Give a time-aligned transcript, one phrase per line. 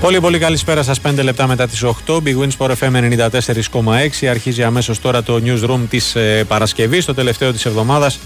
[0.00, 1.00] Πολύ πολύ καλησπέρα σας.
[1.00, 3.18] 5 λεπτά μετά τις 8 Big Wins for FM
[4.22, 8.18] 94,6 Αρχίζει αμέσως τώρα το newsroom της ε, Παρασκευής Το τελευταίο της εβδομάδας.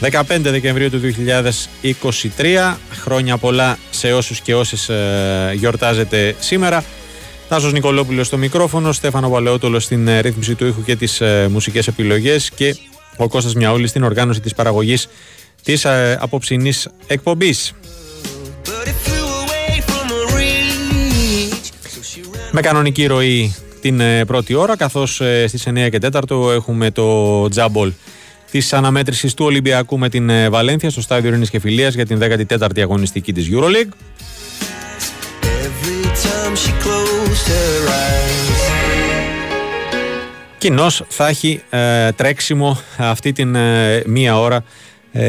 [0.00, 1.00] 15 Δεκεμβρίου του
[2.36, 6.84] 2023 Χρόνια πολλά σε όσους και όσες ε, γιορτάζετε σήμερα.
[7.48, 11.86] Τάσος Νικολόπουλος στο μικρόφωνο Στέφανο Παλαιότολος στην ε, ρύθμιση του ήχου και τις ε, μουσικές
[11.86, 12.76] επιλογές Και
[13.16, 15.08] ο Κώστας Μιαούλης στην οργάνωση της παραγωγής
[15.62, 17.72] της ε, απόψινής εκπομπής
[22.54, 27.48] με κανονική ροή την ε, πρώτη ώρα καθώς ε, στις 9 και 4 έχουμε το
[27.48, 27.92] τζάμπολ
[28.50, 32.18] της αναμέτρησης του Ολυμπιακού με την ε, Βαλένθια στο στάδιο Ειρήνης και Φιλίας για την
[32.20, 33.92] 14η αγωνιστική της EuroLeague.
[40.58, 41.62] Κοινώς θα έχει
[42.16, 43.56] τρέξιμο αυτή την
[44.06, 44.64] μία ώρα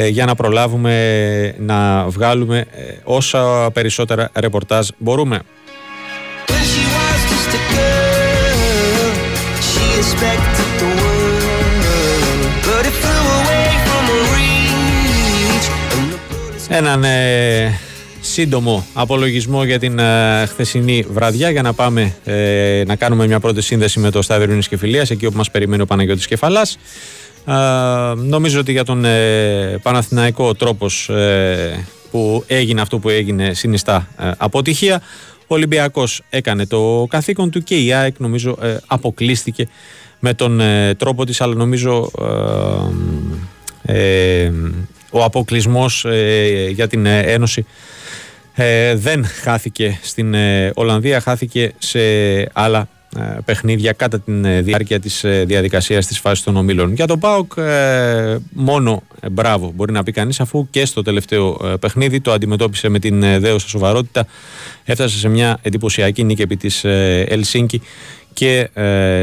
[0.09, 2.65] για να προλάβουμε να βγάλουμε
[3.03, 5.41] όσα περισσότερα ρεπορτάζ μπορούμε.
[16.69, 17.79] Έναν ε,
[18.21, 23.61] σύντομο απολογισμό για την ε, χθεσινή βραδιά για να πάμε ε, να κάνουμε μια πρώτη
[23.61, 26.77] σύνδεση με το Στάδιο Ειρήνης και Φιλίας εκεί όπου μας περιμένει ο Παναγιώτης Κεφαλάς.
[28.15, 31.09] νομίζω ότι για τον ε, Παναθηναϊκό τρόπος
[32.11, 34.07] που έγινε αυτό που έγινε συνιστά
[34.37, 35.01] αποτυχία.
[35.47, 38.57] Ο Ολυμπιακός έκανε το καθήκον του και η ΑΕΚ νομίζω
[38.87, 39.67] αποκλείστηκε
[40.19, 40.61] με τον
[40.97, 42.11] τρόπο της αλλά νομίζω
[45.15, 47.65] ο αποκλεισμός ε, για την ε, Ένωση
[48.53, 50.35] ε, δεν χάθηκε στην
[50.73, 51.99] Ολλανδία, χάθηκε σε
[52.53, 52.87] άλλα
[53.45, 56.93] παιχνίδια κατά τη διάρκεια της διαδικασίας της φάσης των ομίλων.
[56.93, 57.53] Για τον ΠΑΟΚ
[58.49, 63.19] μόνο μπράβο μπορεί να πει κανείς αφού και στο τελευταίο παιχνίδι το αντιμετώπισε με την
[63.39, 64.27] δέωσα σοβαρότητα
[64.83, 67.81] έφτασε σε μια εντυπωσιακή νίκη επί της Ελσίνκη
[68.33, 68.69] και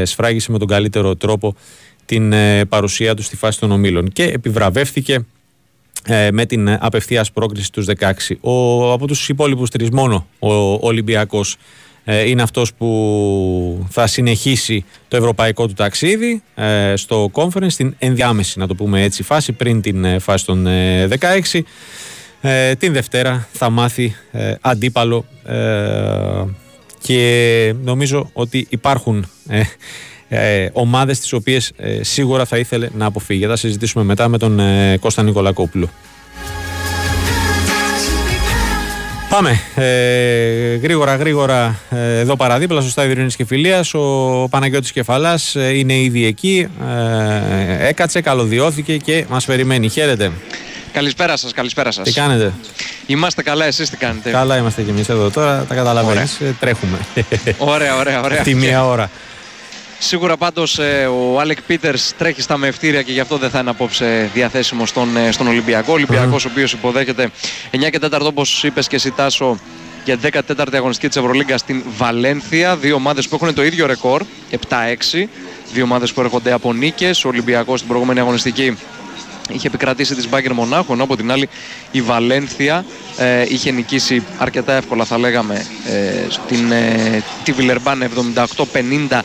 [0.03, 1.55] σφράγισε με τον καλύτερο τρόπο
[2.05, 2.33] την
[2.69, 5.25] παρουσία του στη φάση των ομίλων και επιβραβεύτηκε
[6.05, 8.11] ε, με την απευθείας πρόκριση στους 16.
[8.41, 10.53] Ο, από τους υπόλοιπους τρεις μόνο ο
[10.87, 11.57] Ολυμπιακός ε,
[12.05, 18.67] είναι αυτός που θα συνεχίσει το ευρωπαϊκό του ταξίδι ε, στο conference, στην ενδιάμεση να
[18.67, 20.67] το πούμε έτσι φάση πριν την φάση των
[21.51, 21.59] 16.
[22.77, 24.15] την Δευτέρα θα μάθει
[24.61, 25.25] αντίπαλο
[26.99, 29.25] και νομίζω ότι υπάρχουν
[30.35, 33.45] ε, ομάδες τις οποίες ε, σίγουρα θα ήθελε να αποφύγει.
[33.45, 35.89] Θα συζητήσουμε μετά με τον ε, Κώστα Νικολακόπουλο.
[39.33, 45.55] Πάμε ε, γρήγορα γρήγορα ε, εδώ παραδίπλα στο Στάδιο Ειρήνης και Φιλίας ο Παναγιώτης Κεφαλάς
[45.55, 46.67] ε, είναι ήδη εκεί
[47.79, 49.89] ε, έκατσε, καλωδιώθηκε και μας περιμένει.
[49.89, 50.31] Χαίρετε.
[50.93, 52.03] Καλησπέρα σας, καλησπέρα σας.
[52.03, 52.53] Τι κάνετε;
[53.05, 56.97] Είμαστε καλά, εσείς τι κάνετε; Καλά είμαστε κι εμείς εδώ τώρα, τα καταλαβαίνεις, τρέχουμε.
[57.57, 58.41] Ωραία, ωραία, ωραία.
[58.41, 59.09] Τη μία ώρα.
[60.05, 63.69] Σίγουρα πάντως ε, ο Άλεκ Πίτερς τρέχει στα μευτήρια και γι' αυτό δεν θα είναι
[63.69, 65.91] απόψε διαθέσιμο στον, ε, στον Ολυμπιακό.
[65.91, 67.29] Ο Ολυμπιακός, ο οποίος υποδέχεται
[67.71, 69.59] 9 και 4 όπως είπες και εσύ, Τάσο,
[70.05, 72.75] για 14η αγωνιστική της Ευρωλίγκας στην Βαλένθια.
[72.75, 75.29] Δύο ομάδες που έχουν το ίδιο ρεκόρ, 7-6.
[75.73, 77.25] Δύο ομάδες που έρχονται από νίκες.
[77.25, 78.77] Ο Ολυμπιακός στην προηγούμενη αγωνιστική
[79.49, 81.49] είχε επικρατήσει τη Μπάγκερ Μονάχου, ενώ από την άλλη
[81.91, 82.85] η Βαλένθια
[83.17, 89.21] ε, είχε νικήσει αρκετά εύκολα, θα λέγαμε, ε, στην, ε, τη Βιλερμπάν 78-50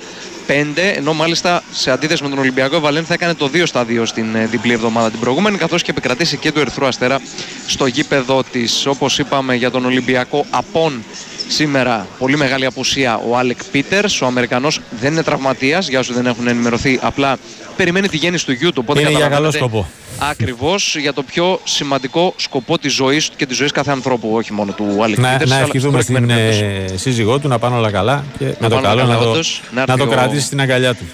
[0.53, 4.35] ενώ μάλιστα σε αντίθεση με τον Ολυμπιακό η Βαλένθια έκανε το 2 στα 2 στην
[4.35, 7.21] ε, διπλή εβδομάδα την προηγούμενη, καθώς και επικρατήσει και του Ερθρού Αστέρα
[7.67, 8.87] στο γήπεδο της.
[8.87, 11.03] Όπως είπαμε για τον Ολυμπιακό, απών
[11.49, 14.21] σήμερα πολύ μεγάλη απουσία ο Άλεκ Πίτερς.
[14.21, 16.99] Ο Αμερικανός δεν είναι τραυματίας, για όσους δεν έχουν ενημερωθεί.
[17.03, 17.37] Απλά
[17.77, 18.81] περιμένει τη γέννηση του γιου του.
[18.85, 19.89] Οπότε είναι για καλό σκοπό.
[20.19, 24.53] Ακριβώς για το πιο σημαντικό σκοπό της ζωής του και της ζωής κάθε ανθρώπου, όχι
[24.53, 25.51] μόνο του Άλεκ Πίτερς.
[25.51, 29.17] Να ευχηθούμε στην ε, σύζυγό του να πάνε όλα καλά και με το καλό να,
[29.19, 29.41] το,
[29.87, 31.05] να, το κρατήσει στην αγκαλιά του.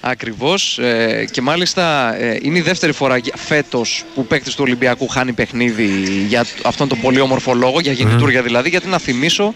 [0.00, 0.78] Ακριβώς.
[0.78, 5.86] Ε, και μάλιστα ε, είναι η δεύτερη φορά φέτος που παίκτης του Ολυμπιακού χάνει παιχνίδι
[6.28, 8.68] για αυτόν τον πολύ όμορφο λόγο, για γεννητούρια δηλαδή.
[8.68, 9.54] Γιατί να θυμίσω,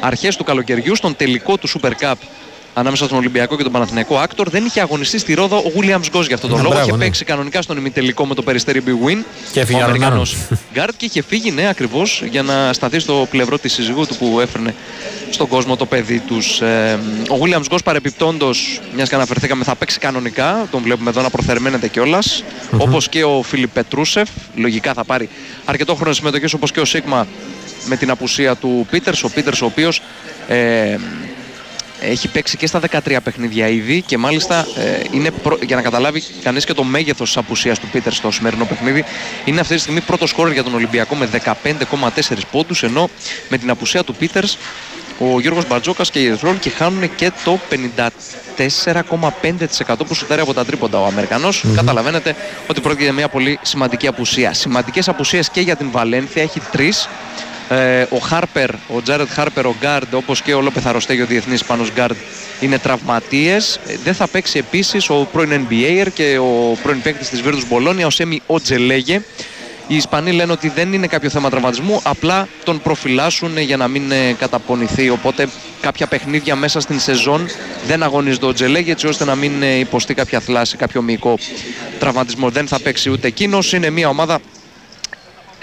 [0.00, 2.14] αρχές του καλοκαιριού, στον τελικό του Super Cup
[2.74, 4.48] ανάμεσα στον Ολυμπιακό και τον Παναθηναϊκό Άκτορ.
[4.48, 6.80] Δεν είχε αγωνιστεί στη Ρόδο ο Γουίλιαμς Γκος για αυτόν τον ναι, λόγο.
[6.80, 6.98] είχε ναι.
[6.98, 9.24] παίξει κανονικά στον ημιτελικό με το Περιστέρι bwin.
[9.52, 10.36] Και έφυγε ο Αμερικανός
[10.72, 14.40] γκαρντ και είχε φύγει, ναι, ακριβώς για να σταθεί στο πλευρό της συζυγού του που
[14.40, 14.74] έφερνε
[15.30, 16.60] στον κόσμο το παιδί τους.
[16.60, 16.98] Ε,
[17.30, 20.66] ο Williams Γκος παρεπιπτόντως, μιας και αναφερθήκαμε, θα παίξει κανονικά.
[20.70, 22.42] Τον βλέπουμε εδώ να προθερμαίνεται κιόλας.
[22.42, 22.78] Mm-hmm.
[22.78, 24.28] Όπως και ο Φίλιπ Πετρούσεφ.
[24.54, 25.28] Λογικά θα πάρει
[25.64, 27.26] αρκετό χρόνο συμμετοχής όπως και ο Σίγμα
[27.86, 29.22] με την απουσία του Πίτερς.
[29.22, 30.02] Ο Πίτερς, ο οποίος
[30.48, 30.96] ε,
[32.02, 35.58] έχει παίξει και στα 13 παιχνίδια ήδη και μάλιστα ε, είναι προ...
[35.66, 39.04] για να καταλάβει κανείς και το μέγεθος της απουσίας του Πίτερ στο σημερινό παιχνίδι.
[39.44, 41.28] Είναι αυτή τη στιγμή πρώτος σκόρερ για τον Ολυμπιακό με
[41.62, 43.10] 15,4 πόντους ενώ
[43.48, 44.58] με την απουσία του Πίτερς
[45.22, 47.58] ο Γιώργος Μπαρτζόκας και οι και χάνουν και το
[48.56, 52.36] 54,5% που σουτάρει από τα τρίποντα ο αμερικανος Καταλαβαίνετε
[52.66, 54.52] ότι πρόκειται για μια πολύ σημαντική απουσία.
[54.52, 57.08] Σημαντικές απουσίες και για την Βαλένθια, έχει τρεις.
[57.68, 61.60] Ε, ο Χάρπερ, ο Τζάρετ Χάρπερ, ο Γκάρντ, όπως και ο Λόπεθ Αρωστέγιο, ο διεθνής
[61.60, 62.16] Ισπανός Γκάρντ,
[62.60, 63.80] είναι τραυματίες.
[63.86, 68.06] Ε, δεν θα παίξει επίσης ο πρώην NBA και ο πρώην παίκτης της Βίρτους Μπολόνια,
[68.06, 69.22] ο Σέμι Οτζελέγε.
[69.86, 74.12] Οι Ισπανοί λένε ότι δεν είναι κάποιο θέμα τραυματισμού, απλά τον προφυλάσσουν για να μην
[74.12, 75.10] ε, καταπονηθεί.
[75.10, 75.48] Οπότε
[75.80, 77.46] κάποια παιχνίδια μέσα στην σεζόν
[77.86, 81.38] δεν αγωνίζονται ο Τζελέγε έτσι ώστε να μην ε, υποστεί κάποια θλάση, κάποιο μυϊκό
[81.98, 82.50] τραυματισμό.
[82.50, 83.72] Δεν θα παίξει ούτε εκείνος.
[83.72, 84.40] Είναι μια ομάδα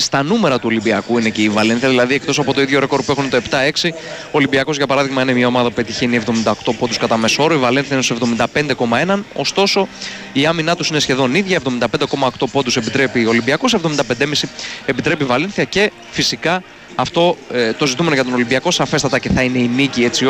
[0.01, 1.89] στα νούμερα του Ολυμπιακού είναι και η Βαλένθια.
[1.89, 3.89] Δηλαδή, εκτός από το ίδιο ρεκόρ που έχουν το 7-6,
[4.25, 7.53] ο Ολυμπιακός για παράδειγμα είναι μια ομάδα που πετυχαίνει 78 πόντους κατά μέσο όρο.
[7.53, 9.23] Η Βαλένθια είναι στο 75,1.
[9.33, 9.87] Ωστόσο,
[10.33, 11.57] η άμυνά τους είναι σχεδόν ίδια.
[11.57, 14.49] 75,8 πόντους επιτρέπει ο Ολυμπιακός, 75,5
[14.85, 16.63] επιτρέπει η Βαλένθια και φυσικά
[16.95, 20.25] αυτό ε, το ζητούμενο για τον Ολυμπιακό σαφέστατα και θα είναι η νίκη έτσι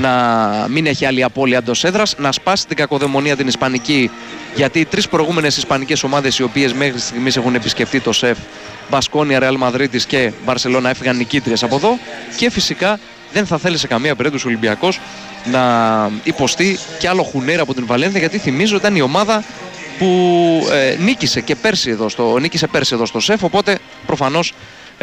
[0.00, 4.10] να μην έχει άλλη απώλεια εντός έδρας, να σπάσει την κακοδαιμονία την Ισπανική.
[4.54, 8.38] Γιατί οι τρεις προηγούμενες Ισπανικές ομάδες οι οποίες μέχρι στιγμής έχουν επισκεφτεί το ΣΕΦ,
[8.90, 11.98] Μπασκόνια, Ρεάλ Μαδρίτη και Μπαρσελόνα, έφυγαν νικήτριες από εδώ.
[12.36, 12.98] Και φυσικά
[13.32, 15.00] δεν θα θέλει σε καμία περίπτωση ο Ολυμπιακός
[15.44, 15.62] να
[16.22, 19.44] υποστεί κι άλλο χουνέρα από την Βαλένθια γιατί θυμίζω ήταν η ομάδα
[19.98, 20.06] που
[20.72, 24.52] ε, νίκησε και πέρσι εδώ στο, νίκησε πέρσι εδώ στο ΣΕΦ οπότε προφανώς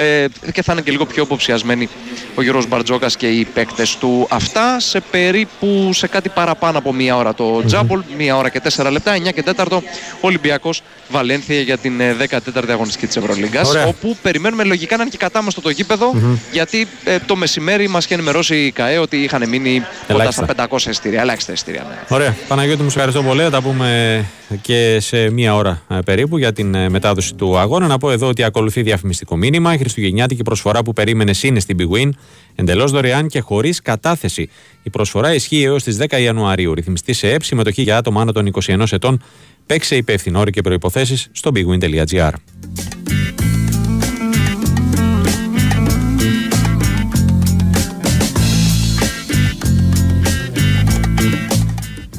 [0.02, 1.90] ε, και θα είναι και λίγο πιο υποψιασμένοι
[2.36, 4.28] ο Γιώργος Μπαρτζόκας και οι παίκτες του.
[4.30, 8.92] Αυτά σε περίπου σε κάτι παραπάνω από μία ώρα το τζάμπολ, μία ώρα και τέσσερα
[8.92, 9.78] λεπτά, 9 και 4
[10.22, 11.94] Ολυμπιακός Βαλένθια για την
[12.30, 16.14] 14η ε, αγωνιστική της Ευρωλίγκας όπου περιμένουμε λογικά να είναι και κατάμαστο το γηπεδο
[16.52, 20.78] γιατί ε, το μεσημέρι μας είχε ενημερώσει η ΚαΕ ότι είχαν μείνει κοντά στα 500
[20.88, 21.86] εστήρια, ελάχιστα εστήρια.
[21.90, 22.16] Ναι.
[22.16, 24.26] Ωραία, Παναγιώτη μου ευχαριστώ πολύ, θα τα πούμε
[24.62, 27.88] και σε μία ώρα ε, περίπου για την μετάδοση του αγώνα.
[27.88, 32.10] Να πω εδώ ότι ακολουθεί διαφημιστικό μήνυμα χριστουγεννιάτικη προσφορά που περίμενε είναι στην Big Win,
[32.56, 34.50] εντελώς δωρεάν και χωρίς κατάθεση.
[34.84, 36.74] Η προσφορά ισχύει έως τις 10 Ιανουαρίου.
[36.74, 39.24] Ρυθμιστής σε ΕΠ, συμμετοχή για άτομα άνω των 21 ετών.
[39.66, 42.32] Παίξε υπεύθυνο όροι και προποθέσει στο bigwin.gr.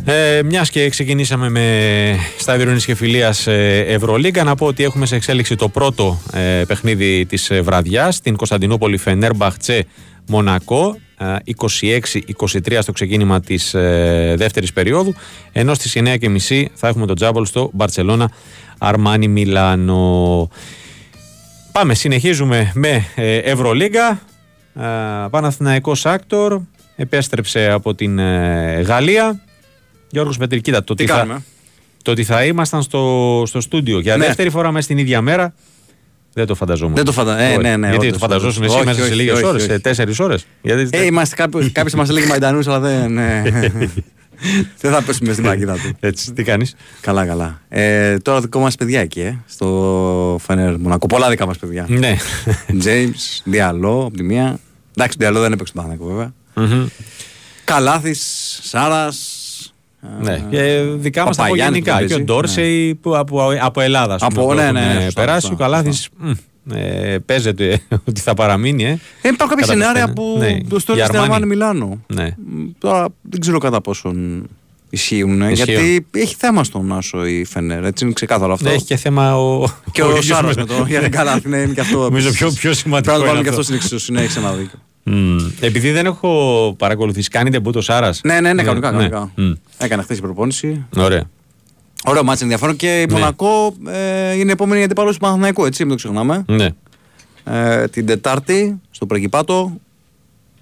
[0.04, 5.06] Ε, Μιας και ξεκινήσαμε με στάδιο ειρήνης και φιλίας ε, Ευρωλίγκα, να πω ότι έχουμε
[5.06, 9.86] σε εξέλιξη το πρώτο ε, παιχνίδι της ε, βραδιάς στην Κωνσταντινούπολη Φενέρμπαχτσε
[10.28, 10.96] Μονακό.
[11.20, 15.14] 26-23 στο ξεκίνημα της ε, δεύτερης περίοδου.
[15.52, 18.30] Ενώ στις 9.30 θα έχουμε το τζάμπολ στο Μπαρσελόνα
[18.78, 20.48] Αρμάνι Μιλάνο.
[21.72, 24.20] Πάμε, συνεχίζουμε με ε, Ευρωλίγκα.
[24.74, 24.82] Ε,
[25.30, 26.60] Παναθηναϊκός Άκτορ
[26.96, 28.20] επέστρεψε από την
[28.80, 29.40] Γαλλία
[30.12, 31.42] Γιώργος Πετρή, κοίτα, το, Τι ότι θα,
[32.02, 34.26] το ότι θα ήμασταν στο, στο στούντιο για ναι.
[34.26, 35.54] δεύτερη φορά μέσα στην ίδια μέρα
[36.32, 36.94] δεν το φανταζόμουν.
[36.94, 37.38] Δεν το φαντα...
[37.38, 40.46] ε, ναι, ναι, Γιατί το φανταζόσουν εσύ μέσα σε λίγες ώρες, σε τέσσερις ώρες.
[40.90, 41.36] Ε, είμαστε
[41.72, 43.12] κάποιο μα έλεγε Μαϊντανούς, αλλά δεν.
[43.12, 43.42] Ναι.
[44.80, 45.96] δεν θα πέσουμε στην παγίδα του.
[46.00, 47.60] Έτσι, τι κάνεις; Καλά, καλά.
[47.68, 51.06] Ε, τώρα δικό μας παιδιά εκεί, ε, στο Φενέρ Μονακό.
[51.06, 51.86] Πολλά δικά μας παιδιά.
[51.88, 52.16] Ναι.
[52.84, 54.58] James, Διαλό από τη μία.
[54.96, 56.32] Εντάξει, Διαλό δεν έπαιξε τον Παναγικό βέβαια.
[57.64, 59.31] Καλάθης, Σάρας,
[60.20, 60.44] ναι.
[60.50, 62.04] Και δικά μας από γενικά.
[62.04, 62.94] Και ο Ντόρσεϊ ναι.
[62.94, 64.16] που από, από Ελλάδα.
[64.20, 65.52] Από, ναι, ναι, περάσει.
[65.52, 66.08] Ο Καλάθης
[66.74, 68.84] ε, παίζεται ότι θα παραμείνει.
[68.84, 68.98] Ε.
[69.22, 72.04] ε υπάρχουν κάποια σενάρια που ναι, το στέλνει στην Αρμάνη Μιλάνο.
[72.06, 72.36] Ναι.
[72.78, 74.48] Τώρα δεν ξέρω κατά πόσον
[74.90, 75.50] ισχύουν.
[75.50, 77.84] Γιατί έχει θέμα στον Άσο η Φενέρ.
[77.84, 78.68] Έτσι είναι ξεκάθαρο αυτό.
[78.68, 79.68] Έχει και θέμα ο.
[79.92, 80.84] Και ο, ο Σάρο με το.
[80.88, 81.98] Για καλά, ναι, είναι και αυτό.
[81.98, 83.14] Νομίζω πιο, πιο σημαντικό.
[83.14, 84.12] Πρέπει να βάλουμε και αυτό στην εξίσωση.
[84.12, 84.78] Ναι, έχει ένα δίκιο.
[85.04, 85.50] Mm.
[85.60, 88.20] Επειδή δεν έχω παρακολουθήσει, κάνει τεμπούτο Σάρας.
[88.24, 88.90] Ναι, ναι, ναι, κανονικά.
[88.90, 89.32] Ναι, κανονικά.
[89.38, 89.52] Mm.
[89.78, 90.86] Έκανε χθες η προπόνηση.
[90.96, 91.30] Ωραία.
[92.04, 93.12] Ωραίο μάτσο ενδιαφέρον και η ναι.
[93.12, 96.44] Μονακό ε, είναι επόμενη για την παράδοση του Παναθηναϊκού, έτσι, μην το ξεχνάμε.
[96.46, 96.68] Ναι.
[97.44, 99.72] Ε, την Τετάρτη στο Πρεκυπάτο,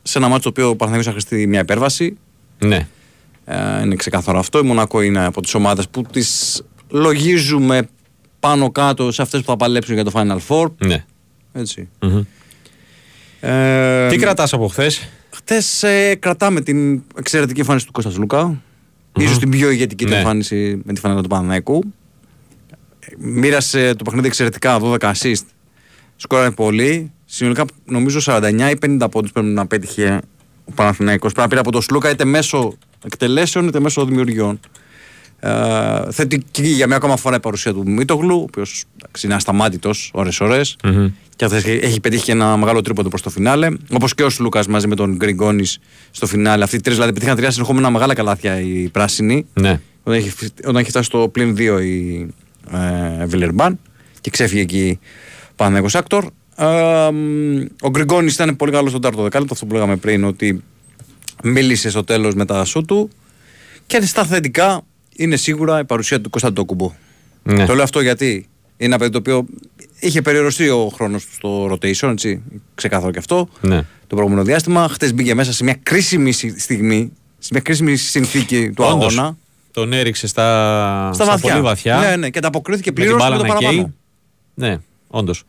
[0.02, 2.16] σε ένα μάτσο το οποίο ο Παναθηναϊκός θα χρηστεί μια υπέρβαση.
[2.59, 2.88] Ναι.
[3.44, 4.59] Ε, είναι ξεκάθαρο αυτό.
[4.59, 7.88] Η Μονακό είναι από τις ομάδες που τις λογίζουμε
[8.40, 10.66] πάνω κάτω σε αυτές που θα παλέψουν για το Final Four.
[10.87, 11.04] Ναι.
[11.52, 11.88] Έτσι.
[12.00, 12.23] Mm-hmm.
[13.40, 18.62] Ε, Τι κρατάς από χθες; Χθε ε, κρατάμε την εξαιρετική εμφάνιση του Κώστας Λούκα.
[19.12, 19.23] Mm-hmm.
[19.23, 20.16] ίσως την πιο ηγετική ναι.
[20.16, 21.82] εμφάνιση με τη φανέλα του Παναναϊκού.
[23.18, 25.44] Μοίρασε το παιχνίδι εξαιρετικά, 12 assist.
[26.16, 27.12] Σκόρανε πολύ.
[27.25, 30.20] Συνολικά νομίζω 49 ή 50 πόντους πρέπει να πέτυχε
[30.64, 31.32] ο Παναθηναϊκός.
[31.32, 32.73] Πρέπει να πήρε από τον Σλούκα είτε μέσω
[33.04, 34.61] εκτελέσεων είτε μέσω δημιουργιών.
[35.40, 38.85] Ε, θετική για μια ακόμα φορά η παρουσία του Μίτογλου, ο οποίος
[39.23, 41.09] είναι ασταμάτητος ώρες-ώρες Μμμ.
[41.37, 43.68] και αυτές έχει πετύχει και ένα μεγάλο τρίποντο προς το φινάλε.
[43.92, 45.78] Όπως και ο Λούκα μαζί με τον Γκριγκόνης
[46.11, 46.64] στο φινάλε.
[46.64, 49.47] Αυτοί οι τρεις δηλαδή πετύχαν τρία συνεχόμενα μεγάλα καλάθια οι πράσινοι.
[49.52, 49.80] Ναι.
[50.02, 52.20] Όταν έχει, όταν έχει φτάσει στο πλήν 2 η
[53.20, 53.78] ε, Βιλερμπάν
[54.20, 54.99] και ξέφυγε εκεί
[55.56, 56.25] Παναγιώ Άκτορ.
[56.56, 60.62] Ε, μ, ο Γκριγκόνης ήταν πολύ καλός στον τάρτο δεκάλεπτο, αυτό που λέγαμε πριν, ότι
[61.42, 63.11] μίλησε στο τέλος με τα σου του.
[63.87, 64.82] Και στα θετικά
[65.23, 66.93] είναι σίγουρα η παρουσία του Κωνσταντόκουμπο.
[67.43, 67.67] Ναι.
[67.67, 68.27] Το λέω αυτό γιατί
[68.77, 69.45] είναι ένα παιδί το οποίο
[70.00, 72.43] είχε περιοριστεί ο χρόνος του στο rotation, έτσι,
[72.75, 73.77] ξεκάθαρο και αυτό, Ναι.
[74.07, 74.89] το προηγούμενο διάστημα.
[74.89, 79.37] Χτες μπήκε μέσα σε μια κρίσιμη σι- στιγμή, σε μια κρίσιμη συνθήκη του Όντως, αγώνα.
[79.73, 81.50] Τον έριξε στα, Στα, βαθιά.
[81.53, 81.97] πολύ βαθιά.
[81.99, 83.83] Ναι, ναι, και ανταποκρίθηκε με την πλήρως με μπάλα το να παραπάνω.
[83.83, 83.95] καίει.
[84.55, 85.43] Ναι, όντως.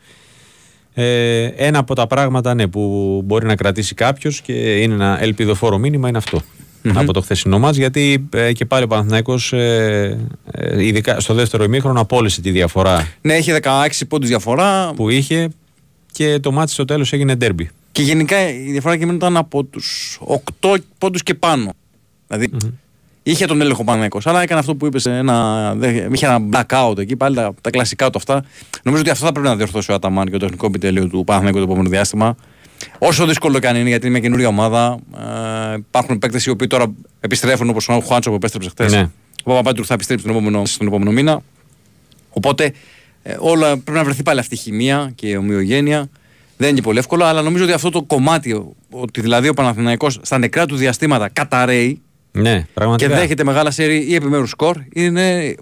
[0.94, 5.78] Ε, ένα από τα πράγματα ναι, που μπορεί να κρατήσει κάποιος και είναι ένα ελπιδοφόρο
[5.78, 6.42] μήνυμα είναι αυτό.
[6.96, 10.20] Από το χθεσινό μας γιατί ε, και πάλι ο Παναθηναϊκός ε,
[10.52, 14.94] ε, ειδικά στο δεύτερο ημίχρονο απόλυσε τη διαφορά Ναι, είχε 16 πόντους διαφορά.
[14.96, 15.50] που είχε
[16.12, 17.70] και το μάτι στο τέλος έγινε ντέρμπι.
[17.92, 20.20] Και γενικά η διαφορά και ήταν από τους
[20.62, 21.74] 8 πόντους και πάνω.
[22.28, 22.50] Δηλαδή
[23.24, 25.06] είχε τον έλεγχο Παναγενικό, αλλά έκανε αυτό που είπες.
[25.06, 28.44] Ένα, δεν- είχε ένα blackout εκεί, πάλι τα, τα κλασικά του αυτά.
[28.84, 31.58] Νομίζω ότι αυτό θα πρέπει να διορθώσει ο Αταμάν και το τεχνικό επιτελείο του Παναγενικού
[31.58, 32.36] το επόμενο διάστημα.
[33.00, 35.00] Όσο δύσκολο και αν είναι, γιατί είναι μια καινούρια ομάδα.
[35.72, 38.92] Ε, υπάρχουν παίκτες οι οποίοι τώρα επιστρέφουν όπως ο Χουάντσο που επέστρεψε χθες.
[38.94, 39.10] Ναι.
[39.44, 41.42] Ο Παπαπέτρου θα επιστρέψει τον επόμενο, στον επόμενο μήνα.
[42.30, 42.74] Οπότε
[43.24, 46.10] ε, όλα πρέπει να βρεθεί πάλι αυτή η χημεία και η ομοιογένεια.
[46.58, 49.54] Δεν είναι και πολύ εύκολο, αλλά νομίζω ότι αυτό το κομμάτι, ο- ότι δηλαδή ο
[49.54, 53.16] Παναθηναϊκός στα νεκρά του διαστήματα καταραίει Ναι, και πραγματικά.
[53.16, 55.56] δέχεται μεγάλα σέρι ή επιμέρους σκορ, είναι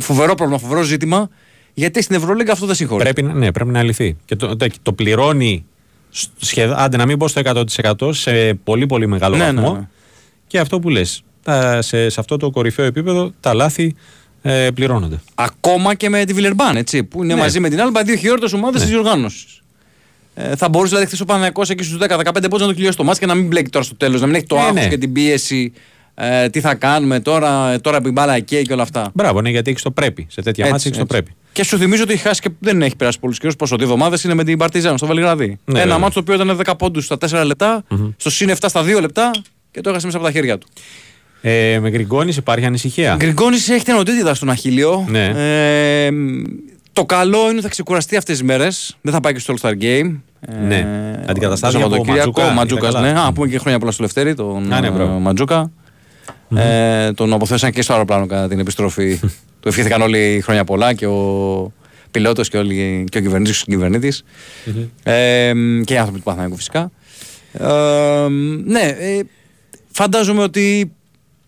[0.00, 1.28] φοβερό πρόβλημα, φοβερό ζήτημα.
[1.74, 3.02] Γιατί στην Ευρωλίγκα αυτό δεν συγχωρεί.
[3.02, 4.16] Πρέπει, να- ναι, πρέπει να λυθεί.
[4.24, 5.64] Και το, το, το πληρώνει
[6.40, 7.40] σχεδόν, άντε να μην πω στο
[8.00, 9.72] 100% σε πολύ πολύ μεγάλο Ναι, βαθμό.
[9.72, 9.88] ναι, ναι.
[10.46, 13.94] Και αυτό που λες, τα, σε, σε αυτό το κορυφαίο επίπεδο τα λάθη
[14.42, 15.20] ε, πληρώνονται.
[15.34, 17.40] Ακόμα και με τη Βιλερμπάν, έτσι, που είναι Ναι.
[17.40, 18.86] μαζί με την Άλμπα δύο χειρότερε ομάδες Ναι.
[18.86, 19.46] της διοργάνωση.
[20.34, 23.04] Ε, θα μπορούσε δηλαδή χθες ο Παναγιακός εκεί στους 10-15 πόντου να το κλειώσει το
[23.04, 24.88] μάτς και να μην μπλέκει τώρα στο τέλος, να μην έχει το Ναι, άγχος ναι.
[24.88, 25.72] και την πίεση.
[26.14, 29.10] Ε, τι θα κάνουμε τώρα, ε, τώρα που η μπάλα εκεί και όλα αυτά.
[29.14, 30.26] Μπράβο, ναι, γιατί έχει το πρέπει.
[30.30, 31.34] Σε τέτοια μάτια έχει το πρέπει.
[31.56, 33.56] Και σου θυμίζω ότι έχει χάσει και δεν έχει περάσει πολλούς καιρούς.
[33.56, 35.46] Πόσο, δύο εβδομάδες είναι με την Παρτιζάν στο Βελιγραδί.
[35.46, 35.98] Ναι, Ένα βέβαια.
[35.98, 37.82] μάτσο το οποίο ήταν 10 πόντους στα 4 λεπτα
[38.16, 39.30] στο συν 7 στα 2 λεπτά
[39.70, 40.66] και το έχασε μέσα από τα χέρια του.
[41.40, 43.14] Ε, με Γκριγκόνης υπάρχει ανησυχία.
[43.16, 45.06] Γκριγκόνης έχει την οντίτιδα στον Αχίλιο.
[45.08, 45.24] Ναι.
[46.06, 46.10] Ε,
[46.92, 48.96] το καλό είναι ότι θα ξεκουραστεί αυτές τις μέρες.
[49.00, 50.16] Δεν θα πάει και στο All Star Game.
[50.66, 50.86] Ναι.
[51.26, 52.40] Αντικαταστάθηκε το από Σαββατοκύριακο.
[52.40, 53.06] Ματζούκα, Ματζούκας, είδα ναι.
[53.12, 53.26] καλά.
[53.26, 55.16] Α, πούμε και χρόνια πολλά στο Λευτέρη, τον Α, ναι, μπράβο.
[55.16, 55.70] ε, Ματζούκα.
[56.56, 59.20] Ε, τον αποθέσαν και στο αεροπλάνο κατά την επιστροφή.
[59.66, 61.72] του ευχήθηκαν όλοι χρόνια πολλά και ο
[62.10, 64.24] πιλότος και, όλοι, και ο κυβερνήτης και ο κυβερνήτης.
[65.02, 65.52] Ε,
[65.84, 66.90] και οι άνθρωποι του Παθηναϊκού φυσικά.
[67.52, 68.26] Ε,
[68.64, 69.20] ναι, ε,
[69.92, 70.92] φαντάζομαι ότι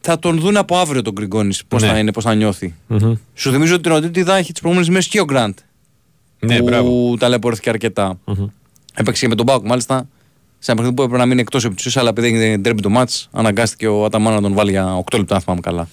[0.00, 1.88] θα τον δουν από αύριο τον Γκριγκόνης πώς Ναι.
[1.88, 2.74] θα είναι, πώς θα νιώθει.
[2.86, 3.14] Μμμ.
[3.34, 5.54] Σου θυμίζω ότι την οντίτιδα έχει τις προηγούμενες μέρες και ο Γκραντ.
[6.40, 7.16] Ναι, που μπράβο.
[7.18, 8.18] ταλαιπωρήθηκε αρκετά.
[8.24, 8.46] Μμμ.
[8.94, 10.08] Έπαιξε και με τον Μπάουκ μάλιστα.
[10.58, 13.10] Σε ένα παιχνίδι που έπρεπε να μείνει εκτός επί αλλά επειδή έγινε ντέρμπι το μάτ,
[13.30, 15.88] αναγκάστηκε ο Αταμάν να τον βάλει για 8 λεπτά, αν θυμάμαι καλά.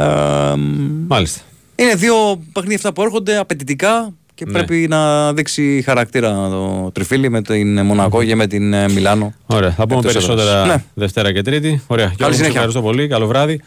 [0.00, 1.40] Ε, μ, Μάλιστα.
[1.76, 2.14] είναι δύο
[2.52, 4.52] παιχνίδια αυτά που έρχονται απαιτητικά και Ναι.
[4.52, 9.34] πρέπει να δείξει χαρακτήρα το τριφύλι με την Μονακό και με την ε, Μιλάνο.
[9.46, 10.66] Ωραία, θα πούμε Εκτός περισσότερα έδρας.
[10.76, 10.84] Ναι.
[10.94, 11.82] Δευτέρα και Τρίτη.
[11.86, 12.54] Ωραία, Γιώργο, σε συνέχεια.
[12.54, 13.08] ευχαριστώ πολύ.
[13.08, 13.60] Καλό βράδυ.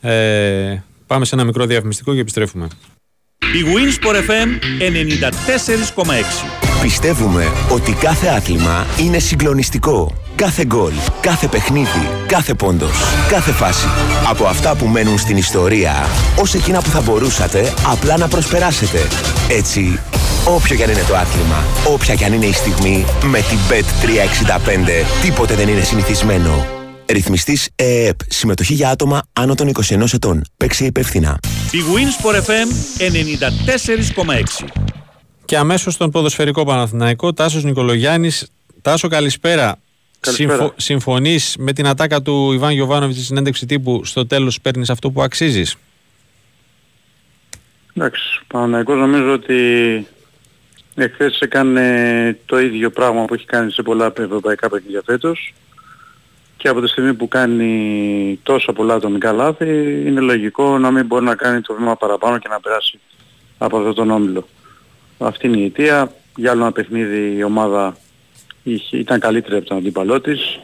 [0.00, 0.76] Ε,
[1.06, 2.66] πάμε σε ένα μικρό διαφημιστικό και επιστρέφουμε.
[3.38, 4.48] Η Winsport FM
[4.80, 6.82] 94,6.
[6.82, 10.23] Πιστεύουμε ότι κάθε άθλημα είναι συγκλονιστικό.
[10.36, 12.96] Κάθε γκολ, κάθε παιχνίδι, κάθε πόντος,
[13.28, 13.86] κάθε φάση.
[14.28, 15.92] Από αυτά που μένουν στην ιστορία,
[16.40, 18.98] ως εκείνα που θα μπορούσατε απλά να προσπεράσετε.
[19.48, 20.00] Έτσι,
[20.44, 25.22] όποιο κι αν είναι το άθλημα, όποια κι αν είναι η στιγμή, με την Bet365
[25.22, 26.66] τίποτε δεν είναι συνηθισμένο.
[27.06, 28.18] Ρυθμιστής ΕΕΠ.
[28.28, 30.44] Συμμετοχή για άτομα άνω των 21 ετών.
[30.56, 31.38] Παίξε υπεύθυνα.
[31.70, 32.68] Η Winsport FM
[34.64, 34.66] 94,6.
[35.44, 38.46] Και αμέσως στον ποδοσφαιρικό Παναθηναϊκό, Τάσος Νικολογιάννης.
[38.82, 39.78] Τάσο, καλησπέρα.
[40.24, 40.72] Καλησπέρα.
[40.76, 45.22] Συμφωνείς με την ατάκα του Ιβάν Γιοβάνοβιτ στη συνέντευξη τύπου στο τέλος παίρνεις αυτό που
[45.22, 45.76] αξίζεις;
[47.94, 50.06] Εντάξει, ο Παναθηναϊκός νομίζω ότι
[50.94, 55.54] εχθές έκανε το ίδιο πράγμα που έχει κάνει σε πολλά ευρωπαϊκά παιχνίδια φέτος
[56.56, 59.66] και από τη στιγμή που κάνει τόσα πολλά ατομικά λάθη
[60.06, 62.98] είναι λογικό να μην μπορεί να κάνει το βήμα παραπάνω και να περάσει
[63.58, 64.48] από αυτόν τον όμιλο.
[65.18, 66.12] Αυτή είναι η αιτία.
[66.36, 67.96] Για άλλο ένα παιχνίδι η ομάδα
[68.64, 70.60] είχε, ήταν καλύτερη από τον αντίπαλό της,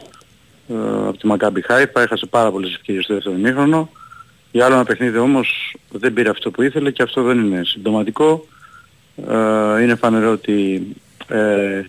[0.69, 0.75] ε,
[1.07, 3.89] από τη Μακάμπι Χάιφα, έχασε πάρα πολλές ευκαιρίες στο δεύτερο ημίχρονο.
[4.51, 8.45] Για άλλο ένα παιχνίδι όμως δεν πήρε αυτό που ήθελε και αυτό δεν είναι συμπτωματικό.
[9.29, 10.87] Ε, είναι φανερό ότι
[11.27, 11.81] ε,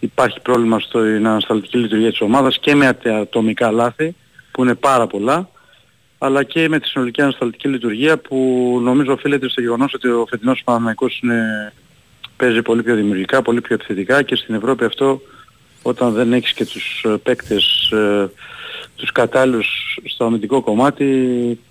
[0.00, 4.14] υπάρχει πρόβλημα στην ανασταλτική λειτουργία της ομάδας και με ατε- ατομικά λάθη
[4.50, 5.48] που είναι πάρα πολλά
[6.18, 8.36] αλλά και με τη συνολική ανασταλτική λειτουργία που
[8.82, 11.72] νομίζω οφείλεται στο γεγονός ότι ο φετινός Παναμαϊκός είναι,
[12.36, 15.20] παίζει πολύ πιο δημιουργικά, πολύ πιο επιθετικά και στην Ευρώπη αυτό
[15.86, 18.30] όταν δεν έχεις και τους ε, παίκτες ε,
[18.96, 21.06] τους κατάλληλους στο αμυντικό κομμάτι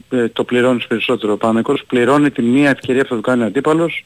[0.09, 1.33] ε, το πληρώνεις περισσότερο.
[1.33, 4.05] Ο Παναμαϊκός πληρώνει τη μία ευκαιρία που θα του κάνει ο αντίπαλος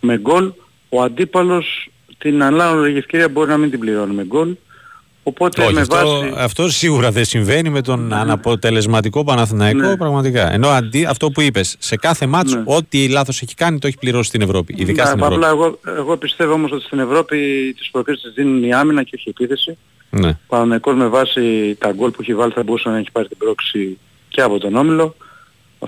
[0.00, 0.52] με γκολ.
[0.88, 4.54] Ο αντίπαλος την ανάλογη ευκαιρία μπορεί να μην την πληρώνει με γκολ.
[5.22, 6.32] Οπότε Όχι, με αυτό, βάση...
[6.36, 9.96] αυτό σίγουρα δεν συμβαίνει με τον αναποτελεσματικό Παναθηναϊκό Ναι.
[9.96, 10.52] πραγματικά.
[10.52, 12.62] Ενώ αντί, αυτό που είπες, σε κάθε μάτσο Ναι.
[12.66, 14.74] ό,τι λάθος έχει κάνει το έχει πληρώσει στην Ευρώπη.
[14.78, 15.34] Ειδικά Ναι, στην Ευρώπη.
[15.34, 17.36] Απλά εγώ, εγώ πιστεύω όμως ότι στην Ευρώπη
[17.78, 19.78] τις προκρίσεις της δίνουν η άμυνα και όχι η επίθεση.
[20.10, 20.28] Ναι.
[20.28, 23.36] Ο Παναθηναϊκός με βάση τα γκολ που έχει βάλει θα μπορούσε να έχει πάρει την
[23.38, 23.98] πρόξη
[24.28, 25.16] και από τον Όμιλο.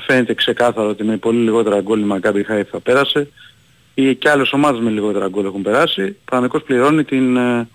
[0.01, 3.29] Φαίνεται ξεκάθαρο ότι με πολύ λιγότερα γκολ η Μακάμπι Χάιφα πέρασε
[3.95, 6.03] ή και άλλες ομάδες με λιγότερα γκολ έχουν περάσει.
[6.03, 7.69] Ο Παναθηναϊκός πληρώνει την, ε,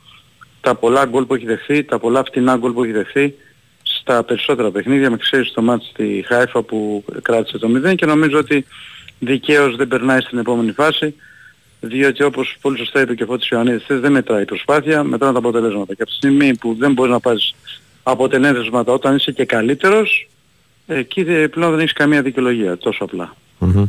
[0.62, 3.34] τα πολλά γκολ που έχει δεχθεί, τα πολλά φτηνά γκολ που έχει δεχθεί
[3.84, 8.38] στα περισσότερα παιχνίδια με ξέρεις το μάτς στη Χάιφα που κράτησε το 0 και νομίζω
[8.38, 8.66] ότι
[9.20, 11.16] δικαίως δεν περνάει στην επόμενη φάση
[11.80, 15.34] διότι όπως πολύ σωστά είπε και ο Φώτης Ιωαννίδης χθες, δεν μετράει η προσπάθεια, μετράνε
[15.34, 17.56] τα αποτελέσματα και από τη στιγμή που δεν μπορείς να πάρεις
[18.04, 20.30] αποτελέσματα όταν είσαι και καλύτερος
[20.88, 23.36] εκεί δε- πλέον δεν έχεις καμία δικαιολογία, τόσο απλά.
[23.58, 23.86] Μμμ.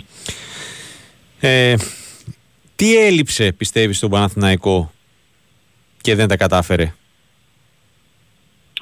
[1.41, 1.75] Ε,
[2.77, 4.93] τι έλειψε πιστεύεις στον Παναθηναϊκό
[6.01, 6.95] και δεν τα κατάφερε.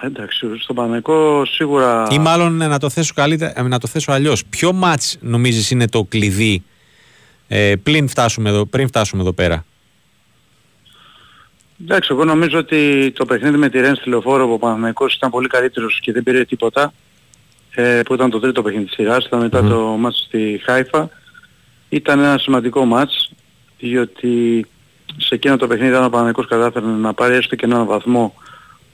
[0.01, 2.07] Εντάξει, στον Παναγικό σίγουρα...
[2.11, 4.45] Ή μάλλον ε, να το θέσω καλύτερα, ε, να το θέσω αλλιώς.
[4.45, 6.63] Ποιο μάτς νομίζεις είναι το κλειδί
[7.49, 9.65] ε, πριν φτάσουμε εδώ, πριν φτάσουμε εδώ πέρα;
[11.83, 15.31] Εντάξει, εγώ νομίζω ότι το παιχνίδι με τη Ρεν στη Λεωφόρο που ο Παναθηναϊκός ήταν
[15.31, 16.93] πολύ καλύτερος και δεν πήρε τίποτα
[17.71, 19.69] ε, που ήταν το τρίτο παιχνίδι της σειράς, ήταν μετά Μμμ.
[19.69, 21.11] το μάτς στη Χάιφα
[21.89, 23.31] ήταν ένα σημαντικό μάτς
[23.79, 24.67] διότι
[25.17, 28.35] σε εκείνο το παιχνίδι αν ο Παναθηναϊκός κατάφερε να πάρει έστω και έναν βαθμό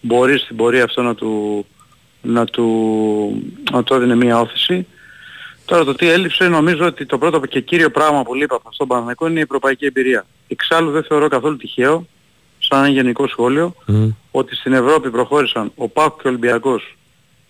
[0.00, 1.66] μπορείς στην πορεία αυτό να του,
[2.22, 2.66] να του,
[3.70, 4.86] να του έδινε μια όθηση.
[5.64, 8.76] Τώρα το τι έλειψε νομίζω ότι το πρώτο και κύριο πράγμα που λείπει από αυτόν
[8.76, 10.26] τον Παναθηναϊκό είναι η ευρωπαϊκή εμπειρία.
[10.48, 12.06] Εξάλλου δεν θεωρώ καθόλου τυχαίο,
[12.58, 14.08] σαν ένα γενικό σχόλιο, Μμ.
[14.30, 16.96] ότι στην Ευρώπη προχώρησαν ο ΠΑΟΚ και ο Ολυμπιακός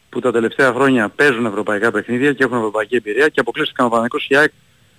[0.09, 4.27] που τα τελευταία χρόνια παίζουν ευρωπαϊκά παιχνίδια και έχουν ευρωπαϊκή εμπειρία και αποκλείστηκαν ο Παναθηναϊκός
[4.27, 4.51] και η ΑΕΚ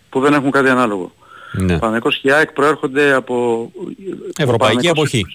[0.09, 1.11] που δεν έχουν κάτι ανάλογο.
[1.51, 1.63] Ναι.
[1.63, 3.71] Ο Παναθηναϊκός και η ΑΕΚ προέρχονται από...
[4.37, 5.25] Ευρωπαϊκή ο Παναθηναϊκός- εποχή.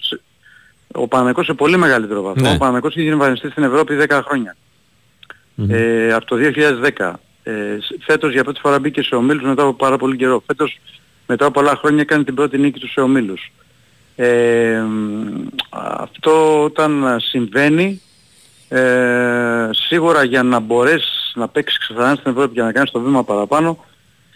[0.93, 2.41] Ο Παναθηναϊκός σε πολύ μεγαλύτερο βαθμό.
[2.41, 2.47] Ναι.
[2.47, 4.55] Ο Παναθηναϊκός έχει εμφανιστεί στην Ευρώπη 10 χρόνια.
[5.55, 5.67] Μμμ.
[5.71, 7.13] Ε, από το 2010.
[7.43, 10.43] Ε, σ- φέτος για πρώτη φορά μπήκε σε ομίλους μετά από πάρα πολύ καιρό.
[10.45, 10.79] Φέτος
[11.27, 13.51] μετά από πολλά χρόνια έκανε την πρώτη νίκη του σε ομίλους.
[14.15, 15.47] Ε, μ,
[15.97, 18.01] αυτό όταν συμβαίνει
[18.69, 23.23] ε, σίγουρα για να μπορέσεις να παίξεις ξανά στην Ευρώπη και να κάνεις το βήμα
[23.23, 23.85] παραπάνω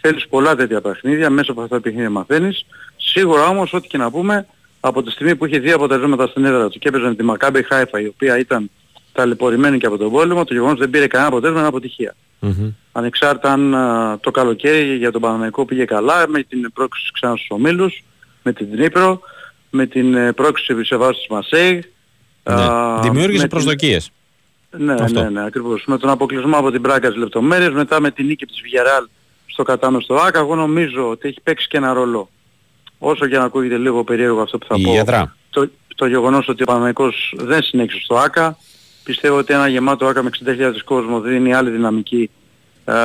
[0.08, 2.66] θέλεις πολλά τέτοια παιχνίδια, μέσα από αυτά τα παιχνίδια μαθαίνεις.
[2.98, 4.48] Σίγουρα όμως ό,τι και να πούμε
[4.80, 7.64] από τη στιγμή που είχε δύο αποτελέσματα στην έδρα του και έπαιζε με τη Μακάμπη
[7.64, 8.70] Χάιφα η οποία ήταν
[9.12, 12.16] ταλαιπωρημένη και από τον πόλεμο, το γεγονός δεν πήρε κανένα αποτέλεσμα είναι αποτυχία.
[12.40, 12.72] Μμμ.
[12.92, 17.50] Ανεξάρτητα αν α, το καλοκαίρι για τον Παναμαϊκό πήγε καλά με την πρόκληση ξανά στους
[17.50, 18.04] ομίλους,
[18.44, 19.22] με την Τρίπρο,
[19.70, 21.92] με την ε, πρόκληση σε βάρος της Μασέη.
[22.44, 22.54] Ναι.
[23.02, 24.12] Δημιούργησε προσδοκίες.
[24.78, 25.22] Ναι, Αυτό.
[25.22, 25.84] ναι, ναι, ακριβώς.
[25.86, 29.08] Με τον αποκλεισμό από την Μπράκα στις λεπτομέρειες, μετά με την νίκη της Βιγεράλ
[29.46, 32.30] στο κατάμεστο ΆΚΑ, εγώ νομίζω ότι έχει παίξει και ένα ρόλο.
[32.98, 35.36] Όσο και να ακούγεται λίγο περίεργο αυτό που θα Η πω, έδρα.
[35.50, 38.58] το, το γεγονός ότι ο Παναμαϊκός δεν συνέχισε στο ΆΚΑ.
[39.04, 42.30] Πιστεύω ότι ένα γεμάτο ΆΚΑ με 60.000 κόσμο δίνει άλλη δυναμική
[42.86, 42.96] α,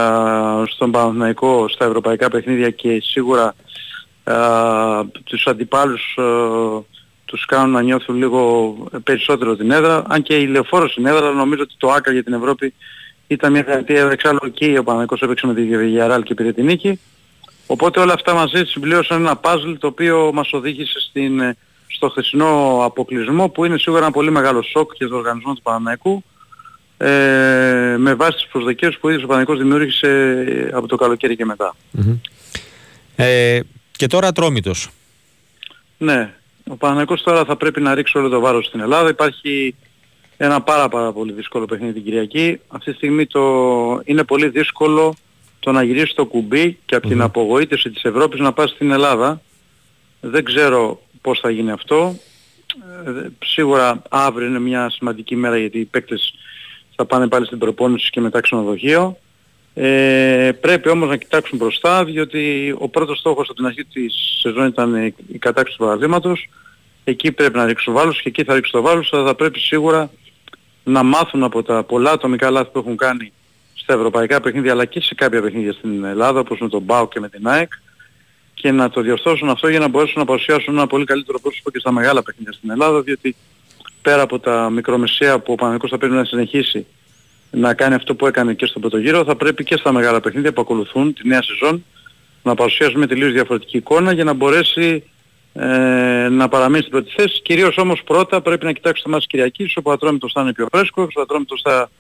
[0.67, 3.55] στον Παναθηναϊκό στα ευρωπαϊκά παιχνίδια και σίγουρα
[4.25, 4.37] α,
[5.25, 6.25] τους αντιπάλους α,
[7.25, 10.05] τους κάνουν να νιώθουν λίγο περισσότερο την έδρα.
[10.09, 12.75] Αν και η λεωφόρο στην έδρα, αλλά νομίζω ότι το ΆΚΑ για την Ευρώπη
[13.35, 14.13] ήταν μια δυνατή έδρα.
[14.13, 17.01] Εξάλλου εκεί ο Παναθηναϊκός έπαιξε με τη Villarreal και πήρε την νίκη.
[17.67, 22.81] Οπότε όλα αυτά μαζί συμπλήρωσαν ένα puzzle το οποίο μας οδήγησε στην, ε, στο χθεσινό
[22.85, 26.25] αποκλεισμό που είναι σίγουρα ένα πολύ μεγάλο σοκ για τον οργανισμό του Παναναϊκού
[26.97, 30.09] ε, με βάση τις προσδοκίες που ο ίδιος ο Παναναϊκός δημιούργησε
[30.49, 31.75] ε, από το καλοκαίρι και μετά.
[31.91, 32.17] Μμμ.
[33.17, 34.89] Ε, και τώρα Ατρόμητος.
[35.99, 36.35] Ναι,
[36.69, 39.09] ο Παναναϊκός τώρα θα πρέπει να ρίξει όλο το βάρος στην Ελλάδα.
[39.09, 39.75] Υπάρχει
[40.43, 42.61] ένα πάρα πάρα πολύ δύσκολο παιχνίδι την Κυριακή.
[42.69, 43.41] Αυτή τη στιγμή το...
[44.05, 45.15] είναι πολύ δύσκολο
[45.61, 47.23] το να γυρίσει το κουμπί και από την Μμμ.
[47.23, 49.41] απογοήτευση της Ευρώπης να πάει στην Ελλάδα.
[50.21, 52.17] Δεν ξέρω πώς θα γίνει αυτό.
[53.07, 56.35] Ε, σίγουρα αύριο είναι μια σημαντική μέρα γιατί οι παίκτες
[56.97, 59.19] θα πάνε πάλι στην προπόνηση και μετά ξενοδοχείο.
[59.75, 64.67] Ε, πρέπει όμως να κοιτάξουν μπροστά διότι ο πρώτος στόχος από την αρχή της σεζόν
[64.67, 66.49] ήταν η η κατάξυση του παραδείγματος.
[67.05, 70.11] Εκεί πρέπει να ρίξουν βάλους και εκεί θα ρίξουν το βάλους αλλά θα πρέπει σίγουρα
[70.91, 73.33] να μάθουν από τα πολλά ατομικά λάθη που έχουν κάνει
[73.75, 77.21] στα ευρωπαϊκά παιχνίδια αλλά και σε κάποια παιχνίδια στην Ελλάδα όπως με τον ΜΠΑΟ και
[77.21, 77.73] με την ΑΕΚ
[78.55, 81.79] και να το διορθώσουν αυτό για να μπορέσουν να παρουσιάσουν ένα πολύ καλύτερο πρόσωπο και
[81.79, 83.37] στα μεγάλα παιχνίδια στην Ελλάδα διότι
[84.03, 86.87] πέρα από τα μικρομεσαία που ο Παναγικός θα πρέπει να συνεχίσει
[87.51, 90.53] να κάνει αυτό που έκανε και στο πρώτο γύρο, θα πρέπει και στα μεγάλα παιχνίδια
[90.53, 91.85] που ακολουθούν τη νέα σεζόν
[92.43, 95.11] να παρουσιάσουμε τελείως διαφορετική εικόνα για να μπορέσει
[95.53, 97.43] ε, να παραμείνει στην πρώτη θέση.
[97.43, 100.67] Κυρίως όμως πρώτα πρέπει να κοιτάξει το μάτς Κυριακής, όπου ο Ατρόμητος θα είναι πιο
[100.73, 101.91] φρέσκος, ο Ατρόμητος θα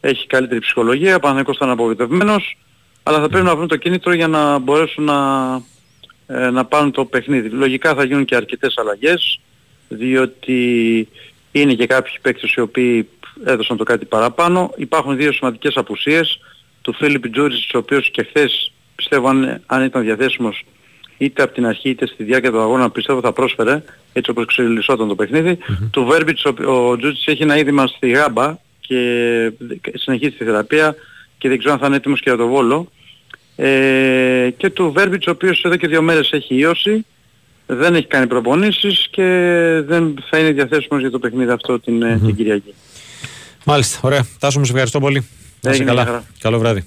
[0.00, 2.56] έχει καλύτερη ψυχολογία, ο Παναγικός θα είναι απογοητευμένος,
[3.02, 5.60] αλλά θα πρέπει να βρουν το κίνητρο για να μπορέσουν να,
[6.26, 7.48] ε, να πάρουν το παιχνίδι.
[7.48, 9.40] Λογικά θα γίνουν και αρκετές αλλαγές,
[9.88, 11.08] διότι
[11.52, 13.08] είναι και κάποιοι παίκτες οι οποίοι
[13.44, 14.72] έδωσαν το κάτι παραπάνω.
[14.76, 16.40] Υπάρχουν δύο σημαντικές απουσίες
[16.82, 20.64] του Φίλιπ Τζούρις, ο οποίος και χθες πιστεύω αν, αν ήταν διαθέσιμος
[21.18, 25.08] είτε από την αρχή είτε στη διάρκεια του αγώνα πιστεύω θα πρόσφερε έτσι όπως ξελισσόταν
[25.08, 25.58] το παιχνίδι.
[25.60, 25.88] Mm-hmm.
[25.90, 29.52] Του Βέρμπιτς ο, ο Τζούτζης έχει ένα είδημα στη γάμπα και
[29.94, 30.94] συνεχίζει τη θεραπεία
[31.38, 32.90] και δεν ξέρω αν θα είναι έτοιμος και για το Βόλο.
[33.56, 37.06] Ε, και του Βέρμπιτς ο οποίος εδώ και δύο μέρες έχει ιώσει,
[37.66, 39.22] δεν έχει κάνει προπονήσεις και
[39.86, 42.20] δεν θα είναι διαθέσιμος για το παιχνίδι αυτό την, mm-hmm.
[42.26, 42.74] την Κυριακή.
[43.64, 44.26] Μάλιστα, ωραία.
[44.38, 45.28] Τάσο, σε ευχαριστώ πολύ.
[45.60, 46.24] Να είσαι καλά.
[46.38, 46.86] Καλό βράδυ.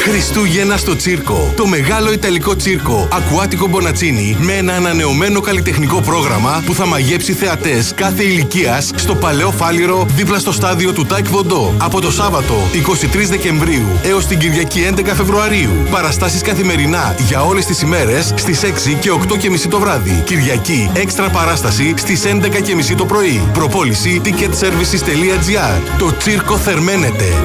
[0.00, 1.52] Χριστούγεννα στο Τσίρκο.
[1.56, 7.92] Το μεγάλο Ιταλικό Τσίρκο Ακουάτικο Μπονατσίνι με ένα ανανεωμένο καλλιτεχνικό πρόγραμμα που θα μαγέψει θεατές
[7.94, 11.74] κάθε ηλικίας στο παλαιό φάληρο δίπλα στο στάδιο του Τάε Κβον Ντο.
[11.78, 15.70] Από το Σάββατο 23 Δεκεμβρίου έως την Κυριακή 11 Φεβρουαρίου.
[15.90, 20.22] Παραστάσεις καθημερινά για όλες τις ημέρες στις 6 και 8 και μισή το βράδυ.
[20.24, 23.48] Κυριακή έξτρα παράσταση στις 11 και μισή το πρωί.
[23.52, 25.98] Προπόληση ticketservices.gr.
[25.98, 27.42] Το Τσίρκο θερμαίνεται.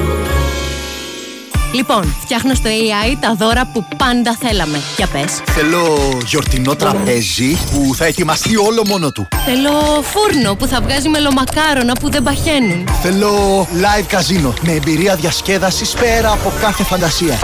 [1.74, 4.80] Λοιπόν, φτιάχνω στο AI τα δώρα που πάντα θέλαμε.
[4.96, 5.40] Για πες.
[5.44, 9.28] Θέλω γιορτινό τραπέζι που θα ετοιμαστεί όλο μόνο του.
[9.46, 12.88] Θέλω φούρνο που θα βγάζει μελομακάρονα που δεν παχαίνουν.
[13.02, 17.38] Θέλω live καζίνο με εμπειρία διασκέδασης πέρα από κάθε φαντασία.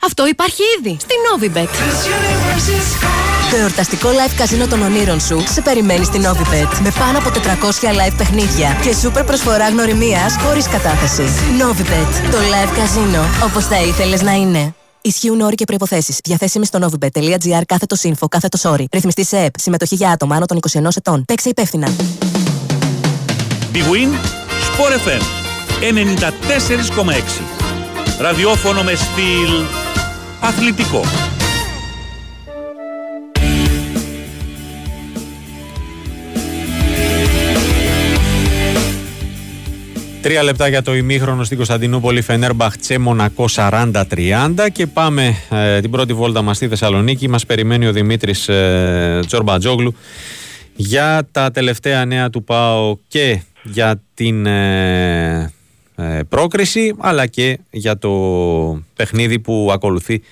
[0.00, 1.68] Αυτό υπάρχει ήδη στη Novibet.
[3.50, 6.78] Το εορταστικό live καζίνο των ονείρων σου σε περιμένει στην Novibet.
[6.82, 11.22] Με πάνω από 400 live παιχνίδια και σούπερ προσφορά γνωριμίας χωρίς κατάθεση.
[11.60, 12.30] Novibet.
[12.30, 14.74] Το live καζίνο όπως θα ήθελες να είναι.
[15.00, 16.14] Ισχύουν όροι και προποθέσει.
[16.24, 18.88] Διαθέσιμοι στο novibet.gr κάθετος info κάθετος όρι.
[18.92, 19.58] Ρυθμιστή σε ΕΠ.
[19.58, 21.24] Συμμετοχή για άτομα άνω των 21 ετών.
[21.24, 21.88] Παίξε υπεύθυνα.
[23.72, 24.12] Big Win
[24.68, 25.22] Sport FM
[25.80, 27.42] 94,6.
[28.20, 29.64] Ραδιόφωνο με στυλ
[30.40, 31.00] αθλητικό.
[40.22, 43.92] Τρία λεπτά για το ημίχρονο στην Κωνσταντινούπολη, Φενέρμπαχ Τσε Μονακό 40-30
[44.72, 47.28] και πάμε ε, την πρώτη βόλτα μας στη Θεσσαλονίκη.
[47.28, 49.94] Μας περιμένει ο Δημήτρης ε, Τζορμπατζόγλου
[50.74, 55.52] για τα τελευταία νέα του ΠΑΟ και για την ε,
[55.96, 58.10] ε, πρόκριση αλλά και για το
[58.96, 60.22] παιχνίδι που ακολουθεί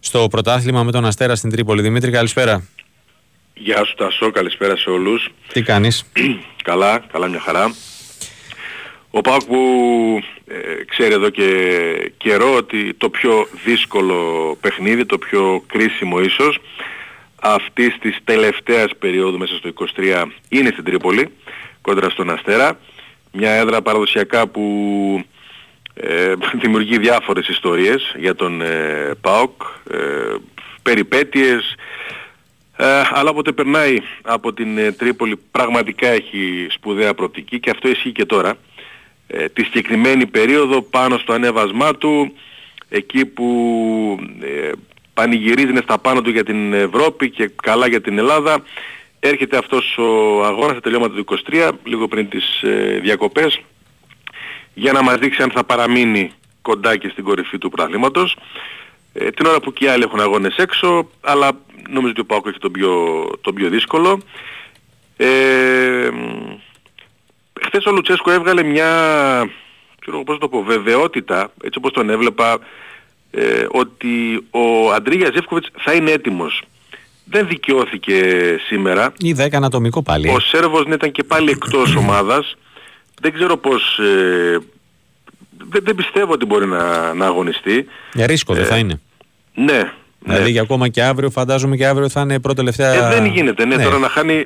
[0.00, 1.82] στο πρωτάθλημα με τον Αστέρα στην Τρίπολη.
[1.82, 2.62] Δημήτρη, καλησπέρα.
[3.54, 5.30] Γεια σου Τασό, καλησπέρα σε όλους.
[5.52, 6.04] Τι κάνεις;
[6.62, 7.74] καλά, καλά μια χαρά.
[9.10, 9.60] Ο Πάουκ που
[10.46, 16.58] ε, ξέρει εδώ και καιρό ότι το πιο δύσκολο παιχνίδι, το πιο κρίσιμο ίσως,
[17.42, 21.28] αυτής της τελευταίας περίοδου μέσα στο 23 είναι στην Τρίπολη,
[21.80, 22.78] κόντρα στον Αστέρα.
[23.32, 24.64] Μια έδρα παραδοσιακά που
[25.94, 29.96] ε, δημιουργεί διάφορες ιστορίες για τον ε, ΠΑΟΚ, ε,
[30.82, 31.74] περιπέτειες,
[32.76, 38.12] ε, αλλά όποτε περνάει από την ε, Τρίπολη πραγματικά έχει σπουδαία προοπτική και αυτό ισχύει
[38.12, 38.56] και τώρα
[39.30, 42.32] ε, τη συγκεκριμένη περίοδο πάνω στο ανέβασμά του
[42.88, 43.48] εκεί που
[44.40, 44.70] ε,
[45.14, 48.62] πανηγυρίζει στα πάνω του για την Ευρώπη και καλά για την Ελλάδα.
[49.20, 53.60] Έρχεται αυτός ο αγώνας στα τελειώματα του 23 λίγο πριν τις ε, διακοπές
[54.74, 58.36] για να μας δείξει αν θα παραμείνει κοντά και στην κορυφή του πραγλήματος
[59.12, 61.50] ε, την ώρα που και οι άλλοι έχουν αγώνες έξω αλλά
[61.88, 64.20] νομίζω ότι ο Πάκος έχει το πιο, το πιο δύσκολο.
[65.16, 66.08] Ε,
[67.64, 68.90] χθες ο Λουτσέσκο έβγαλε μια,
[70.00, 72.58] ξέρω πώς το πω, βεβαιότητα, έτσι όπως τον έβλεπα,
[73.30, 76.62] ε, ότι ο Αντρίγια Ζεύκοβιτς θα είναι έτοιμος.
[77.24, 78.20] Δεν δικαιώθηκε
[78.66, 79.12] σήμερα.
[79.18, 80.28] Είδα έκανε ατομικό πάλι.
[80.28, 82.56] Ο Σέρβος ήταν και πάλι εκτός ομάδας.
[83.20, 83.98] Δεν ξέρω πώς...
[83.98, 84.58] Ε,
[85.70, 87.86] δεν, δεν πιστεύω ότι μπορεί να, να αγωνιστεί.
[88.12, 89.00] Για ρίσκο δεν ε, θα είναι.
[89.54, 89.92] Ναι,
[90.28, 92.92] Δηλαδή για ακόμα και αύριο, φαντάζομαι και αύριο θα είναι πρώτο τελευταία.
[92.92, 94.44] Ε, δεν γίνεται, ναι, τώρα να χάνει ε,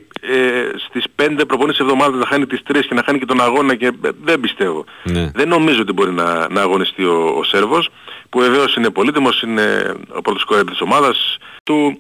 [0.89, 3.87] στις 5 προπονήσεις εβδομάδες να χάνει τις 3 και να χάνει και τον αγώνα και
[3.87, 4.85] ε, δεν πιστεύω.
[5.03, 5.31] Ναι.
[5.35, 7.89] Δεν νομίζω ότι μπορεί να, να αγωνιστεί ο, ο Σέρβος
[8.29, 11.99] που βεβαίως είναι πολύτιμος, είναι ο πρώτος κορέα της ομάδας του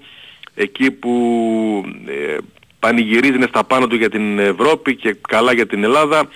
[0.54, 1.12] εκεί που
[2.06, 2.36] ε,
[2.78, 6.28] πανηγυρίζει είναι στα πάνω του για την Ευρώπη και καλά για την Ελλάδα.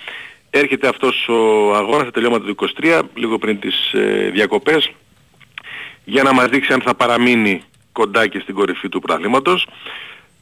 [0.49, 4.91] Έρχεται αυτός ο αγώνας στα τελειώματα του 23, λίγο πριν τις ε, διακοπές,
[6.09, 9.67] για να μας δείξει αν θα παραμείνει κοντά και στην κορυφή του πράγματος.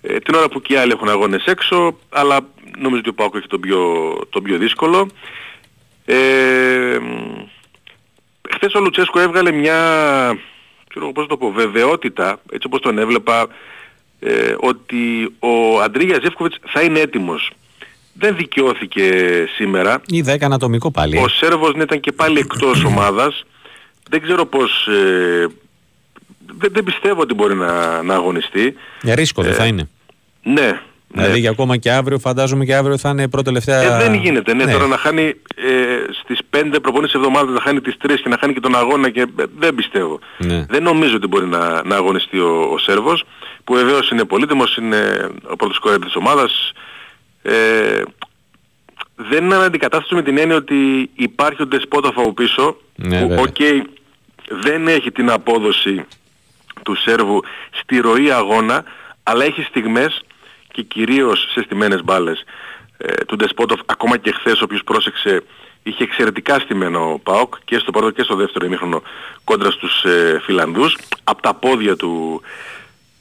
[0.02, 2.40] Ε, την ώρα που και οι άλλοι έχουν αγώνες έξω, αλλά
[2.78, 3.80] νομίζω ότι ο Πάκο έχει τον πιο,
[4.30, 5.10] το πιο δύσκολο.
[6.06, 6.98] Ε,
[8.50, 9.78] χθες ο Λουτσέσκο έβγαλε μια,
[10.90, 13.48] ξέρω πώς το πω, βεβαιότητα, έτσι όπως τον έβλεπα,
[14.20, 17.52] ε, ότι ο Αντρίγια Ζεύκοβιτς θα είναι έτοιμος.
[18.14, 19.12] Δεν δικαιώθηκε
[19.56, 20.02] σήμερα.
[20.08, 21.18] Είδα έκανε ατομικό πάλι.
[21.18, 23.46] Ο Σέρβος ήταν και πάλι εκτός ομάδας.
[24.10, 24.88] Δεν ξέρω πώς...
[24.88, 25.48] Ε,
[26.58, 28.76] δεν, δεν πιστεύω ότι μπορεί να, να αγωνιστεί.
[29.02, 29.90] Για ρίσκο δεν Ε, θα είναι.
[30.44, 30.80] Ναι.
[31.08, 33.82] Δηλαδή για ακόμα και αύριο, φαντάζομαι και αύριο θα είναι πρώτο τελευταία.
[33.82, 34.54] Ε, δεν γίνεται.
[34.54, 35.24] Ναι, τώρα να χάνει
[35.56, 35.74] ε,
[36.24, 39.22] στις 5 προπονήσεις εβδομάδες να χάνει τις 3 και να χάνει και τον αγώνα και
[39.22, 40.20] ε, δεν πιστεύω.
[40.38, 40.66] Ναι.
[40.70, 43.24] Δεν νομίζω ότι μπορεί να, να αγωνιστεί ο, ο Σέρβος
[43.64, 46.72] που βεβαίως είναι πολύτιμος, είναι ο πρώτος σκόρερ της ομάδας.
[47.42, 48.02] Ε,
[49.16, 53.44] δεν είναι αντικατάσταση με την έννοια ότι υπάρχει ο Ντεσπότοφ από πίσω Ναι, που βέβαια.
[53.44, 53.86] οκ
[54.50, 56.06] δεν έχει την απόδοση
[56.84, 58.84] του Σέρβου στη ροή αγώνα
[59.24, 60.24] αλλά έχει στιγμές
[60.72, 62.44] και κυρίως σε στημένες μπάλες
[62.98, 65.44] ε, του Ντεσπότοφ ακόμα και χθες όποιος πρόσεξε
[65.84, 69.02] είχε εξαιρετικά στημένο ο ΠΑΟΚ και στο πρώτο και στο δεύτερο ημίχρονο
[69.44, 72.42] κόντρα στους ε, Φιλανδούς από τα πόδια του,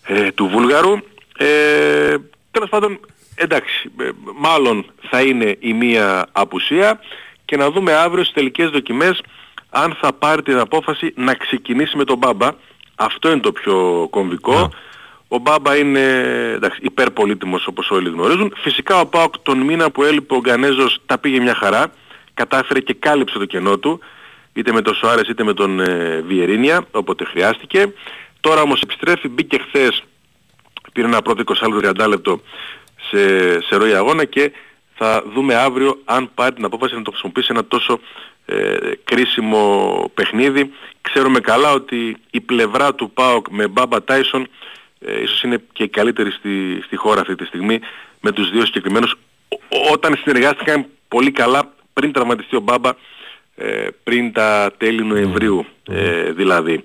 [0.07, 0.93] ε, του Βούλγαρου
[1.39, 2.17] ε,
[2.51, 3.01] τέλος πάντων
[3.35, 7.01] εντάξει ε, μάλλον θα είναι η μία απουσία
[7.45, 9.23] και να δούμε αύριο στις τελικές δοκιμές
[9.71, 12.49] αν θα πάρει την απόφαση να ξεκινήσει με τον Μπάμπα
[12.95, 14.71] αυτό είναι το πιο κομβικό
[15.29, 16.01] ο Μπάμπα είναι
[16.55, 18.55] εντάξει, υπερπολίτιμος όπως όλοι γνωρίζουν.
[18.57, 21.93] Φυσικά ο Πάοκ τον μήνα που έλειπε ο Γκανέζος τα πήγε μια χαρά.
[22.35, 24.01] Κατάφερε και κάλυψε το κενό του.
[24.53, 27.93] Είτε με τον Σοάρες είτε με τον ε, Βιερίνια όποτε χρειάστηκε.
[28.41, 30.03] Τώρα όμως επιστρέφει, μπήκε χθες,
[30.93, 32.41] πήρε ένα πρώτο 20 λεπτό 30 λεπτό
[33.15, 34.53] σε, σε ροή αγώνα και
[34.95, 38.01] θα δούμε αύριο αν πάρει την απόφαση να το χρησιμοποιήσει ένα τόσο
[38.47, 40.73] ε, κρίσιμο παιχνίδι.
[41.01, 44.47] Ξέρουμε καλά ότι η πλευρά του ΠΑΟΚ με Μπάμπα Τάισον
[45.01, 47.81] ε, ίσως είναι και η καλύτερη στη, στη χώρα αυτή τη στιγμή
[48.21, 49.15] με τους δύο συγκεκριμένους
[49.49, 52.91] Ό- όταν συνεργάστηκαν πολύ καλά πριν τραυματιστεί ο Μπάμπα
[53.57, 56.85] ε, πριν τα τέλη Νοεμβρίου ε, δηλαδή.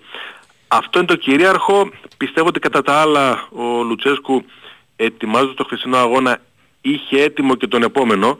[0.68, 1.89] Αυτό είναι το κυρίαρχο.
[2.18, 4.46] Πιστεύω ότι κατά τα άλλα ο Λουτσέσκου
[5.04, 6.42] ετοιμάζοντας το χθεσινό αγώνα
[6.82, 8.38] είχε έτοιμο και τον επόμενο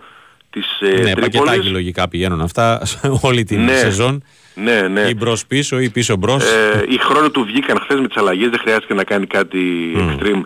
[0.50, 1.16] της ε, ναι, Τρίπολης.
[1.40, 3.76] πακετάκι λογικά πηγαίνουν αυτά σε όλη την Ναι.
[3.78, 4.24] σεζόν.
[4.56, 5.02] Ναι, ναι.
[5.02, 6.44] Ή μπρος πίσω ή πίσω μπρος.
[6.44, 9.60] Ε, οι χρόνοι του βγήκαν χθες με τις αλλαγές, δεν χρειάστηκε να κάνει κάτι
[9.98, 10.42] extreme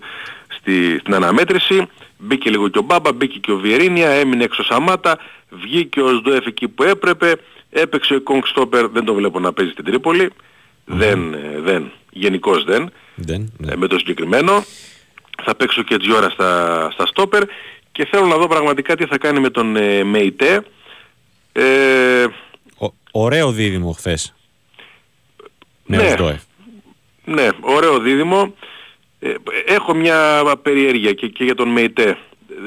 [0.47, 1.87] στη, στην αναμέτρηση.
[2.17, 5.17] Μπήκε λίγο και ο Μπάμπα, μπήκε και ο Βιερίνια, έμεινε έξω Σαμάτα,
[5.49, 7.35] βγήκε ο Σντοεφ εκεί που έπρεπε,
[7.69, 10.29] έπαιξε ο Κόγκ Στόπερ, δεν το βλέπω να παίζει στην Τρίπολη.
[10.85, 12.91] Δεν, ε, δεν, γενικώς δεν.
[13.15, 13.71] Δεν, ναι.
[13.71, 14.63] Ε, με το συγκεκριμένο.
[15.43, 17.43] Θα παίξω και Τζιόρα στα, στα Στόπερ
[17.91, 20.63] και θέλω να δω πραγματικά τι θα κάνει με τον ε, Μεϊτέ.
[21.51, 22.25] Ε,
[22.77, 24.33] Ο- ωραίο δίδυμο χθες.
[25.85, 26.03] Ναι, Ναι.
[26.03, 26.41] ο Σντόεφ.
[27.25, 28.53] Ναι, ωραίο δίδυμο.
[29.19, 29.33] Ε,
[29.65, 32.17] έχω μια περιέργεια και, και για τον ΜΕΙΤΕ.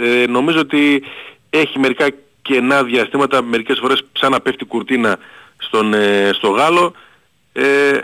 [0.03, 1.03] Ε, νομίζω ότι
[1.51, 2.07] έχει μερικά
[2.43, 5.19] κενά διαστήματα, μερικές φορές σαν να πέφτει κουρτίνα
[5.59, 6.93] στον, ε, στο Γάλλο.
[7.53, 7.99] Ε,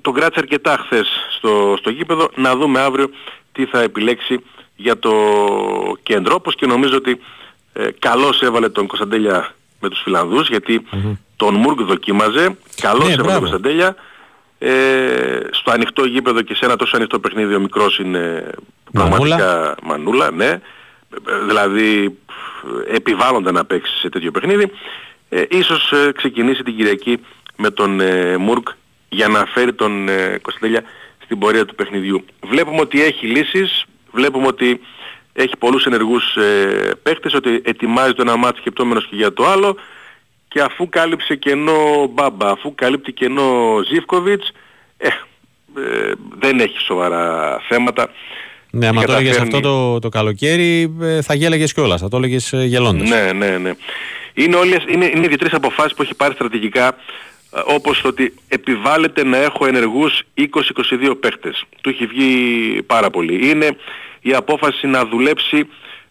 [0.00, 2.30] τον κράτησε αρκετά χθες στο, στο γήπεδο.
[2.34, 3.10] Να δούμε αύριο
[3.54, 4.40] τι θα επιλέξει
[4.76, 5.12] για το
[6.02, 6.34] κέντρο.
[6.34, 7.20] Όπως και νομίζω ότι
[7.72, 10.82] ε, καλώς έβαλε τον Κωνσταντέλια με τους Φιλανδούς γιατί
[11.36, 12.56] τον Μουργκ δοκίμαζε.
[12.80, 13.40] Καλώς Ναι, έβαλε μπράβο.
[13.40, 13.96] τον Κωνσταντέλια.
[14.58, 18.50] Ε, στο ανοιχτό γήπεδο και σε ένα τόσο ανοιχτό παιχνίδι ο μικρός είναι
[18.92, 19.16] Μανούλα.
[19.36, 20.46] πραγματικά μανούλα, ναι.
[20.46, 20.60] Ε,
[21.46, 22.18] Δηλαδή
[22.88, 24.70] ε, επιβάλλονται να παίξει σε τέτοιο παιχνίδι.
[25.28, 27.20] Ε, ίσως ε, ξεκινήσει την Κυριακή
[27.56, 28.68] με τον ε, Μουρκ
[29.08, 30.82] για να φέρει τον ε, Κωνσταντέλια
[31.24, 32.24] στην πορεία του παιχνιδιού.
[32.42, 34.80] Βλέπουμε ότι έχει λύσεις, βλέπουμε ότι
[35.32, 39.76] έχει πολλούς ενεργούς ε, παίχτες, ότι ετοιμάζει το ένα μάτι σκεπτόμενος και για το άλλο
[40.48, 44.52] και αφού κάλυψε κενό Μπάμπα, αφού καλύπτει κενό Ζίβκοβιτς,
[44.96, 48.10] ε, ε, δεν έχει σοβαρά θέματα.
[48.70, 49.76] Ναι, άμα Και το έλεγες αυτό καταφέρνει.
[49.76, 53.08] το, το καλοκαίρι ε, θα γέλαγες κιόλας, θα το έλεγες ε, γελώντας.
[53.08, 53.72] Ναι, ναι, ναι.
[54.34, 56.94] Είναι, όλες, είναι, είναι δύο-τρεις αποφάσεις που έχει πάρει στρατηγικά ε,
[57.64, 61.64] όπως το ότι επιβάλλεται να έχω ενεργούς 20-22 παίχτες.
[61.80, 63.50] Του έχει βγει πάρα πολύ.
[63.50, 63.76] Είναι
[64.20, 65.68] η απόφαση να δουλέψει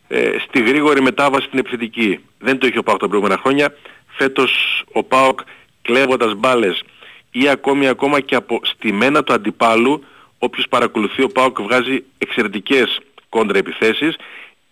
[0.08, 2.20] ε, στη γρήγορη μετάβαση στην επιθετική.
[2.40, 3.76] Δεν το είχε ο ΠΑΟΚ τα προηγούμενα χρόνια.
[4.08, 5.40] Φέτος ο ΠΑΟΚ
[5.82, 6.84] κλέβοντας μπάλες
[7.32, 10.04] ή ακόμη ακόμα και από στημένα του αντιπάλου
[10.38, 14.16] όποιος παρακολουθεί ο ΠΑΟΚ βγάζει εξαιρετικές κόντρα επιθέσεις.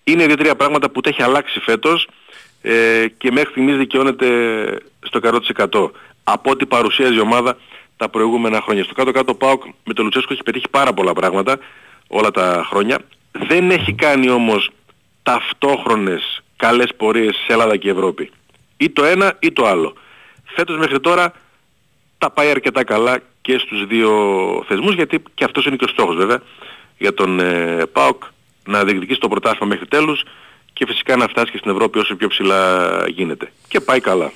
[0.04, 2.08] Είναι δύο-τρία πράγματα που τα έχει αλλάξει φέτος
[2.62, 4.28] ε, και μέχρι στιγμής δικαιώνεται
[5.00, 5.20] στο
[5.58, 5.92] 100%
[6.32, 7.58] από ό,τι παρουσίαζε η ομάδα
[7.98, 8.84] τα προηγούμενα χρόνια.
[8.84, 11.58] Στο κάτω-κάτω ο ΠΑΟΚ με τον Λουτσέσκο έχει πετύχει πάρα πολλά πράγματα
[12.08, 13.00] όλα τα χρόνια.
[13.32, 14.72] Δεν έχει κάνει όμως
[15.24, 18.32] ταυτόχρονες καλές πορείες σε Ελλάδα και Ευρώπη.
[18.78, 19.94] Ή το ένα ή το άλλο.
[20.44, 21.34] Φέτος μέχρι τώρα
[22.18, 24.12] τα πάει αρκετά καλά και στους δύο
[24.68, 26.42] θεσμούς γιατί και αυτός είναι και ο στόχος βέβαια
[26.98, 28.24] για τον ε, ΠΑΟΚ
[28.66, 30.24] να διεκδικήσει το πρωτάθλημα μέχρι τέλους
[30.74, 33.52] και φυσικά να φτάσει και στην Ευρώπη όσο πιο ψηλά γίνεται.
[33.68, 34.32] Και πάει καλά.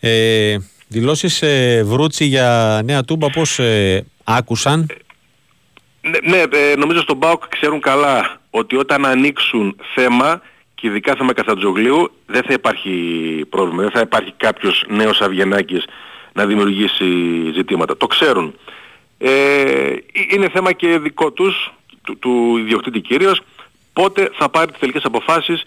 [0.00, 0.56] Ε,
[0.90, 4.86] δηλώσεις ε, Βρούτσι για νέα τούμπα πώς ε, άκουσαν;
[6.00, 10.42] Ναι, ναι ε, νομίζω στον ΠΑΟΚ ξέρουν καλά ότι όταν ανοίξουν θέμα
[10.74, 12.90] και ειδικά θέμα Καθατζογλίου δεν θα υπάρχει
[13.50, 15.84] πρόβλημα, δεν θα υπάρχει κάποιος νέος Αυγενάκης
[16.32, 17.04] να δημιουργήσει
[17.54, 17.96] ζητήματα.
[17.96, 18.54] Το ξέρουν.
[19.18, 19.92] Ε,
[20.30, 21.72] είναι θέμα και δικό τους,
[22.02, 23.40] του, του ιδιοκτήτη κύριος,
[23.92, 25.62] πότε θα πάρει τις τελικές αποφάσεις,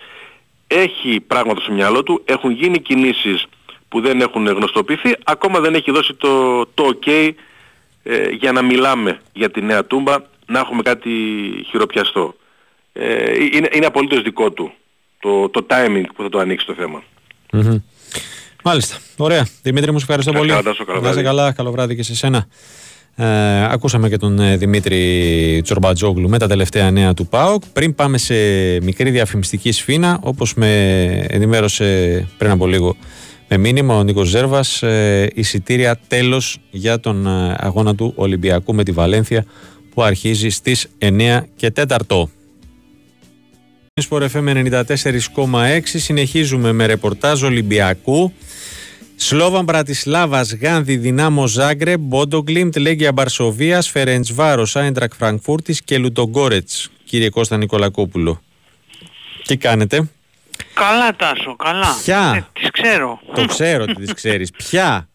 [0.68, 3.48] έχει πράγματα στο μυαλό του, έχουν γίνει κινήσεις
[3.94, 7.32] που δεν έχουν γνωστοποιηθεί, ακόμα δεν έχει δώσει το, το ok
[8.04, 11.10] ε, για να μιλάμε για τη νέα τούμπα, να έχουμε κάτι
[11.70, 12.36] χειροπιαστό.
[12.94, 14.72] Ε, είναι, είναι απολύτως δικό του
[15.20, 17.04] το, το timing που θα το ανοίξει το θεμα
[18.64, 18.98] Μάλιστα.
[19.18, 19.48] Ωραία.
[19.62, 20.52] Δημήτρη μου, σε ευχαριστώ πολύ.
[21.02, 21.52] Να είσαι καλά.
[21.52, 22.48] Καλό βράδυ και σε σένα.
[23.16, 27.64] Ε, ακούσαμε και τον ε, Δημήτρη Τσορμπατζόγλου με τα τελευταία νέα του ΠΑΟΚ.
[27.74, 28.36] Πριν πάμε σε
[28.82, 30.72] μικρή διαφημιστική σφήνα, όπως με
[31.30, 32.96] ενημέρωσε πριν από λίγο
[33.54, 38.84] με μήνυμα ο Νίκος Ζέρβας, ε, εισιτήρια τέλος για τον ε, αγώνα του Ολυμπιακού με
[38.84, 39.46] τη Βαλένθια
[39.94, 42.30] που αρχίζει στις 9 και 4.
[43.94, 48.34] Sport FM 94,6 συνεχίζουμε με ρεπορτάζ Ολυμπιακού
[49.16, 56.92] Σλόβαν Μπρατισλάβα, Γάνδη, Δυνάμο Ζάγκρε, Μπόντο Γκλιμτ, Λέγκια Βαρσοβίας, Φερεντσβάρο, Άιντραχτ Φρανκφούρτης και Λουντογκόρετς.
[57.06, 58.42] Κύριε Κώστα Νικολακόπουλο.
[59.48, 60.10] Τι κάνετε;
[60.74, 61.96] Καλά Τάσο, καλά.
[62.04, 63.20] Ποια; Ε, τις ξέρω.
[63.36, 64.52] Το ξέρω ότι τις ξέρεις.
[64.52, 65.08] Ποια;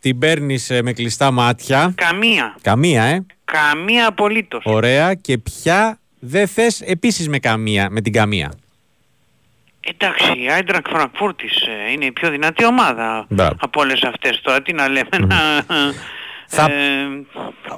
[0.00, 2.56] Την παίρνεις με κλειστά μάτια; Καμία.
[2.62, 4.62] Καμία, ε; Καμία απολύτως.
[4.66, 5.14] Ωραία.
[5.14, 8.52] Και ποια δεν θες επίσης με καμία, με την καμία;
[9.80, 11.52] Εντάξει, η Άιντρακ Φραγκφούρτης
[11.88, 13.56] ε, είναι η πιο δυνατή ομάδα Μπράβο.
[13.60, 14.40] από όλες αυτές.
[14.40, 15.36] Τώρα τι να λέμε να...
[16.52, 17.06] Θα- ε,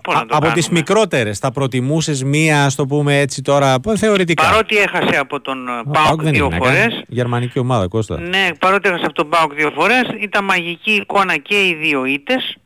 [0.02, 3.80] πώς να το από τις κάνουμε; μικρότερες θα προτιμούσες μία, ας το πούμε έτσι τώρα,
[3.80, 7.58] πω- θεωρητικά; Παρότι έχασε από τον ε, Ο ΠΑΟΚ δεν δύο είναι, φορές, έκανε Γερμανική
[7.58, 8.20] ομάδα, Κώστα.
[8.20, 12.56] ναι, παρότι έχασε από τον ΠΑΟΚ δύο φορές, ήταν μαγική εικόνα και οι δύο ήτες,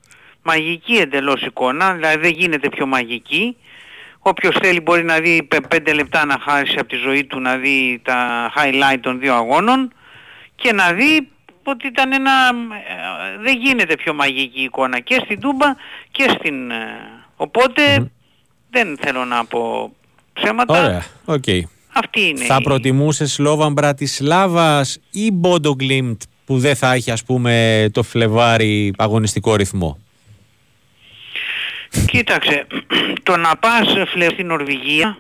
[0.42, 3.56] μαγική εντελώς εικόνα, δηλαδή δεν γίνεται πιο μαγική.
[4.18, 7.56] Όποιος θέλει μπορεί να δει πε- πέντε λεπτά να χάσει από τη ζωή του να
[7.56, 9.92] δει τα highlight των δύο αγώνων
[10.54, 11.28] και να δει
[11.70, 12.30] ότι ήταν ένα...
[12.30, 15.66] ε, δεν γίνεται πιο μαγική εικόνα και στην Τούμπα
[16.10, 16.70] και στην...
[16.70, 16.76] ε,
[17.36, 18.10] Οπότε
[18.70, 19.92] δεν θέλω να πω
[20.32, 20.82] ψέματα.
[20.82, 21.44] Ωραία, οκ.
[21.92, 27.24] Αυτή είναι Θα η- προτιμούσες Σλόβαν Μπρατισλάβας ή Μπόντο Γκλιμτ που δεν θα έχει ας
[27.24, 29.98] πούμε το Φλεβάρι αγωνιστικό ρυθμό;
[32.06, 32.66] Κοίταξε,
[33.22, 35.18] το να πας φλε στην Νορβηγία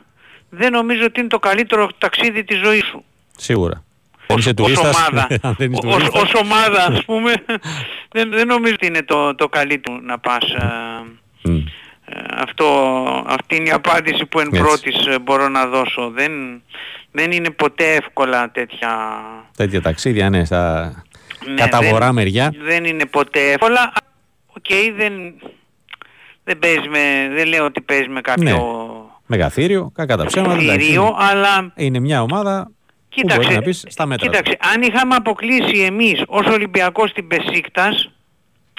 [0.50, 3.04] δεν νομίζω ότι είναι το καλύτερο ταξίδι της ζωής σου.
[3.36, 3.84] Σίγουρα.
[4.26, 4.96] Δεν είσαι Ως τουρίστας.
[4.96, 6.22] ομάδα, Αν δεν είσαι ως, τουρίστας.
[6.22, 7.32] ως ομάδα ας πούμε,
[8.14, 10.42] δεν, δεν νομίζω ότι είναι το, το καλύτερο να πας.
[10.50, 11.56] ε, Μμ.
[11.56, 11.62] ε,
[12.38, 12.66] αυτό,
[13.26, 14.60] αυτή είναι η απάντηση που εν Έτσι.
[14.60, 16.10] πρώτης ε, μπορώ να δώσω.
[16.14, 16.62] Δεν,
[17.10, 18.90] δεν είναι ποτέ εύκολα τέτοια...
[19.56, 20.92] Τέτοια ταξίδια, ναι, στα
[21.46, 22.52] Ναι, κατά δεν- βορρά μεριά.
[22.62, 23.92] Δεν είναι ποτέ εύκολα.
[24.46, 25.12] Οκ, δεν,
[26.44, 30.52] δεν, παίζεις με, δεν λέω ότι παίζεις με κάποιο Μεγαθύριο, κακά τα ψέματα.
[30.52, 32.70] εντάξει, θηρίο, είναι- αλλά Είναι μια ομάδα
[33.20, 34.26] που μπορεί κοίταξε, να πεις στα μέτρα.
[34.26, 34.32] του.
[34.32, 38.10] κοίταξε, αν είχαμε αποκλείσει εμείς ως Ολυμπιακός την Πεσίκτας,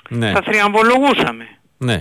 [0.09, 1.47] Ναι, θα θριαμβολογούσαμε.
[1.77, 1.97] ναι.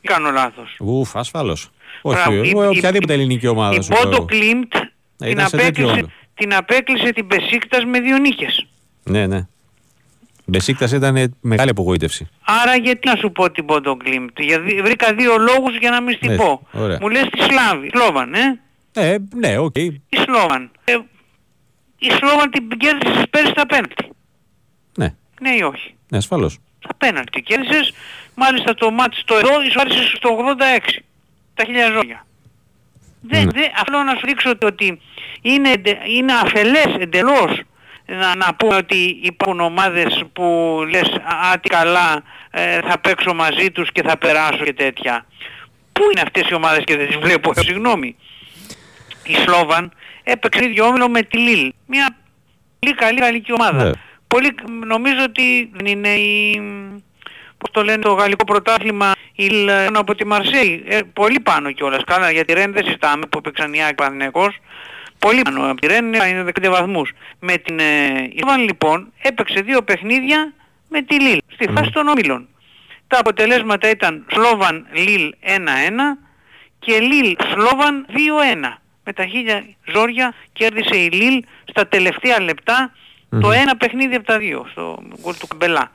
[0.00, 1.70] Τι κάνω λάθος; Ουφ, ασφαλώς.
[2.02, 3.74] Όχι, Μπράβο, η- εγώ, η- οποιαδήποτε ελληνική ομάδα.
[3.74, 4.02] Η σου λέω.
[4.02, 4.70] Πόντο Κλίμπτ
[5.16, 6.08] την, ήταν σε τέτοιο απέκλεισε, όγκο.
[6.34, 8.66] την απέκλεισε την Πεσίκτας με δύο νίκες.
[9.04, 9.46] Ναι, ναι.
[10.44, 12.28] Μπεσίκτας ήταν μεγάλη απογοήτευση.
[12.62, 16.16] Άρα γιατί να σου πω την Πόντο Κλίμπτ; Γιατί βρήκα δύο λόγους για να μην
[16.16, 16.66] στην Ναι, πω.
[16.72, 16.98] ωραία.
[17.00, 18.60] Μου λες τη Σλάβη, Σλόβαν, ε;
[18.92, 19.76] Ε, ναι, οκ.
[19.76, 20.70] Η Σλόβαν.
[20.84, 20.92] Ε,
[21.98, 24.08] η Σλόβαν την κέρδισες πέρυσι στα πέναλτι.
[24.96, 26.58] Ναι, Ναι ή όχι; ναι, ασφαλώς.
[26.84, 27.92] Στα πέναλτι κέρδισες.
[28.34, 31.02] Μάλιστα το μάτι στο εδώ ισόρισες στο 86.
[31.54, 32.26] Τα χίλια ζώγια.
[33.22, 33.50] Δεν, Ναι.
[33.52, 35.00] δεν, αυτό να σου δείξω ότι- ότι
[35.42, 37.60] είναι, εντε- είναι αφελές εντελώς
[38.06, 40.44] να, να πούμε ότι υπάρχουν ομάδες που
[40.90, 45.26] λες «Α, α, τι καλά ε, θα παίξω μαζί τους και θα περάσω και τέτοια».
[45.92, 48.16] Πού είναι αυτές οι ομάδες και δεν τις βλέπω, ε, συγγνώμη.
[49.24, 49.92] Η Σλόβαν
[50.30, 51.72] έπαιξε ίδιο όμιλο με τη Λίλ.
[51.86, 52.16] Μια
[52.78, 53.84] πολύ καλή γαλλική ομάδα.
[53.84, 53.90] Ναι.
[54.28, 54.54] Πολύ,
[54.86, 56.62] νομίζω ότι δεν είναι η...
[57.58, 60.84] πώς το λένε το γαλλικό πρωτάθλημα η Λ από τη Μαρσέη.
[60.86, 62.04] Ε, πολύ πάνω κιόλας.
[62.04, 64.58] Καλά για τη Ρεν δεν συζητάμε που έπαιξαν οι Άκη Παναθηναϊκός.
[65.18, 67.10] Πολύ πάνω από τη Ρεν είναι 15 βαθμούς.
[67.38, 67.84] Με την ε,
[68.32, 70.52] Ισβάν λοιπόν έπαιξε δύο παιχνίδια
[70.88, 72.48] με τη Λίλ στη φάση των ομίλων.
[73.06, 75.48] Τα αποτελέσματα ήταν Σλόβαν Λίλ 1-1
[76.78, 78.78] και Λίλ Σλόβαν 2-1.
[79.08, 82.92] Με τα χίλια ζόρια κέρδισε η Λίλ στα τελευταία λεπτά
[83.40, 85.90] το ένα παιχνίδι από τα δύο στο γκολ του Καμπελά.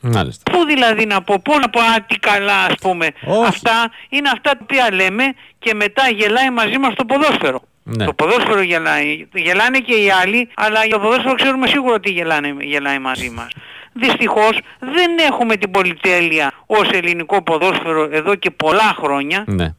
[0.00, 0.50] Μάλιστα.
[0.50, 3.06] Πού δηλαδή να πω, πού να πω, α, τι καλά ας πούμε.
[3.46, 5.24] Αυτά είναι αυτά τα οποία λέμε
[5.58, 7.60] και μετά γελάει μαζί μας το ποδόσφαιρο.
[7.82, 8.04] Ναι.
[8.04, 9.26] Το ποδόσφαιρο γελάει.
[9.34, 13.48] Γελάνε και οι άλλοι, αλλά για το ποδόσφαιρο ξέρουμε σίγουρα ότι γελάνε, γελάει μαζί μας.
[13.92, 19.44] Δυστυχώς δεν έχουμε την πολυτέλεια ως ελληνικό ποδόσφαιρο εδώ και πολλά χρόνια.
[19.46, 19.74] Ναι.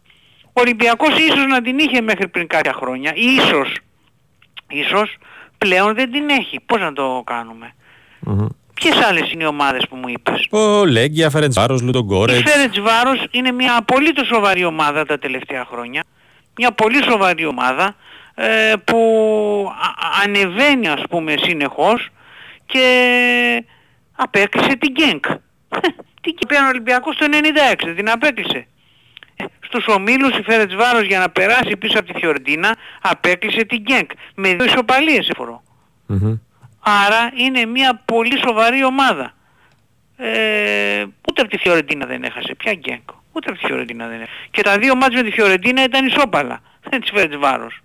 [0.60, 3.12] Ο Ολυμπιακός ίσως να την είχε μέχρι πριν κάποια χρόνια.
[3.16, 3.78] Ίσως.
[4.70, 5.18] Ίσως
[5.58, 6.60] πλέον δεν την έχει.
[6.66, 7.74] Πώς να το κάνουμε.
[8.74, 12.52] Ποιες άλλες είναι οι ομάδες που μου είπες; Ο Λέγκια, Φερεντσβάρος, Η Λουτογκόρετς.
[12.52, 16.04] Φέρετς Βάρος είναι μια απολύτως σοβαρή ομάδα τα τελευταία χρόνια.
[16.58, 17.96] Μια πολύ σοβαρή ομάδα
[18.36, 18.98] ε, που
[19.72, 22.08] α- ανεβαίνει ας πούμε συνεχώς
[22.66, 22.86] και
[24.16, 25.26] απέκλεισε την Γκένκ.
[26.22, 27.26] Τι και πήραν ο Ολυμπιακός το
[27.82, 28.68] 96, την απέκλεισε.
[29.40, 33.82] Ε, Στους ομίλους η Φέρετς Βάρος για να περάσει πίσω από τη Φιωρντίνα απέκλεισε την
[33.82, 35.64] Γκένκ με δύο ισοπαλίες σε φορό.
[36.06, 36.36] Μμμ.
[36.80, 39.34] Άρα είναι μια πολύ σοβαρή ομάδα.
[40.18, 42.56] Ε, ούτε από τη Φιωρεντίνα δεν έχασε.
[42.56, 43.24] Ποια Γκένκο.
[43.32, 44.48] Ούτε από τη Φιωρεντίνα δεν έχασε.
[44.52, 46.60] Και τα δύο μάτια με τη Φιωρεντίνα ήταν ισόπαλα.
[46.90, 47.82] Δεν της φέρεις βάρος.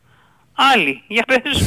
[0.54, 1.02] Άλλοι.
[1.06, 1.60] Για πες.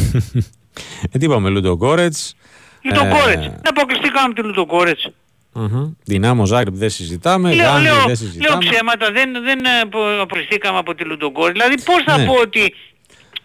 [1.12, 2.36] Ε, τι είπαμε, Λουτογκόρετς.
[2.82, 3.46] Λουτογκόρετς.
[3.46, 5.10] Ε, Να αποκλειστήκαμε από τη Λουτογκόρετς.
[5.58, 5.91] Μμμ.
[6.03, 7.53] Δυνάμο Ζάγκρεπ δεν συζητάμε.
[7.53, 8.66] Λέω, Γάνδη λέω, δεν λέω συζητάμε.
[8.70, 9.12] ψέματα.
[9.12, 11.53] Δεν, δεν ε, απο- αποκλειστήκαμε από τη Λουτογκόρετς.
[11.60, 12.26] Δηλαδή πώς θα Ναι.
[12.26, 12.74] πω ότι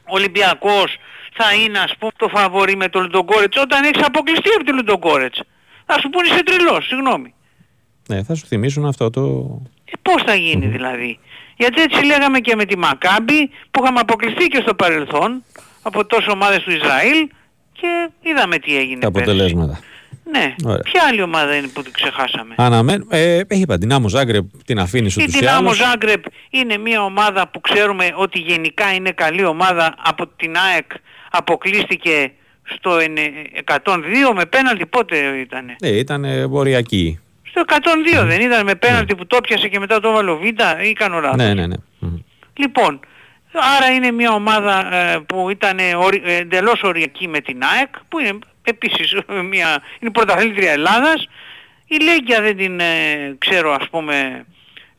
[0.04, 0.96] ο Ολυμπιακός
[1.32, 5.40] θα είναι ας πούμε το φαβορί με το Λουτογκόρετς όταν έχεις αποκλειστεί από τη Λουτογκόρετς.
[5.86, 6.86] Θα σου πούνε είσαι τρελός.
[6.86, 7.34] Συγγνώμη.
[8.08, 9.20] Ναι, θα σου θυμίσουν αυτό το.
[9.84, 11.18] Ε, πώς θα γίνει δηλαδή;
[11.56, 15.44] Γιατί έτσι λέγαμε και με τη Μακάμπη που είχαμε αποκλειστεί και στο παρελθόν
[15.82, 17.28] από τόσες ομάδες του Ισραήλ
[17.72, 19.30] και είδαμε τι έγινε τα πέρσι.
[19.30, 19.80] αποτελέσματα.
[20.30, 20.54] Ναι.
[20.64, 20.78] Ωραία.
[20.82, 25.22] Ποια άλλη ομάδα είναι που την ξεχάσαμε; Αναμέν, ε, είπα, Δυνάμο Ζάγκρεπ την αφήνει Η
[25.22, 25.76] ούτως ή Δυνάμο άλλως.
[25.76, 30.90] Ζάγκρεπ είναι μια ομάδα που ξέρουμε ότι γενικά είναι καλή ομάδα από την ΑΕΚ
[31.30, 32.32] αποκλείστηκε
[32.76, 33.30] στο ενε-
[33.64, 37.20] 102 με πέναλτι πότε ήτανε; Ναι, ήταν ε, βορειακή.
[37.50, 40.44] Στο 102 δεν ήταν με πέναλτι που το πιάσε και μετά το έβαλε ο Β
[40.84, 41.36] ή κάνω λάθος.
[41.36, 41.74] Ναι, ναι, ναι.
[41.98, 42.16] Μμμ.
[42.56, 43.00] Λοιπόν,
[43.76, 47.88] άρα είναι μια ομάδα ε, που ήταν ε, ορι- ε, εντελώς οριακή με την ΑΕΚ,
[48.08, 51.28] που είναι επίσης ε, μια, είναι πρωταθλήτρια Ελλάδας.
[51.86, 54.46] Η Λέγκια δεν την ε, ξέρω ας πούμε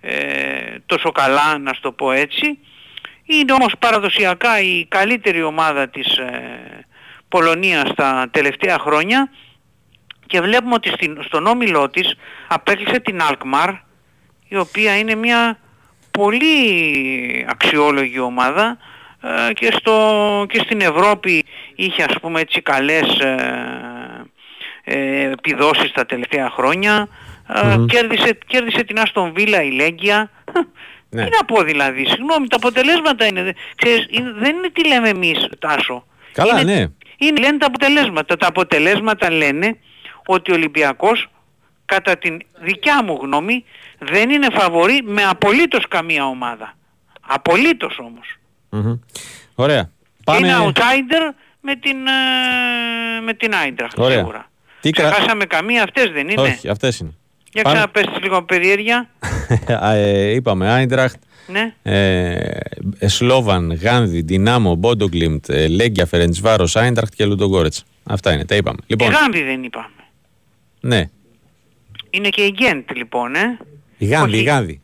[0.02, 2.60] ε, τόσο καλά να σου το πω έτσι.
[3.26, 6.86] Είναι όμως παραδοσιακά η καλύτερη ομάδα της ε,
[7.30, 9.30] Πολωνίας τα τελευταία χρόνια
[10.26, 12.16] και βλέπουμε ότι στην, στον όμιλό της
[12.48, 13.80] απέκλεισε την Alkmaar
[14.48, 15.60] η οποία είναι μια
[16.12, 18.93] πολύ αξιόλογη ομάδα ε,
[19.54, 21.46] και, στο, και στην Ευρώπη
[21.76, 24.26] είχε ας πούμε έτσι καλές ε,
[24.84, 27.08] ε, επιδόσεις τα τελευταία χρόνια
[27.54, 27.86] ε, Μμμ.
[27.86, 30.30] κέρδισε, κέρδισε την Άστον Βίλα η Λέγκια
[31.10, 31.24] Ναι.
[31.24, 35.10] τι να πω δηλαδή, συγγνώμη, τα αποτελέσματα είναι, δε- ξέρεις, είναι- δεν είναι τι λέμε
[35.10, 36.06] εμείς, Τάσο.
[36.32, 36.86] Καλά, είναι, ναι.
[37.18, 38.38] είναι, λένε τα αποτελέσματα.
[38.38, 39.78] Τα αποτελέσματα λένε
[40.26, 41.28] ότι ο Ολυμπιακός,
[41.86, 43.66] κατά την δικιά μου γνώμη,
[43.98, 46.74] δεν είναι φαβορή με απολύτως καμία ομάδα.
[47.28, 48.36] Απολύτως όμως.
[48.76, 49.00] Μμμ.
[49.56, 49.90] Ωραία.
[50.24, 50.72] Και Είναι Πάμε.
[50.76, 54.18] outsider με την, ε, με την Άιντραχτ Ωραία.
[54.18, 54.50] σίγουρα.
[54.82, 57.14] Τι κρα- Ξεχάσαμε καμία, αυτές δεν είναι; Όχι, αυτές είναι.
[57.54, 57.76] Για Πάμε.
[57.76, 59.10] ξαναπες λίγο περιέργεια.
[59.86, 61.74] Α, ε, είπαμε Άιντραχτ, Ναι.
[61.84, 67.84] ε, Σλόβαν, Γάνδη, Δυνάμο, Μπόντογκλιμπτ, ε, Λέγκια, Φερεντσβάρος, Άιντραχτ και Λουτογκόρετς.
[68.04, 68.78] Αυτά είναι, τα είπαμε.
[68.82, 69.88] Η Λοιπόν, Γάνδη δεν είπαμε.
[70.80, 71.10] ναι,
[72.10, 73.58] Είναι και η Γκέντ λοιπόν, ε.
[73.98, 74.44] η Γάνδη, η Όχι.
[74.50, 74.82] Γάνδη.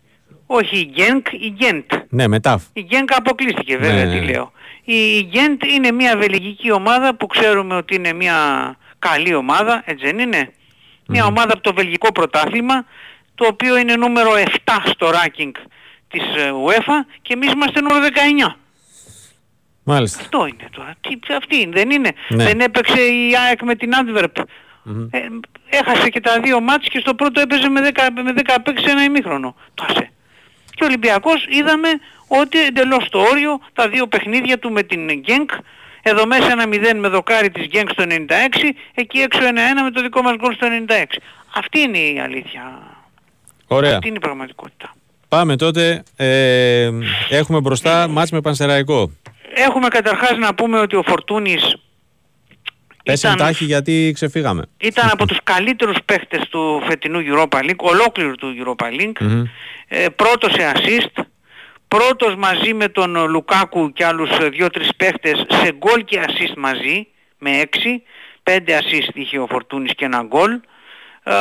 [0.51, 1.91] Όχι η Γκένκ, η Γκέντ.
[2.09, 2.61] Ναι, μετά.
[2.73, 4.31] Η Γκένκ αποκλείστηκε βέβαια Ναι, τι ναι.
[4.31, 4.51] λέω.
[4.83, 8.35] Η η Γκέντ είναι μια βελγική ομάδα που ξέρουμε ότι είναι μια
[8.99, 10.53] καλή ομάδα, έτσι δεν είναι;
[11.07, 12.85] Μια ομάδα από το βελγικό πρωτάθλημα,
[13.35, 14.31] το οποίο είναι νούμερο
[14.65, 15.51] 7 στο ranking
[16.07, 18.05] της ε, UEFA και εμείς είμαστε νούμερο
[18.49, 18.55] 19.
[19.83, 20.19] Μάλιστα.
[20.21, 20.95] Αυτό είναι τώρα.
[21.01, 22.43] Τι, αυτή είναι, δεν είναι; Ναι.
[22.43, 24.43] Δεν έπαιξε η ΑΕΚ με την Antwerp.
[25.11, 25.19] Ε,
[25.69, 28.91] έχασε και τα δύο μάτς και στο πρώτο έπαιζε με 10, με 10 παίκτες σε
[28.91, 29.55] ένα ημίχρονο.
[29.73, 30.11] Το άσε.
[30.79, 31.89] Και ο Ολυμπιακός είδαμε
[32.27, 35.49] ότι εντελώς στο όριο τα δύο παιχνίδια του με την Γκένκ
[36.01, 38.13] εδώ μέσα ένα 0 με δοκάρι της Γκένκ στο 96
[38.93, 41.03] εκεί έξω ένα 1 με το δικό μας γκολ στο 96.
[41.55, 42.81] Αυτή είναι η αλήθεια.
[43.67, 43.95] Ωραία.
[43.95, 44.93] Αυτή είναι η πραγματικότητα.
[45.27, 46.03] Πάμε τότε.
[46.15, 46.89] Ε,
[47.29, 49.11] έχουμε μπροστά μάτς με Πανσεραϊκό.
[49.53, 51.75] Έχουμε καταρχάς να πούμε ότι ο Φορτούνης
[53.11, 54.63] Πέσαν τάχη γιατί ξεφύγαμε.
[54.77, 59.19] Ήταν από τους καλύτερους παίχτες του φετινού Europa League, ολόκληρου του Europa League.
[59.19, 59.43] Μμμ.
[59.87, 61.23] Ε, πρώτος σε assist,
[61.87, 67.07] πρώτος μαζί με τον Λουκάκου και άλλους ε, δύο-τρεις παίχτες σε γκολ και assist μαζί,
[67.37, 68.03] με έξι.
[68.43, 70.51] Πέντε assist είχε ο Φορτούνης και ένα γκολ.
[71.23, 71.33] Ε,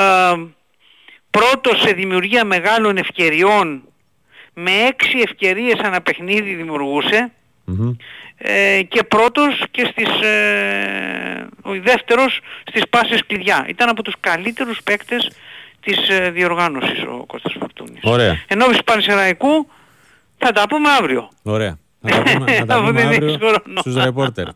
[1.31, 3.83] πρώτος σε δημιουργία μεγάλων ευκαιριών,
[4.55, 7.33] με έξι ευκαιρίες ανά παιχνίδι δημιουργούσε.
[7.65, 7.97] Μμμ.
[8.39, 13.65] Ε, και πρώτος και στις, ε, ο δεύτερος στις πάσες κλειδιά.
[13.69, 15.31] Ήταν από τους καλύτερους παίκτες
[15.81, 18.01] της ε, διοργάνωσης ο Κώστας Φορτούνης.
[18.03, 18.37] Ωραία.
[18.47, 19.69] Ενώ του Πανσεραϊκού
[20.39, 21.29] θα τα πούμε αύριο.
[21.43, 21.79] Ωραία.
[22.01, 23.81] Να τα πούμε, να τα Αφού πούμε δεν αύριο έχεις χρόνο.
[23.81, 24.45] στους ρεπόρτερ.
[24.47, 24.53] Θα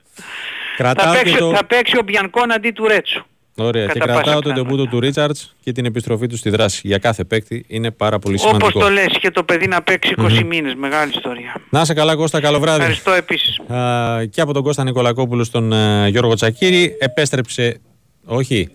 [0.77, 1.55] Κρατάω και παίξει, το...
[1.55, 3.25] θα παίξει ο Μπιανκόν αντί του Ρέτσου.
[3.57, 3.87] Ωραία.
[3.87, 4.77] Και κατά πάσα κρατάω το πιθανότητα.
[4.77, 6.81] τεμπούτο του Ρίτσαρτς και την επιστροφή του στη δράση.
[6.85, 8.67] Για κάθε παίκτη είναι πάρα πολύ σημαντικό.
[8.67, 10.47] Όπως το λες και το παιδί να παίξει 20 Μμμ.
[10.47, 10.75] μήνες.
[10.75, 11.55] Μεγάλη ιστορία.
[11.71, 12.79] Να είσαι καλά Κώστα, καλό βράδυ.
[12.79, 13.59] Ευχαριστώ επίσης.
[13.59, 16.97] Α, και από τον Κώστα Νικολακόπουλο στον ε, Γιώργο Τσακύρη.
[17.01, 17.81] Επέστρεψε.
[18.25, 18.69] Όχι.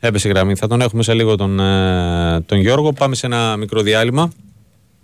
[0.00, 0.54] Έπεσε η γραμμή.
[0.54, 2.92] Θα τον έχουμε σε λίγο τον, ε, τον Γιώργο.
[2.92, 4.32] Πάμε σε ένα μικρό διάλειμμα.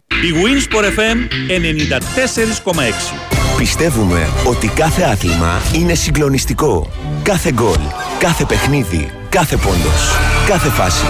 [0.09, 1.16] Η Winsport FM
[1.49, 3.14] 94,6.
[3.57, 6.91] Πιστεύουμε ότι κάθε άθλημα είναι συγκλονιστικό.
[7.22, 7.78] Κάθε γκολ,
[8.18, 10.16] κάθε παιχνίδι, κάθε πόντος,
[10.48, 11.04] κάθε φάση.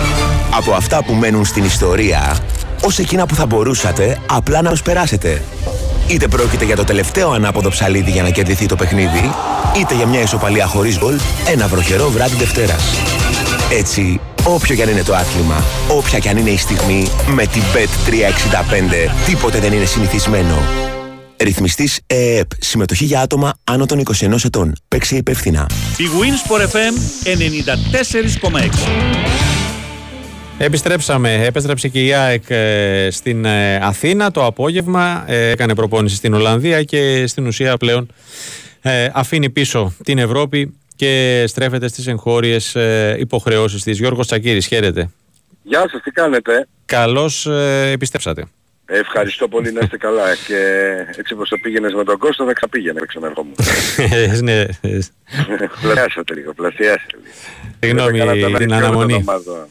[0.56, 2.36] Από αυτά που μένουν στην ιστορία,
[2.82, 5.42] ως εκείνα που θα μπορούσατε απλά να προσπεράσετε.
[6.06, 9.32] Είτε πρόκειται για το τελευταίο ανάποδο ψαλίδι για να κερδιθεί το παιχνίδι,
[9.78, 12.84] είτε για μια ισοπαλία χωρίς γκολ ένα βροχερό βράδυ Δευτέρας.
[13.72, 17.62] Έτσι, όποιο κι αν είναι το άθλημα, όποια κι αν είναι η στιγμή, με την
[17.74, 20.56] Bet365 τίποτε δεν είναι συνηθισμένο.
[21.40, 22.50] Ρυθμιστής ΕΕΠ.
[22.58, 24.72] Συμμετοχή για άτομα άνω των 21 ετών.
[24.88, 25.66] Παίξε υπεύθυνα.
[25.96, 26.94] Η Winsport FM
[28.54, 28.68] 94,6.
[30.58, 31.44] Επιστρέψαμε.
[31.44, 35.24] Επέστρεψε και η ΑΕΚ ε, στην ε, Αθήνα το απόγευμα.
[35.26, 38.08] Ε, έκανε προπόνηση στην Ολλανδία και στην ουσία πλέον
[38.82, 43.98] ε, αφήνει πίσω την Ευρώπη και στρέφεται στις εγχώριες ε, υποχρεώσεις της.
[43.98, 45.10] Γιώργος Τσακύρης, χαίρετε.
[45.62, 48.46] Γεια σας, τι κάνετε; Καλώς ε, επιστρέψατε.
[48.90, 50.56] Ευχαριστώ πολύ να είστε καλά και
[51.16, 53.54] έτσι όπως το πήγαινες με τον Κώστα θα ξαπήγαινε ξαναρχόμουν.
[54.42, 54.66] ναι,
[55.80, 57.34] πλασιάσατε λίγο, πλασιάσατε λίγο.
[57.80, 59.12] Συγγνώμη Έκανα τον την αριθμό αναμονή.
[59.12, 59.66] των ομάδων.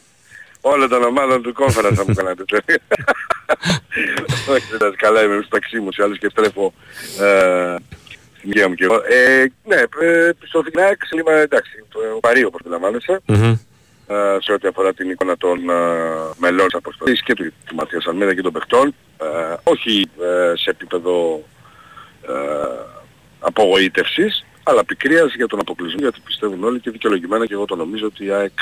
[0.62, 2.64] Όλων των ομάδων του κόμφερα θα μου κάνατε τώρα.
[4.54, 6.74] Όχι, δεν καλά είμαι στο ταξί μου, σε άλλους και στρέφω
[7.22, 7.76] ε,
[8.38, 8.96] στην υγεία μου και εγώ.
[8.96, 13.22] Ε, ναι, ε, στο Φινάκ, κλίμα εντάξει, το παρεί όπως αντιλαμβάνεσαι.
[14.08, 14.16] Μμμ.
[14.16, 15.74] ε, σε ό,τι αφορά την εικόνα των ε,
[16.38, 18.96] μελών της αποστολής και του, του Ματίας Αλμίδα και των παιχτών.
[19.18, 21.44] Ε, όχι ε, σε επίπεδο
[22.22, 22.34] ε,
[23.40, 28.06] απογοήτευσης, αλλά πικρίας για τον αποκλεισμό, γιατί πιστεύουν όλοι και δικαιολογημένα και εγώ το νομίζω
[28.06, 28.60] ότι η ΑΕΚ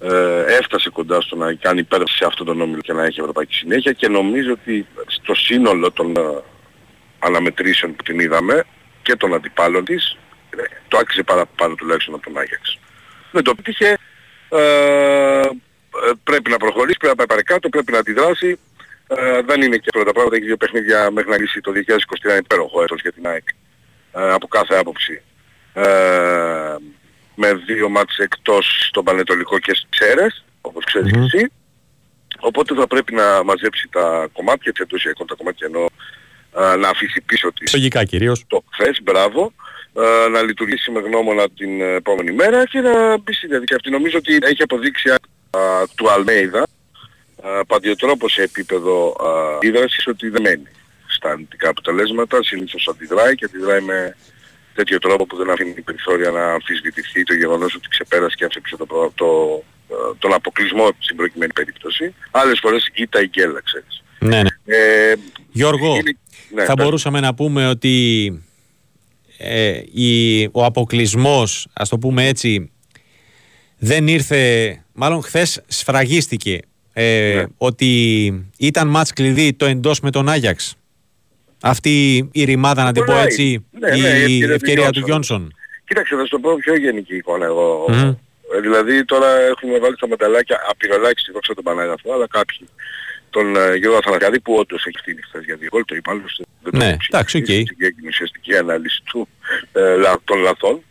[0.00, 3.54] ε, έφτασε κοντά στο να κάνει υπέρβαση σε αυτόν τον όμιλο και να έχει ευρωπαϊκή
[3.54, 6.20] συνέχεια και νομίζω ότι στο σύνολο των ε,
[7.18, 8.64] αναμετρήσεων που την είδαμε
[9.02, 10.16] και των αντιπάλων της
[10.50, 12.78] ε, το άξιζε παραπάνω τουλάχιστον από τον Άγιαξ.
[13.32, 13.98] Δεν το πετύχε,
[14.48, 18.58] ε, ε, πρέπει να προχωρήσει, πρέπει να πάει παρακάτω, πρέπει να αντιδράσει.
[19.08, 22.34] Ε, δεν είναι και πρώτα πράγματα, έχει δύο παιχνίδια μέχρι να λύσει το 2023 είναι
[22.34, 23.48] υπέροχο έτος για την ΑΕΚ
[24.12, 25.22] ε, από κάθε άποψη.
[25.72, 25.82] Ε,
[27.34, 31.52] με δύο μάτς εκτός στον Πανετολικό και στις Σέρες, όπως ξέρεις και εσύ.
[32.40, 35.86] Οπότε θα πρέπει να μαζέψει τα κομμάτια, έτσι εντός τα κομμάτια ενώ
[36.56, 38.44] ε, να αφήσει πίσω της Λογικά κυρίως.
[38.46, 39.52] το χθες, μπράβο, ε,
[40.32, 43.90] να λειτουργήσει με γνώμονα την επόμενη μέρα και να μπει στη διαδικασία αυτή.
[43.90, 45.18] Νομίζω ότι έχει αποδείξει α,
[45.94, 46.66] του Αλμέιδα
[47.42, 50.68] α, παντιοτρόπο σε επίπεδο α, ίδρασης ότι δεν μένει
[51.06, 54.16] στα αρνητικά αποτελέσματα, συνήθως αντιδράει και αντιδράει με
[54.74, 58.76] τέτοιο τρόπο που δεν αφήνει περιθώρια να αμφισβητηθεί το γεγονός ότι ξεπέρασε και άφησε πίσω
[58.76, 62.14] το, προ- το, ε, τον αποκλεισμό στην προκειμένη περίπτωση.
[62.30, 64.02] Άλλες φορές ήττα η γκέλα, ξέρεις.
[64.18, 64.76] Ναι, ναι.
[64.76, 65.14] Ε,
[65.52, 66.16] Γιώργο, είναι-
[66.54, 66.84] ναι, θα πες.
[66.84, 68.42] μπορούσαμε να πούμε ότι
[69.38, 72.70] ε, η, ο αποκλεισμός, ας το πούμε έτσι,
[73.78, 76.58] δεν ήρθε, μάλλον χθες σφραγίστηκε
[76.92, 77.44] ε, Ναι.
[77.56, 80.76] ότι ήταν μάτς κλειδί το εντός με τον Άγιαξ.
[81.60, 83.24] Αυτή η ρημάδα, να την πω Μπορεί.
[83.24, 85.04] έτσι, Ναι, η ναι, η ευκαιρία του ευκαιρία του Johnson.
[85.04, 85.54] Γιόνσον.
[85.86, 87.84] Κοίταξε, θα σου το πω πιο γενική εικόνα εγώ.
[87.88, 88.08] Μμμ.
[88.56, 92.68] Ε, δηλαδή τώρα έχουμε βάλει στα μεταλλάκια απειρολάκι στη δόξα των Πανάγραφων, αλλά κάποιοι
[93.30, 96.44] τον ε, Γιώργο Αθανακιάδη που όντως έχει ευθύνη χθες για δύο γκολ, το είπα άλλωστε.
[96.62, 97.42] Δεν το Ναι, έχω εντάξει, οκ.
[97.42, 99.28] ψηφίσει και έγινε ουσιαστική ανάλυση του,
[99.72, 100.82] ε, λα- των λαθών.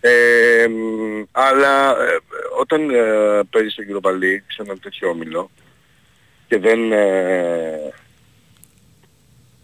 [0.00, 2.16] Ε, μ, αλλά ε,
[2.60, 5.50] όταν ε, παίζεις στον κύριο Παλή σε έναν τέτοιο όμιλο
[6.48, 6.92] και δεν...
[6.92, 7.92] Ε,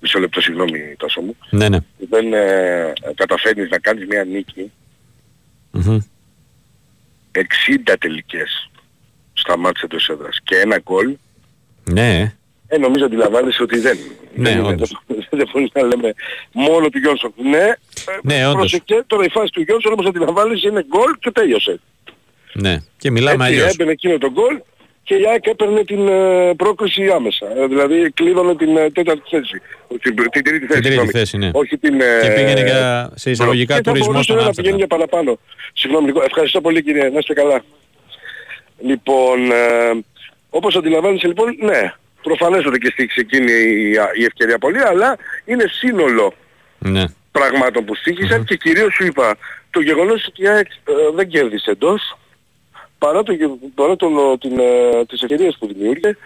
[0.01, 1.37] μισό λεπτό συγγνώμη τόσο μου.
[1.51, 1.79] Ναι, ναι.
[2.11, 4.73] Δεν ε, καταφέρνεις να κάνεις μια νίκη
[5.71, 5.99] Μμμ.
[7.33, 8.71] 60 τελικές
[9.33, 11.17] στα μάτια εντός έδρας και ένα γκολ,
[11.93, 12.35] Ναι,
[12.69, 13.99] ε, νομίζω αντιλαμβάνεσαι ότι δεν.
[14.35, 15.01] Ναι, δεν, είναι, όντως.
[15.07, 16.13] δεν, δεν μπορεί να λέμε
[16.53, 17.33] μόνο του Γιόνσον.
[17.37, 17.67] Ναι,
[18.23, 18.55] Ναι, όντως.
[18.55, 21.81] Πρόσεχε, τώρα η φάση του Γιόνσον όπως αντιλαμβάνεις είναι γκολ και τέλειωσε.
[22.53, 23.73] Ναι, και μιλάμε Έτσι, αλλιώς.
[23.73, 24.61] έμπαινε εκείνο το γκολ
[25.03, 27.47] και η ΑΕΚ έπαιρνε την ε, πρόκριση άμεσα.
[27.59, 29.61] Ε, δηλαδή κλείδωνε την ε, τέταρτη θέση.
[30.03, 31.11] Την, την τρίτη θέση, τρίτη συγγνώμη.
[31.11, 31.51] θέση, ναι.
[31.53, 32.01] Όχι την...
[32.01, 34.73] ε, Και πήγαινε για- σε εισαγωγικά και θα τουρισμός μπορούσε στον να Άμστερνταμ.
[34.75, 35.39] πηγαίνει για παραπάνω.
[35.73, 36.23] Συγγνώμη, λίγο.
[36.23, 37.63] ευχαριστώ πολύ κύριε, να είστε καλά.
[38.87, 39.91] Λοιπόν, ε,
[40.51, 41.93] όπως αντιλαμβάνεσαι λοιπόν, ναι,
[42.23, 43.91] προφανέστατα και στήχησε εκείνη η,
[44.21, 46.35] η ευκαιρία πολύ, αλλά είναι σύνολο
[46.79, 47.05] Ναι.
[47.33, 49.37] πραγμάτων που στήχησαν και κυρίως σου είπα
[49.71, 52.19] το γεγονός ότι η ΑΕΚ ε, δεν κέρδισε εντός
[52.99, 56.17] παρά, το, γε- παρά τον, ε, την, ε, τις ευκαιρίες που δημιούργησε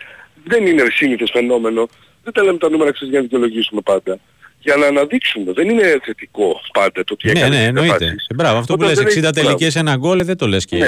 [0.45, 1.89] δεν είναι σύνηθες φαινόμενο
[2.25, 4.19] δεν τα λέμε τα νούμερα ξέρεις για να δικαιολογήσουμε πάντα
[4.61, 7.95] για να αναδείξουμε δεν είναι θετικό πάντα το ότι Ναι, έκανε ναι, τις εννοείται.
[7.95, 8.27] επάσεις.
[8.31, 10.47] Ε, μπράβο, αυτό που Όταν λες δεν 60 έχει- τελικές ένα γκολ ε, δεν το
[10.47, 10.87] λες και Ναι.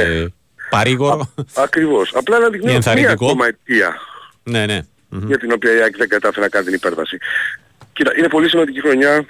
[0.71, 1.33] Παρήγορο.
[1.55, 2.13] Ακριβώς.
[2.15, 3.13] Απλά να δείχνει μια ενθαρρυντικό.
[3.27, 3.97] ακόμα αιτία
[4.43, 4.81] ναι, ναι.
[5.09, 5.27] Μμμ.
[5.27, 7.19] για την οποία η ΑΕΚ δεν κατάφερε να κάνει την υπέρβαση.
[7.93, 9.25] Κοίτα, είναι πολύ σημαντική χρονιά.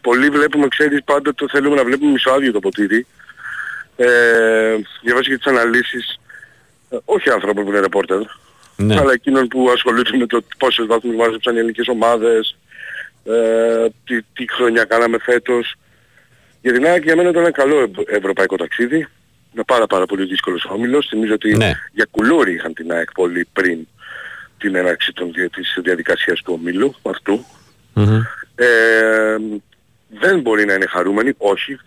[0.00, 3.06] Πολλοί βλέπουμε, ξέρεις, πάντα το θέλουμε να βλέπουμε μισοάδιο το ποτήρι.
[3.96, 4.06] Ε,
[5.02, 6.18] διαβάζω και τις αναλύσεις,
[6.90, 8.18] ε, όχι άνθρωπων που είναι ρεπόρτερ,
[8.76, 8.98] Ναι.
[9.00, 12.56] αλλά εκείνων που ασχολούνται με το πόσες βαθμούς μάζεψαν οι ελληνικές ομάδες,
[13.24, 15.74] ε, τι, τι χρονιά κάναμε φέτος.
[16.60, 19.08] Για την ΑΕΚ για μένα ήταν ένα καλό ευ- ευρωπαϊκό ταξίδι.
[19.54, 21.06] Ένα πάρα πάρα πολύ δύσκολος όμιλος.
[21.08, 21.72] Θυμίζω ότι Ναι.
[21.92, 23.86] για κουλούρι είχαν την ΑΕΚ πολύ πριν
[24.58, 27.44] την έναρξη των, δια- της διαδικασίας του ομίλου αυτού.
[27.94, 28.20] Μμμ.
[28.54, 29.36] Ε,
[30.08, 31.78] δεν μπορεί να είναι χαρούμενοι, όχι.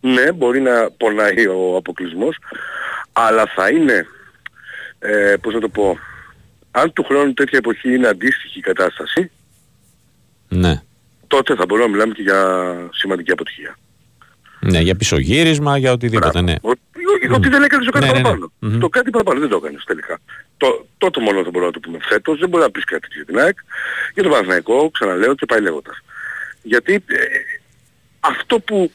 [0.00, 2.36] Ναι, μπορεί να πονάει ο αποκλεισμός,
[3.12, 4.06] αλλά θα είναι,
[4.98, 5.98] ε, πώς να το πω,
[6.70, 9.30] αν του χρόνου τέτοια εποχή είναι αντίστοιχη η κατάσταση,
[10.48, 10.82] Ναι.
[11.26, 13.78] τότε θα μπορούμε να μιλάμε και για σημαντική αποτυχία.
[14.70, 16.54] Ναι, για πισωγύρισμα, για οτιδήποτε, ναι.
[16.60, 16.80] Ότι,
[17.32, 18.22] ότι δεν έκανες το κάτι Ναι, ναι, ναι.
[18.22, 18.52] παραπάνω.
[18.58, 18.78] Μμμ.
[18.78, 20.18] Το κάτι παραπάνω δεν το έκανες τελικά.
[20.56, 23.24] Το, τότε μόνο θα μπορούμε να το πούμε φέτος, δεν μπορεί να πεις κάτι για
[23.24, 23.58] την ΑΕΚ.
[24.14, 25.96] Για τον Παναθηναϊκό, ξαναλέω και πάει λέγοντας.
[26.62, 27.24] Γιατί ε,
[28.20, 28.92] αυτό που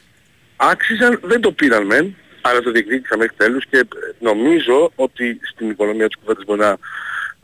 [0.56, 3.84] άξιζαν δεν το πήραν μεν, αλλά το διεκδίκησαν μέχρι τέλους και ε,
[4.18, 6.78] νομίζω ότι στην οικονομία της κουβέντας μπορεί να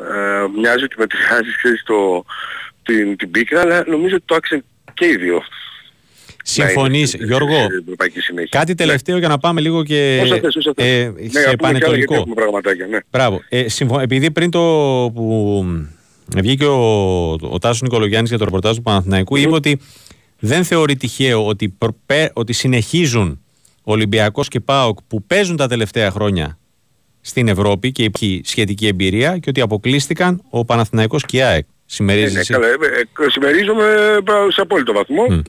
[0.07, 2.25] ε, μοιάζει ότι μετριάζεις ξέρεις, το,
[2.83, 4.65] την, την πίκρα, αλλά νομίζω ότι το άξιζαν
[4.95, 5.43] και οι δύο.
[6.49, 8.59] Συμφωνείς, Να είναι Γιώργο, στην ευρωπαϊκή συνέχεια.
[8.59, 10.87] κάτι τελευταίο για να πάμε λίγο και Όσα θες, όσα θες.
[10.87, 12.15] ε, Ναι, να πούμε σε κι άλλα, γιατί πανετολικό.
[12.15, 12.99] έχουμε πραγματάκια, ναι.
[13.11, 13.41] Μπράβο.
[13.49, 14.61] Ε, συμφω- Επειδή πριν το
[15.15, 15.65] που
[16.37, 19.81] βγήκε ο, ο Τάσος Νικολογιάννης για το ρεπορτάζ του Παναθηναϊκού είπε ότι
[20.39, 23.41] δεν θεωρεί τυχαίο ότι, προπέ- ότι συνεχίζουν
[23.83, 26.59] Ολυμπιακός και ΠΑΟΚ που παίζουν τα τελευταία χρόνια
[27.21, 31.65] στην Ευρώπη και υπάρχει σχετική εμπειρία και ότι αποκλείστηκαν ο Παναθηναϊκός και η ΑΕΚ.
[31.65, 35.43] Ναι, Συμμερίζεσαι; καλά, ε, ε, συμμερίζομαι ε, σε απόλυτο βαθμό.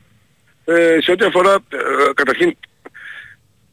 [0.70, 1.78] Ε, σε ό,τι αφορά, ε,
[2.14, 2.58] καταρχήν,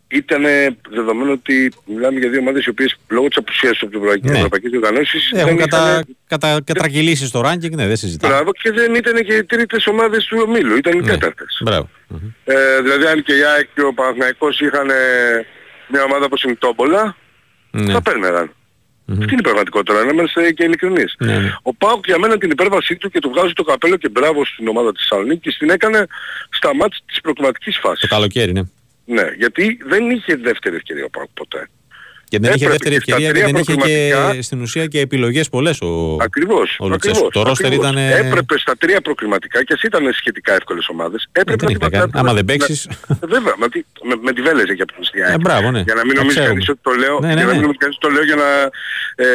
[0.09, 0.43] ήταν
[0.91, 4.37] δεδομένο ότι μιλάμε για δύο ομάδες οι οποίες λόγω της απουσίας από την Ευρωπαϊκής Ναι.
[4.37, 8.35] Ευρωπαϊκές Διοργανώσεις Έχουν δεν κατα, είχαν- κατα, κατρακυλήσει στο ranking, ναι, δεν συζητάμε.
[8.35, 11.07] Μπράβο και δεν ήταν και οι τρίτες ομάδες του ομίλου, ήταν οι Ναι.
[11.07, 11.61] τέταρτες.
[11.65, 11.89] Μπράβο.
[12.45, 14.95] Ε, δηλαδή αν και η ΑΕΚ και ο Παναθηναϊκός είχαν ε,
[15.89, 17.17] μια ομάδα όπως είναι η Τόμπολα,
[17.71, 17.93] Ναι.
[17.93, 18.53] θα παίρνεραν.
[19.11, 21.15] Αυτή είναι η πραγματικότητα, να είμαστε και ειλικρινείς.
[21.19, 21.53] Ναι, ναι.
[21.63, 24.69] Ο Πάουκ για μένα την υπέρβασή του και του βγάζει το καπέλο και μπράβο στην
[24.69, 26.07] ομάδα της Θεσσαλονίκης την έκανε
[26.51, 28.01] στα μάτς της προκριματικής φάσης.
[28.01, 28.63] Το καλοκαίρι, ναι.
[29.05, 31.69] Ναι, γιατί δεν είχε δεύτερη ευκαιρία ο Πάουκ ποτέ.
[32.29, 34.61] Και δεν είχε Έπρεπε δεύτερη και στα ευκαιρία και τρία δεν είχε και προκριματικά- στην
[34.61, 36.77] ουσία και επιλογές πολλές ο, Ακριβώς.
[36.81, 37.17] ο Λουτσέσκου.
[37.27, 37.91] ακριβώς, Το ρόστερ ακριβώς.
[37.91, 38.27] ήταν...
[38.27, 41.29] Έπρεπε στα τρία προκριματικά και ας ήταν σχετικά εύκολες ομάδες.
[41.33, 42.11] Έπρεπε δεν να έχει να κάνει.
[42.15, 42.85] Άμα δεν παίξεις...
[42.85, 45.27] Ε, Βέβαια, μα τι- με, με τη βέλεζε για την ουσία.
[45.29, 45.81] Ε, μπράβο, ναι.
[45.81, 46.49] Για να μην Τα νομίζεις ξέρουμε.
[46.55, 47.53] κανείς ότι το λέω, Ναι, ναι, για να ναι.
[47.53, 48.49] μην νομίζεις κανείς ότι το λέω για να,
[49.25, 49.27] ε,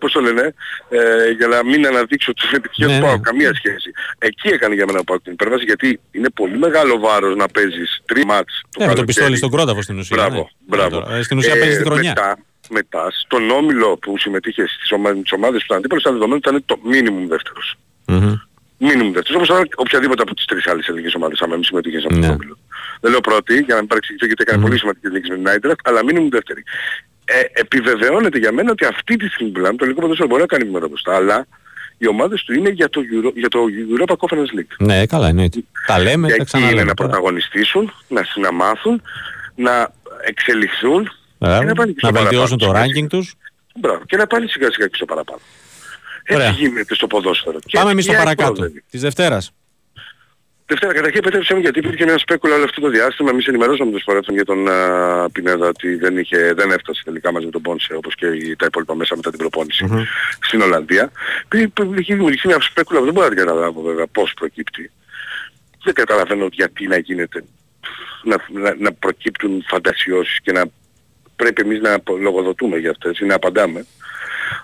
[0.00, 0.44] πώς το λένε,
[0.88, 3.06] ε, για να μην αναδείξω ότι είναι επιτυχία Ναι, του ναι.
[3.06, 3.20] ΠΑΟΚ.
[3.30, 3.88] Καμία σχέση.
[4.18, 7.90] Εκεί έκανε για μένα ο ΠΑΟΚ την υπέρβαση γιατί είναι πολύ μεγάλο βάρος να παίζεις
[8.10, 9.06] τρία μάτς το Ναι, με το καλοκαίρι.
[9.06, 10.16] πιστόλι στον κρόταφο στην ουσία.
[10.16, 10.76] Μπράβο, ναι.
[10.76, 10.96] μπράβο.
[11.14, 12.12] Ε, Στην ουσία παίζεις τη χρονιά.
[12.70, 16.48] Μετάς, μετά, στον όμιλο που συμμετείχε στις ομα- τις ομάδες του αντίπαλου, ήταν δεδομένο ότι
[16.48, 17.74] ήταν το minimum δεύτερος.
[18.06, 18.34] Μμμ.
[18.80, 22.06] Minimum δεύτερος, όπως ήταν οποιαδήποτε από τις τρεις άλλες ελληνικές ομάδες, άμα μην συμμετείχε σε
[22.06, 22.26] αυτό Ναι.
[22.26, 22.58] το όμιλο.
[23.00, 25.88] Δεν λέω πρώτη, για να μην παρεξηγηθώ γιατί έκανε πολύ σημαντικές νίκες με την Άιντραχτ,
[25.88, 26.62] αλλά minimum δεύτερη.
[27.24, 30.46] Ε, επιβεβαιώνεται για μένα ότι αυτή τη στιγμή που μιλάμε, το ελληνικό ποδόσφαιρο μπορεί να
[30.46, 31.46] κάνει βήματα μπροστά, αλλά
[31.98, 33.64] οι ομάδες του είναι για το, Euro, για το
[33.98, 34.74] Europa Conference League.
[34.78, 35.60] Ναι, καλά, εννοείται.
[35.86, 36.82] Τα λέμε, Και τα εκεί είναι ξαναλέμε.
[36.84, 37.08] να τώρα.
[37.08, 39.02] πρωταγωνιστήσουν, να συναμάθουν,
[39.54, 39.92] να
[40.26, 41.10] εξελιχθούν Μπράβο.
[41.10, 42.92] και να πάνε και Να στο βελτιώσουν το παραπάνω.
[42.96, 43.34] ranking τους.
[43.80, 44.02] Μπράβο.
[44.06, 45.40] Και να πάνε σιγά σιγά και στο παραπάνω.
[46.30, 46.46] Ωραία.
[46.48, 47.58] Έτσι γίνεται στο ποδόσφαιρο.
[47.58, 48.52] Και Πάμε έτσι εμείς στο η ΑΕΚ παρακάτω.
[48.52, 48.82] προοδεύει.
[48.90, 49.50] Της Δευτέρας.
[50.66, 53.30] Δευτέρα, καταρχήν επέτρεψε μου γιατί υπήρχε μια σπέκουλα όλο αυτό το διάστημα.
[53.30, 57.44] Εμείς ενημερώσαμε τους φορέθων για τον α, Πινέδα ότι δεν, είχε, δεν έφτασε τελικά μαζί
[57.44, 59.86] με τον Πόνσε όπως και οι- τα υπόλοιπα μέσα μετά την προπόνηση
[60.40, 61.10] στην Ολλανδία.
[61.48, 64.90] Πή- πή- Έχει δημιουργηθεί μια σπέκουλα που δεν μπορώ να την καταλάβω βέβαια πώς προκύπτει.
[65.84, 67.44] Δεν καταλαβαίνω γιατί να γίνεται
[68.22, 70.64] να, να, να προκύπτουν φαντασιώσεις και να
[71.36, 73.86] πρέπει εμείς να απο- λογοδοτούμε για αυτές ή να απαντάμε.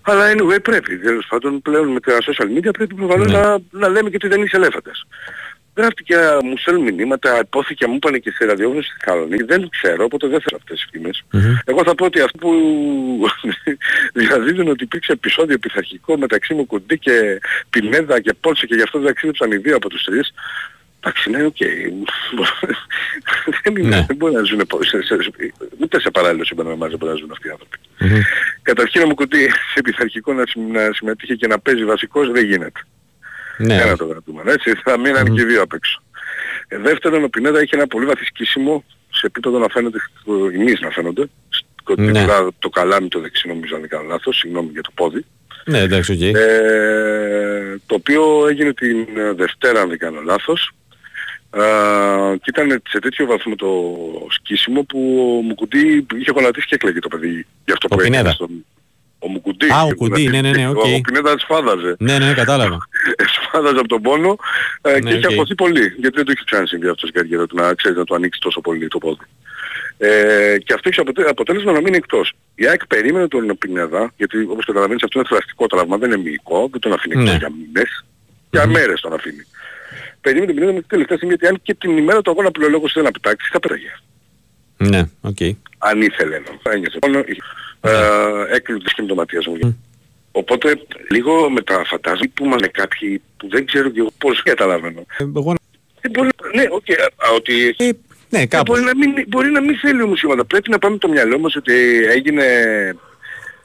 [0.03, 0.99] Αλλά anyway πρέπει.
[0.99, 3.39] Τέλος πάντων πλέον με τα social media πρέπει προφανώς Ναι.
[3.39, 5.05] να, να λέμε και ότι δεν είσαι ελέφαντας.
[5.77, 10.27] γράφτηκε, μου στέλνουν μηνύματα, υπόθηκε, μου είπανε και σε ραδιόφωνο στη Θεσσαλονίκη, δεν ξέρω, οπότε
[10.27, 11.23] δεν θέλω αυτές τις φήμες.
[11.65, 12.53] Εγώ θα πω ότι αυτό που
[14.23, 17.41] διαδίδουν ότι υπήρξε επεισόδιο πειθαρχικό μεταξύ Μουκουντί και
[17.71, 20.33] Πινέδα και Πόνσε και γι' αυτό ταξίδεψαν οι δύο από τους τρεις.
[21.01, 21.57] Εντάξει, ναι, οκ.
[23.65, 24.05] δεν, είναι, Ναι.
[24.07, 25.17] δεν μπορεί να ζουν σε, σε,
[25.81, 27.79] ούτε σε παράλληλο σύμπαν με εμάς δεν μπορεί να ζουν αυτοί οι άνθρωποι.
[28.63, 32.81] Καταρχήν Μουκουντί σε πειθαρχικό να, συμ- να συμμετείχε και να παίζει βασικός δεν γίνεται.
[33.59, 33.75] Ναι.
[33.75, 34.75] Ένα το κρατούμενο, έτσι.
[34.85, 36.03] Θα μείναν και οι δύο απ' έξω.
[36.69, 39.99] Ε, δεύτερον, ο Πινέδα είχε ένα πολύ βαθύ σκίσιμο σε επίπεδο να φαίνονται,
[40.55, 41.25] οι μυς να φαίνονται.
[41.49, 42.11] Στο Ναι.
[42.11, 42.27] ναι.
[42.59, 45.25] το καλάμι το δεξί νομίζω αν δεν κάνω λάθος, συγγνώμη για το πόδι.
[45.65, 46.21] Ναι, εντάξει, οκ.
[46.21, 50.71] Ε, το οποίο έγινε την ε, Δευτέρα αν δεν κάνω λάθος.
[51.53, 51.61] Ε,
[52.37, 53.69] και ήταν σε τέτοιο βαθμό το
[54.31, 54.99] σκίσιμο που
[55.39, 58.17] ο Μουκουντί είχε γονατίσει και έκλαιγε το παιδί για αυτό Ο που έγινε.
[58.17, 58.35] Πινέδα.
[58.35, 58.65] Στον...
[59.19, 59.67] Ο Μουκουντί.
[59.73, 60.95] Α, ο είχε Μουκουντί, ναι, ναι, ναι, γονατίσει.
[60.95, 60.99] οκ.
[60.99, 61.97] Ο Πινέδα σφάδαζε.
[61.99, 62.79] Ναι, ναι, κατάλαβα.
[63.35, 64.37] Σφάδαζε από τον πόνο
[64.83, 65.33] ε, Ναι, και είχε οκ.
[65.33, 65.81] αγχωθεί πολύ.
[65.99, 68.61] Γιατί δεν το είχε ξανασυμβεί αυτό στην καριέρα του να ξέρεις να το ανοίξει τόσο
[68.61, 69.25] πολύ το πόδι.
[69.99, 72.33] Ε, και αυτό έχει αποτε- αποτέλεσμα να μείνει εκτός.
[72.55, 76.69] Η ΑΕΚ περίμενε τον Πινέδα, γιατί όπως καταλαβαίνεις αυτό είναι θραστικό τραύμα, δεν είναι μυϊκό,
[76.71, 77.37] δεν τον αφήνει εκτός Ναι.
[77.39, 78.05] για μήνες,
[78.51, 79.47] για μέρες τον αφήνει.
[80.21, 82.61] Περίμενε τον Πινέδα με την τελευταία στιγμή, γιατί αν και την ημέρα του αγώνα που
[82.61, 83.93] λέει ο λόγος ήθελε να πετάξει, θα πέταγε.
[84.77, 85.37] Ναι, οκ.
[85.79, 86.53] Αν ήθελε εννοώ.
[86.63, 89.79] Θα ένιωσε πόνο, ε, έκλεινε τη σκηνή το Ματίας μου.
[90.33, 94.43] Οπότε λίγο με τα φαντάζομαι που μας είναι κάποιοι που δεν ξέρω και εγώ πώς
[94.43, 95.01] καταλαβαίνω.
[95.19, 95.55] Ε, Εγώ
[96.01, 97.77] Δεν μπορεί, ναι, οκ, α, ότι
[98.29, 98.69] ναι, ε, κάπως.
[98.81, 100.45] μπορεί, να μην, μπορεί να μην θέλει όμως σήματα.
[100.45, 101.75] Πρέπει να πάμε το μυαλό μας ότι
[102.09, 102.93] έγινε ε,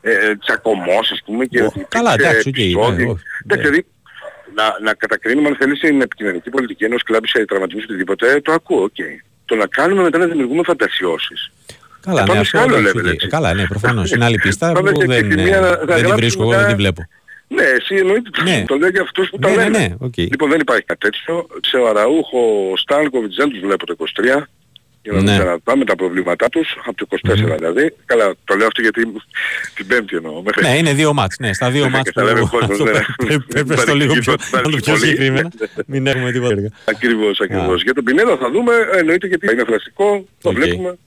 [0.01, 3.05] ε, τσακωμός ας πούμε και ότι καλά, υπήρξε εντάξει, οκ, επεισόδιο.
[3.05, 3.85] ναι, όχι, Εντάξει, δηλαδή
[4.55, 8.41] να, να κατακρίνουμε αν θέλεις την επικοινωνική πολιτική ενός κλάμπη σε τραυματισμούς ή οτιδήποτε, ε,
[8.41, 8.95] το ακούω, οκ.
[9.45, 11.51] Το να κάνουμε μετά να δημιουργούμε φαντασιώσεις.
[12.01, 13.13] Καλά, Ε, ναι, πάμε αυτό σε άλλο εντάξει, level, οκ.
[13.13, 13.27] έτσι.
[13.27, 14.11] Καλά, ναι, προφανώς.
[14.11, 16.41] Είναι άλλη πίστα Πάμε που σε δεν, επιθυμία ε, να- να δεν την γράψουμε βρίσκω,
[16.41, 17.07] εγώ μια- δεν την βλέπω.
[17.47, 18.63] Ναι, εσύ εννοείται Ναι.
[18.67, 19.77] το λέω για αυτούς που τα Ναι, ναι, λένε.
[19.77, 20.17] ναι, οκ.
[20.17, 21.47] Λοιπόν δεν υπάρχει κάτι τέτοιο.
[21.61, 24.47] Σε ο Αραούχο, ο Στάνκοβιτς δεν τους βλέπω το 23.
[25.05, 25.31] Για να Ναι.
[25.31, 27.93] μην ξαναπάμε τα προβλήματά τους, από το 24 δηλαδή.
[28.05, 29.01] Καλά, το λέω αυτό γιατί
[29.75, 30.41] την πέμπτη εννοώ.
[30.41, 31.37] μέχρι- Ναι, είναι δύο μάτς.
[31.39, 33.63] Ναι, στα δύο Ναι, μάτς που καταλαβαίνει ο κόσμος, ναι.
[33.63, 34.97] πες το λίγο πιο, Παρεξηγήσω, να το πιο πολύ.
[35.05, 35.51] συγκεκριμένα.
[35.91, 36.53] Μην έχουμε τίποτα.
[36.53, 36.69] έργα.
[36.85, 37.83] Ακριβώς, ακριβώς.
[37.83, 40.55] Για τον Πινέδα θα δούμε, εννοείται γιατί είναι φραστικό, το Οκ.
[40.55, 40.97] βλέπουμε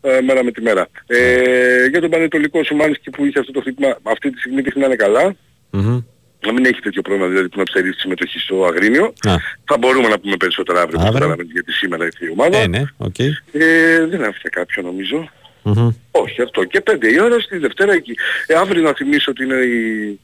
[0.00, 0.88] ε, μέρα με τη μέρα.
[1.06, 4.86] Ε, για τον Παναιτωλικό Σουμάνσκι που είχε αυτό το χτύπημα, αυτή τη στιγμή δείχνει να
[4.86, 5.34] είναι καλά.
[5.70, 6.00] Μμμ.
[6.46, 9.04] Να μην έχει τέτοιο πρόβλημα δηλαδή που να στερήσει τη συμμετοχή στο Αγρίνιο.
[9.04, 9.34] Α.
[9.64, 11.12] Θα μπορούμε να πούμε περισσότερα αύριο, Αύριο.
[11.12, 12.56] που καταλαβαίνεις, γιατί σήμερα ήρθε η ομάδα.
[12.58, 13.18] Ε, ναι, οκ.
[13.18, 15.28] Ε, δεν άφησε κάποιο νομίζω.
[15.62, 15.88] Μμμ.
[16.10, 16.64] Όχι αυτό.
[16.64, 18.12] Και πέντε η ώρα στη Δευτέρα εκεί.
[18.46, 20.18] Ε, αύριο να θυμίσω ότι είναι η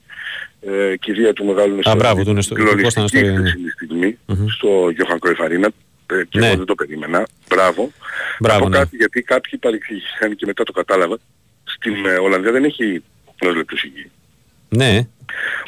[0.61, 3.49] ε, κηδεία του μεγάλου Α, μπράβο, του είναι στο- του Κώστα συγκλονιστική Νεστορίου, ναι.
[3.49, 4.19] χθεσινή στιγμή
[4.57, 5.69] στο Γιόχαν Κρόιφ Αρένα.
[6.07, 6.47] Ε, και Ναι.
[6.47, 7.27] εγώ δεν το περίμενα.
[7.49, 7.93] Μπράβο.
[8.41, 8.79] Μπράβο, Να πω ναι.
[8.79, 11.19] κάτι γιατί κάποιοι παρεξήγησαν και μετά το κατάλαβα.
[11.65, 13.03] Στην ε, Ολλανδία δεν έχει
[13.39, 14.11] ενός λεπτούς υγιή.
[14.69, 15.07] Ναι,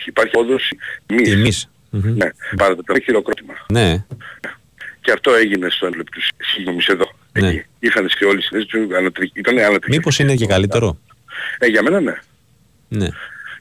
[0.04, 0.76] Υπάρχει όδοση
[1.08, 1.28] μης.
[1.30, 1.68] τιμής.
[1.90, 2.16] Μμμ.
[2.16, 3.54] Ναι, παραδοτικό χειροκρότημα.
[3.72, 4.04] Ναι,
[5.00, 6.20] Και αυτό έγινε στο ένα λεπτού
[6.54, 7.10] συγγνώμης εδώ.
[7.32, 7.48] Ναι.
[7.48, 7.62] Εκεί.
[7.78, 9.96] Είχαν και όλοι οι συνέσεις του, ανατρι- ήταν ανατριχιαστικές.
[9.96, 10.98] μήπως είναι και καλύτερο;
[11.58, 12.14] Ε, για μένα ναι.
[12.88, 13.08] Ναι.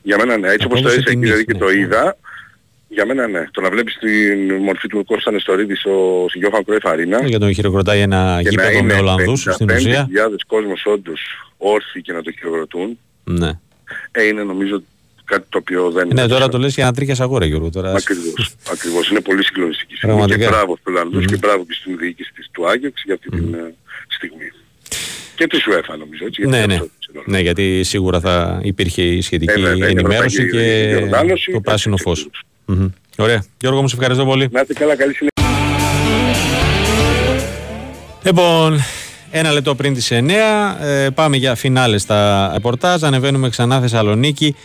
[0.02, 0.48] Για μένα ναι.
[0.48, 1.60] Έτσι όπως το Απόδοση έζησα εκεί τιμής, δηλαδή και ναι.
[1.60, 2.18] το είδα,
[2.88, 3.46] για μένα ναι.
[3.52, 7.54] Το να βλέπεις την μορφή του Κώστα Νεστορίδη στο στη Γιώχαν Κρόεφ Αρίνα Για τον
[7.54, 10.10] χειροκροτάει ένα και να γήπεδο με είναι Ολλανδούς στην 55.000 ουσία.
[10.48, 11.22] κόσμος όντως
[11.58, 13.52] όρθιοι και να το χειροκροτούν, Ναι.
[14.12, 14.84] ε, είναι νομίζω
[15.26, 17.70] κάτι το οποίο δεν Ναι, τώρα το λες για να τρίχιας αγόρα Γιώργο.
[17.70, 17.92] Τώρα.
[17.92, 19.10] Ακριβώς, ακριβώς.
[19.10, 20.50] Είναι πολύ συγκλονιστική στιγμή και Πραγματικά.
[20.50, 23.74] μπράβο στους Ολλανδούς και μπράβο και στην διοίκηση της του Άγιαξ για αυτή την ε,
[24.08, 24.52] στιγμή.
[25.36, 26.42] Και της UEFA νομίζω, έτσι.
[26.42, 26.74] γιατί Ναι, ναι.
[26.74, 27.24] αυτό ξέρω.
[27.28, 31.60] Ναι, γιατί σίγουρα θα υπήρχε η σχετική Ε, βέβαια, είναι ενημέρωση ευρωπαϊκή και διοργάνωση, το
[31.62, 32.30] πράσινο έτσι, φως.
[32.66, 32.88] Μμμ.
[33.18, 33.46] Ωραία.
[33.60, 34.48] Γιώργο μου, σε ευχαριστώ πολύ.
[34.52, 35.34] Να είστε καλά, καλή συνέχεια.
[38.24, 38.80] Λοιπόν,
[39.32, 40.30] ένα λεπτό πριν τις 9,
[40.82, 43.04] ε, πάμε για φινάλες στα ρεπορτάζ.
[43.04, 44.56] Ανεβαίνουμε ξανά Θεσσαλονίκη.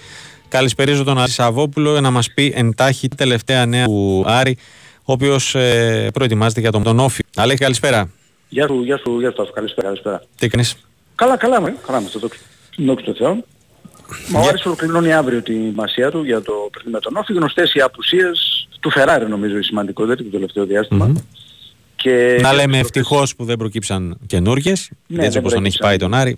[0.51, 4.57] Καλησπερίζω τον Άλη Σαββόπουλο για να μας πει εντάχει τη τελευταία νέα του Άρη,
[5.05, 7.24] ο οποίος ε, προετοιμάζεται για τον, τον Όφη.
[7.36, 8.11] Αλέξη, καλησπέρα.
[8.48, 9.53] Γεια σου, γεια σου, γεια σου, Τάσο.
[9.53, 10.22] καλησπέρα, καλησπέρα.
[10.36, 10.76] Τι κάνεις.
[11.14, 12.40] Καλά, καλά με, καλά με, στο δόξα
[12.76, 13.44] δόξα τω Θεώ.
[14.28, 17.32] Μα ο Άρης ολοκληρώνει αύριο τη μασία του για το παιχνίδι με τον Όφη.
[17.32, 21.12] Γνωστές οι απουσίες του Φεράρι νομίζω η σημαντικότερη το τελευταίο διάστημα.
[22.03, 25.88] Και Να λέμε ευτυχώς που δεν προκύψαν καινούργιες, Ναι, έτσι δεν όπως τον έχει προέκυψαν.
[25.88, 26.36] πάει τον Άρη.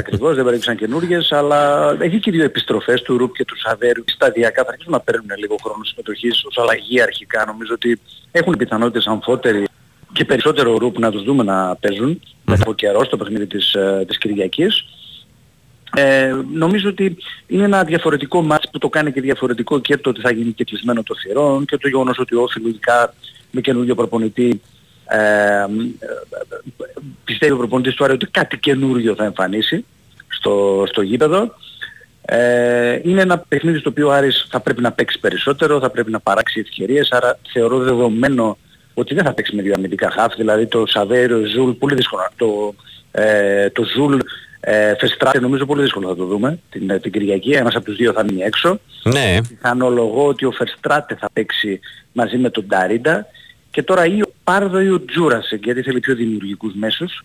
[0.00, 4.02] Ακριβώς, δεν παρέκυψαν καινούργιες, αλλά έχει και δύο επιστροφές του Ρουπ και του Σαβέρου.
[4.06, 7.44] Σταδιακά θα αρχίσουν να παίρνουν λίγο χρόνο συμμετοχής ως αλλαγή αρχικά.
[7.46, 8.00] Νομίζω ότι
[8.30, 9.64] έχουν πιθανότητες αμφότεροι
[10.12, 14.04] και περισσότερο Ρουπ να τους δούμε να παίζουν μετά από καιρό στο παιχνίδι της, ε,
[14.06, 14.84] της Κυριακής.
[15.96, 20.20] Ε, νομίζω ότι είναι ένα διαφορετικό ματς που το κάνει και διαφορετικό και το ότι
[20.20, 23.14] θα γίνει και κεκλεισμένων των θυρών και το γεγονός ότι ο ΟΦΗ λογικά
[23.50, 24.60] με καινούργιο προπονητή
[25.10, 25.66] ε, ε,
[27.24, 29.84] πιστεύει ο προπονητής του Άρη ότι κάτι καινούργιο θα εμφανίσει
[30.28, 31.54] στο, στο γήπεδο.
[32.22, 36.10] Ε, είναι ένα παιχνίδι στο οποίο ο Άρης θα πρέπει να παίξει περισσότερο, θα πρέπει
[36.10, 38.58] να παράξει ευκαιρίες, άρα θεωρώ δεδομένο
[38.94, 42.22] ότι δεν θα παίξει με δύο αμυντικά χαφ, δηλαδή το Σαβέριο, Ζουλ, πολύ δύσκολο.
[42.36, 42.74] Το,
[43.10, 44.18] ε, το Ζουλ
[44.60, 47.50] ε, Βερστράτε νομίζω πολύ δύσκολο θα το δούμε την, ε, την Κυριακή.
[47.50, 48.80] Ένας από τους δύο θα μείνει έξω.
[49.02, 49.38] Ναι.
[49.48, 51.80] Πιθανολογώ ότι ο Βερστράτε θα παίξει
[52.12, 53.26] μαζί με τον Νταρίντα
[53.70, 57.24] και τώρα ή ο Πάρδο ή ο Τζούρασεκ γιατί θέλει πιο δημιουργικούς μέσους.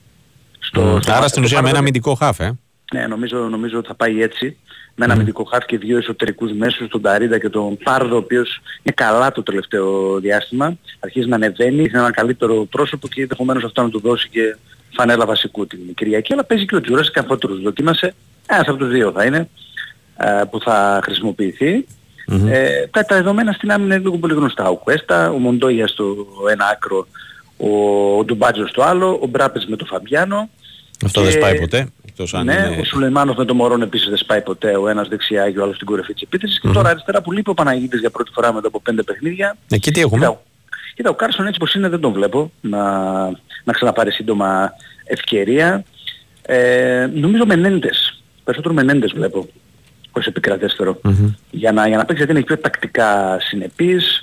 [0.59, 2.57] Στο, στο Άρα στην ουσία με ένα αμυντικό χαφ, ε.
[2.93, 4.57] Ναι, νομίζω, νομίζω ότι θα πάει έτσι.
[4.95, 5.49] Με ένα αμυντικό μμ.
[5.51, 9.43] χαφ και δύο εσωτερικούς μέσους, τον Νταρίντα και τον Πάρδο, ο οποίος είναι καλά το
[9.43, 10.77] τελευταίο διάστημα.
[10.99, 14.57] Αρχίζει να ανεβαίνει, είναι ένα καλύτερο πρόσωπο και ενδεχομένως αυτό να του δώσει και
[14.93, 18.13] φανέλα βασικού την Κυριακή, αλλά παίζει και ο Τζούρας και αφότερος δοκίμασε.
[18.47, 19.49] Ένας από τους δύο θα είναι
[20.17, 21.85] ε, που θα χρησιμοποιηθεί.
[22.31, 22.47] Mm-hmm.
[22.47, 24.69] Ε, τα, τα δεδομένα στην άμυνα είναι λίγο πολύ γνωστά.
[24.69, 26.15] Ο Κουέστα, ο Μοντόγια στο
[26.51, 27.07] ένα άκρο,
[27.57, 27.69] ο,
[28.17, 30.49] ο Ντουμπάτζο στο άλλο, ο Μπράπες με τον Φαμπιάνο.
[31.05, 31.25] Αυτό και...
[31.25, 31.87] δεν σπάει ποτέ.
[32.31, 32.81] αν ναι, είναι...
[32.81, 35.75] ο Σουλεϊμάνοφ με τον Μωρόν επίσης δεν σπάει ποτέ, ο ένας δεξιά και ο άλλος
[35.75, 36.57] στην κορυφή της επίθεσης.
[36.57, 36.67] Mm-hmm.
[36.67, 39.57] Και τώρα αριστερά που λείπει ο Παναγίτης για πρώτη φορά μετά από πέντε παιχνίδια.
[39.69, 40.41] Εκεί τι έχουμε; Κοίτα,
[40.95, 42.83] κοίτα ο Κάρσον έτσι πως είναι δεν τον βλέπω να,
[43.63, 44.73] να ξαναπάρει σύντομα
[45.05, 45.83] ευκαιρία.
[46.41, 48.21] Ε, νομίζω Μενέντες.
[48.43, 49.47] Περισσότερο Μενέντες βλέπω
[50.17, 50.99] ως επικρατέστερο.
[51.03, 51.33] Mm-hmm.
[51.51, 54.21] Για, να, για να παίξει γιατί είναι πιο τακτικά συνεπής,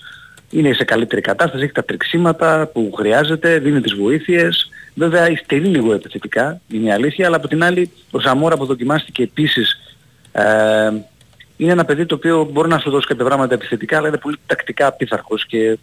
[0.51, 4.69] είναι σε καλύτερη κατάσταση, έχει τα τρεξίματα που χρειάζεται, δίνει τις βοήθειες.
[4.95, 9.23] Βέβαια υστερεί λίγο επιθετικά, είναι η αλήθεια, αλλά από την άλλη ο Ζαμόρα που δοκιμάστηκε
[9.23, 9.81] επίσης
[10.33, 10.43] ε,
[11.57, 14.37] είναι ένα παιδί το οποίο μπορεί να σου δώσει κάποια πράγματα επιθετικά, αλλά είναι πολύ
[14.47, 15.79] τακτικά απείθαρχος και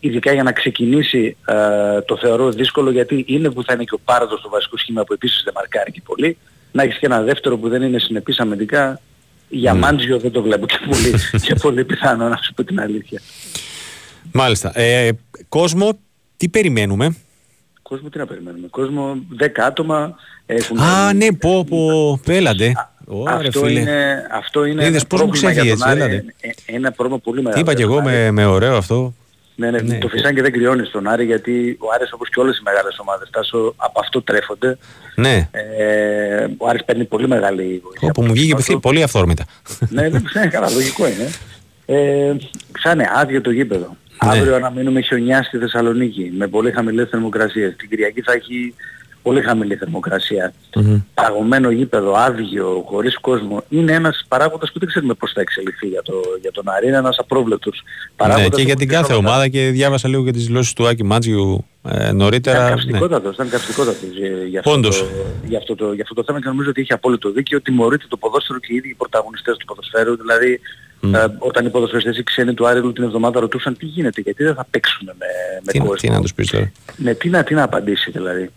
[0.00, 4.00] ειδικά για να ξεκινήσει ε, το θεωρώ δύσκολο γιατί είναι που θα είναι και ο
[4.04, 6.36] Πάρδος στο βασικό σχήμα που επίσης δεν μαρκάρει και πολύ.
[6.72, 9.00] Να έχεις και ένα δεύτερο που δεν είναι συνεπής αμυντικά.
[9.54, 9.78] Για mm.
[9.78, 11.14] Μάντζιο δεν το βλέπω και πολύ,
[11.46, 13.20] και πολύ πιθανό να σου πω την αλήθεια.
[14.32, 14.78] Μάλιστα.
[14.78, 15.10] Ε,
[15.48, 15.98] κόσμο,
[16.36, 17.16] τι περιμένουμε;
[17.82, 20.14] Κόσμο τι να περιμένουμε; Κόσμο 10 άτομα
[20.46, 20.78] έχουν...
[20.78, 22.72] Α, ναι, πω, πω, πέλατε.
[23.26, 26.24] αυτό, είναι, αυτό είναι Είδες πώς μου ξέφυγε έτσι, έλατε.
[26.40, 27.54] Ε, ένα πρόβλημα πολύ μεγάλο.
[27.54, 29.14] Τι είπα και εγώ με, με ωραίο αυτό.
[29.56, 29.98] Ναι, ναι, ναι.
[29.98, 32.98] το φυσάνε και δεν κρυώνει στον Άρη γιατί ο Άρης όπως και όλες οι μεγάλες
[32.98, 34.78] ομάδες τάσο από αυτό τρέφονται.
[35.14, 35.48] Ναι.
[35.50, 38.08] Ε, ο Άρης παίρνει πολύ μεγάλη βοήθεια.
[38.08, 39.44] Όπου μου βγήκε πολύ αυθόρμητα.
[39.88, 41.30] ναι, ναι, ναι, καλά, λογικό είναι.
[41.86, 42.36] Ε,
[42.72, 43.96] ξάνε άδειο το γήπεδο.
[44.24, 44.30] Ναι.
[44.30, 47.76] Αύριο αναμένουμε χιονιά στη Θεσσαλονίκη με πολύ χαμηλές θερμοκρασίες.
[47.76, 48.74] Την Κυριακή θα έχει
[49.26, 50.52] πολύ χαμηλή θερμοκρασία.
[50.74, 51.02] Mm-hmm.
[51.14, 53.64] Παγωμένο γήπεδο, άδειο, χωρίς κόσμο.
[53.68, 56.86] Είναι ένας παράγοντας που δεν ξέρουμε πώς θα εξελιχθεί για, το, για τον Άρη.
[56.86, 57.82] Είναι ένας απρόβλεπτος
[58.16, 58.48] παράγοντας.
[58.48, 61.64] Ναι, και για την κάθε ομάδα και διάβασα λίγο και τις δηλώσεις του Άκη Μάτζιου
[61.88, 62.56] ε, νωρίτερα.
[62.56, 63.44] Ήταν καυστικότατος, ναι.
[63.44, 64.08] ήταν καυστικότατος
[64.48, 64.88] για, αυτό το,
[65.44, 67.62] για, αυτό το, για αυτό το θέμα και νομίζω ότι είχε απόλυτο δίκιο.
[67.62, 70.16] Τιμωρείται το ποδόσφαιρο και οι ίδιοι οι πρωταγωνιστές του ποδοσφαίρου.
[70.16, 70.60] Δηλαδή
[71.04, 71.14] Mm.
[71.14, 74.54] Ε, όταν οι ποδοσφαιριστές οι ξένοι του Άρη την εβδομάδα ρωτούσαν τι γίνεται, γιατί δεν
[74.54, 75.26] θα παίξουν με,
[75.64, 75.94] με τι, κόσμο.
[75.94, 78.50] Τι να τους πεις τώρα; Ναι, τι να, τι να απαντήσει δηλαδή.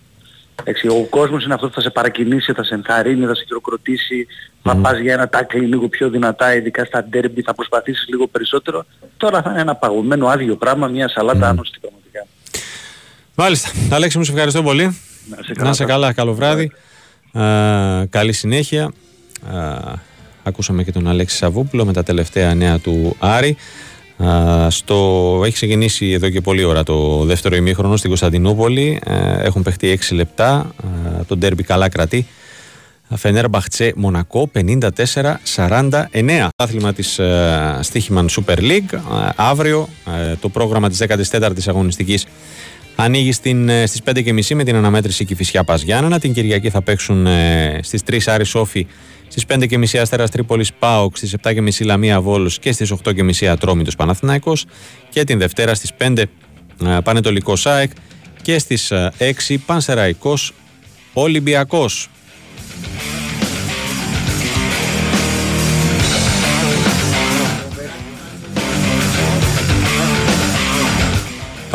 [0.64, 4.28] Έτσι, ο κόσμος είναι αυτός που θα σε παρακινήσει, θα σε ενθαρρύνει, θα σε χειροκροτήσει,
[4.30, 4.60] mm.
[4.64, 8.86] θα πας για ένα τάκλι λίγο πιο δυνατά, ειδικά στα ντέρμπι θα προσπαθήσεις λίγο περισσότερο.
[9.18, 11.50] Τώρα θα είναι ένα παγωμένο άδειο πράγμα, μια σαλάτα mm.
[11.50, 12.26] άνοστη πραγματικά.
[13.36, 13.70] Μάλιστα.
[13.92, 14.84] Αλέξη μου σε ευχαριστώ πολύ.
[15.30, 16.72] Να σε καλά, να σε καλά καλό βράδυ.
[17.32, 18.84] Α, καλή συνέχεια.
[18.84, 19.94] Α,
[20.44, 23.58] ακούσαμε και τον Αλέξη Σαββούπλο με τα τελευταία νέα του Άρη
[24.68, 25.42] στο...
[25.44, 29.00] Έχει ξεκινήσει εδώ και πολλή ώρα το δεύτερο ημίχρονο στην Κωνσταντινούπολη.
[29.06, 30.72] Ε, έχουν παιχτεί 6 λεπτά.
[31.28, 32.28] Το ντέρμπι καλά κρατεί.
[33.16, 36.48] Φενέρ Μπαχτσέ Μονακό 54-49.
[36.56, 38.94] Άθλημα της ε, Στίχημαν Super League.
[38.94, 39.90] Ε, αύριο
[40.40, 42.26] το πρόγραμμα της 14ης αγωνιστικής
[42.96, 46.20] ανοίγει στην, στις 5.30 με την αναμέτρηση Κηφισιά Πας Γιάννενα.
[46.20, 47.28] Την Κυριακή θα παίξουν
[47.82, 48.88] στις 3 Άρης Σόφι
[49.40, 54.54] Στις 5.30 Αστέρας Τρίπολης Πάοξ, στις 7.30 Λαμία Βόλος και στις 8.30 Ατρόμητος Παναθυναϊκό.
[55.10, 56.24] Και την Δευτέρα στις 5
[57.04, 57.92] Πανετολικός ΣΑΕΚ
[58.42, 60.54] και στις 6 Πανσεραϊκός
[61.14, 62.10] Ολυμπιακός.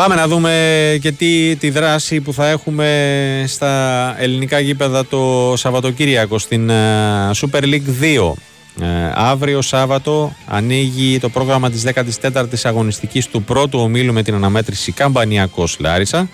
[0.03, 6.39] Πάμε να δούμε και τι, τη δράση που θα έχουμε στα ελληνικά γήπεδα το Σαββατοκύριακο
[6.39, 8.33] στην uh, Super League 2.
[8.81, 14.93] Ε, αύριο Σάββατο ανοίγει το πρόγραμμα της 14ης αγωνιστικής του πρώτου ομίλου με την αναμέτρηση
[14.93, 16.29] Καμπανιακός Λάρισα.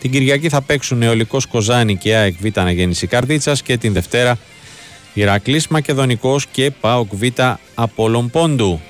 [0.00, 4.38] Την Κυριακή θα παίξουν Νεολικός Κοζάνη και ΑΕΚ Β Αναγέννηση Καρδίτσας και την Δευτέρα
[5.14, 7.24] Ηρακλής Μακεδονικός και ΠΑΟΚ Β
[7.74, 8.80] Απόλλων Πόντου.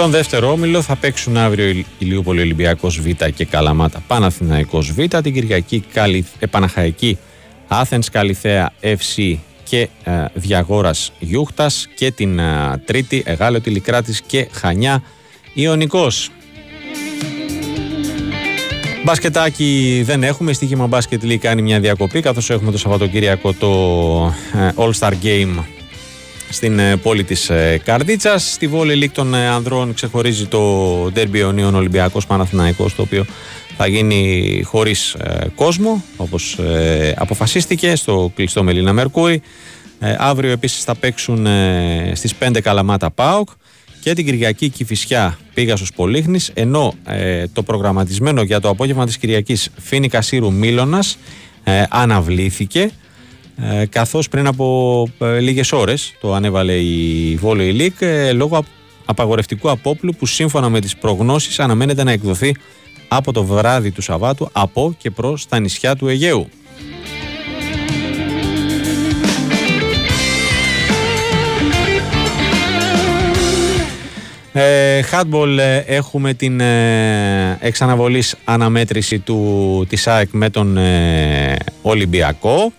[0.00, 4.98] Στον δεύτερο όμιλο θα παίξουν αύριο η Ηλιούπολη Ολυμπιακός Β και Καλαμάτα Παναθηναϊκός Β.
[5.22, 5.84] Την Κυριακή
[6.38, 7.18] Επαναχαϊκή
[7.68, 15.02] Άθενς Καλιθέα FC και ε, Διαγόρας Γιούχτας και την ε, Τρίτη Εγάλωτη Λικράτης και Χανιά
[15.54, 16.30] Ιωνικός.
[19.04, 20.52] Μπασκετάκι δεν έχουμε.
[20.52, 23.68] Στοίχημα μπάσκετ League κάνει μια διακοπή καθώς έχουμε το Σαββατοκύριακο το
[24.54, 25.64] ε, All Star Game
[26.50, 28.52] στην ε, πόλη της ε, Καρδίτσας.
[28.52, 33.24] Στη Βόλη League των ανδρών ξεχωρίζει το Derby Ονίων Ολυμπιακός Παναθηναϊκός το οποίο
[33.76, 35.16] θα γίνει χωρίς
[35.54, 36.58] κόσμο όπως
[37.16, 39.42] αποφασίστηκε στο κλειστό Μελίνα Μερκούρη.
[40.18, 41.46] Αύριο επίσης θα παίξουν
[42.12, 43.48] στις 5 Καλαμάτα ΠΑΟΚ
[44.00, 49.68] και την Κυριακή Κηφισιά Πίγασος Πολύχνης ενώ ε, το προγραμματισμένο για το απόγευμα της Κυριακής
[49.78, 51.18] Φίνη Κασίρου Μίλωνας
[51.64, 52.90] ε, αναβλήθηκε
[53.62, 58.64] ε, καθώς πριν από ε, λίγες ώρες το ανέβαλε η Volley League ε, λόγω
[59.04, 62.54] απαγορευτικού απόπλου που σύμφωνα με τις προγνώσεις αναμένεται να εκδοθεί
[63.08, 66.48] από το βράδυ του Σαββάτου από και προς τα νησιά του Αιγαίου.
[74.52, 82.72] Ε, handball ε, έχουμε την ε, εξαναβολής αναμέτρηση του, της ΑΕΚ με τον ε, Ολυμπιακό.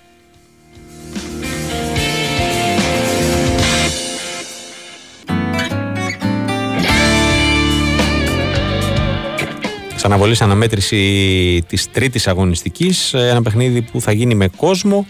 [10.02, 15.06] Ξαναβολής αναμέτρηση της τρίτης αγωνιστικής, ε, ένα παιχνίδι που θα γίνει με κόσμο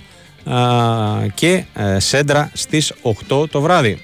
[1.33, 1.63] και
[1.97, 4.01] σέντρα στις 8 το βράδυ.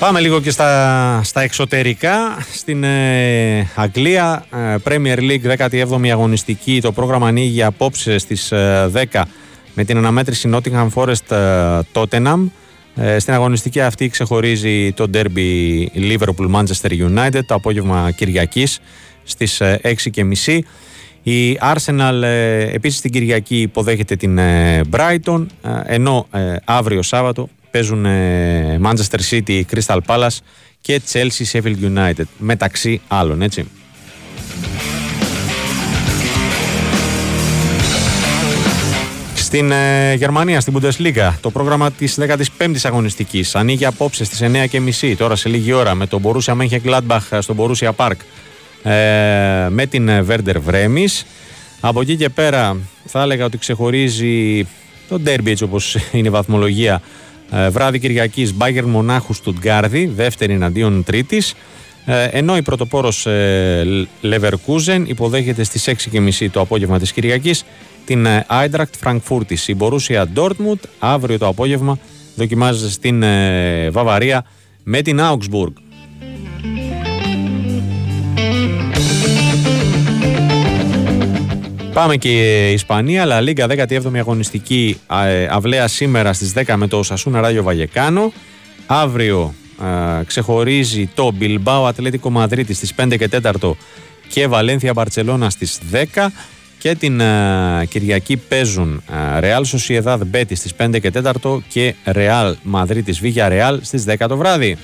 [0.00, 2.46] Πάμε λίγο και στα, στα εξωτερικά.
[2.52, 6.80] Στην ε, Αγγλία, ε, Premier League 17η αγωνιστική.
[6.80, 9.20] Το πρόγραμμα ανοίγει απόψε στις 10 ε,
[9.74, 12.48] με την αναμέτρηση Nottingham Forest ε, Tottenham.
[13.18, 18.80] Στην αγωνιστική αυτή ξεχωρίζει το derby Liverpool Manchester United το απόγευμα Κυριακής
[19.24, 19.62] στις
[20.42, 20.58] 6.30.
[21.22, 22.22] Η Arsenal
[22.72, 24.38] επίσης την Κυριακή υποδέχεται την
[24.90, 25.46] Brighton
[25.86, 26.26] ενώ
[26.64, 30.36] αύριο Σάββατο παίζουν ε, Manchester City, Crystal Palace
[30.80, 33.66] και Chelsea Sheffield United μεταξύ άλλων έτσι.
[39.34, 44.40] Στην ε, Γερμανία, στην Bundesliga, το πρόγραμμα της 15η αγωνιστικής ανοίγει απόψε στις
[45.00, 48.16] 9.30 τώρα σε λίγη ώρα με τον Borussia Mönchengladbach στο Borussia Park
[48.82, 51.26] ε, με την Werder Βρέμις.
[51.80, 54.66] Από εκεί και πέρα θα έλεγα ότι ξεχωρίζει
[55.08, 57.00] το derby έτσι όπως είναι η βαθμολογία ε,
[57.70, 61.54] βράδυ Κυριακής Μπάγκερ Μονάχου Στουτγκάρδη, δεύτερη εναντίον τρίτης.
[62.04, 63.26] Ε, ενώ η πρωτοπόρος
[64.22, 67.64] Leverkusen υποδέχεται στις 6.30 το απόγευμα της Κυριακής
[68.04, 69.58] την Άιντρακτ Φραγκφούρτη.
[69.66, 71.98] Η Μπορούσια Ντόρτμουντ αύριο το απόγευμα
[72.34, 74.44] δοκιμάζεται στην ε, Βαβαρία
[74.82, 75.72] με την Augsburg.
[81.92, 87.02] Πάμε και η Ισπανία, αλλά Λίγκα 17η αγωνιστική ε, αυλαία σήμερα στις 10 με το
[87.02, 88.32] Σασούνα Ράγιο Βαγεκάνο.
[88.86, 89.54] Αύριο
[90.26, 93.28] ξεχωρίζει το Μπιλμπάο Ατλέτικο Μαδρίτη στις 5 και
[93.62, 93.70] 4
[94.28, 96.26] και Βαλένθια Μπαρτσελώνα στις 10
[96.78, 97.22] και την
[97.88, 99.02] Κυριακή παίζουν
[99.40, 101.12] Real Sociedad Betis στις 5 και
[101.44, 104.76] 4 και Real Madrid Βίγια Real στις 10 το βράδυ.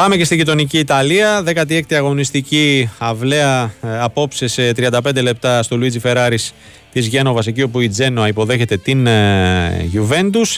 [0.00, 1.44] Πάμε και στη γειτονική Ιταλία.
[1.46, 6.54] 16η αγωνιστική αυλαία ε, απόψε σε 35 λεπτά στο Λουίτζι Φεράρις
[6.92, 10.56] της Γένοβας, εκεί όπου η Τζένοα υποδέχεται την ε, Juventus.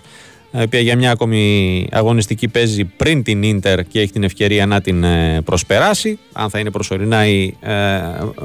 [0.53, 4.81] Η οποία για μια ακόμη αγωνιστική παίζει πριν την Ίντερ και έχει την ευκαιρία να
[4.81, 6.19] την ε, προσπεράσει.
[6.33, 7.55] Αν θα είναι προσωρινά ή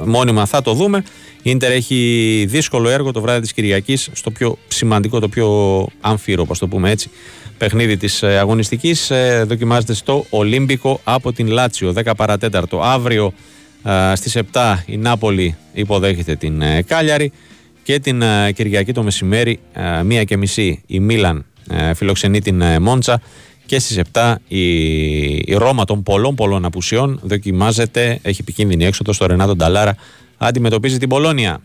[0.06, 1.04] μόνιμα θα το δούμε.
[1.42, 6.48] Η Ίντερ έχει δύσκολο έργο το βράδυ της Κυριακής στο πιο σημαντικό, το πιο αμφίρο,
[6.60, 7.10] το πούμε έτσι,
[7.58, 13.34] παιχνίδι της ε, αγωνιστικής ε, δοκιμάζεται στο Ολύμπικο από την Λάτσιο 10 παρατέταρτο αύριο
[13.84, 17.32] ε, στις 7 η Νάπολη υποδέχεται την Κάλιαρη
[17.84, 19.60] και την Κυριακή το μεσημέρι
[20.04, 21.46] μία και μισή η Μίλαν
[21.96, 23.22] φιλοξενεί την Μόντσα
[23.66, 24.64] και στις 7 η,
[25.36, 29.96] η Ρώμα των πολλών πολλών απουσιών δοκιμάζεται, έχει επικίνδυνη έξοδο στο Ρενάτο Νταλάρα
[30.38, 31.62] αντιμετωπίζει την Πολώνια.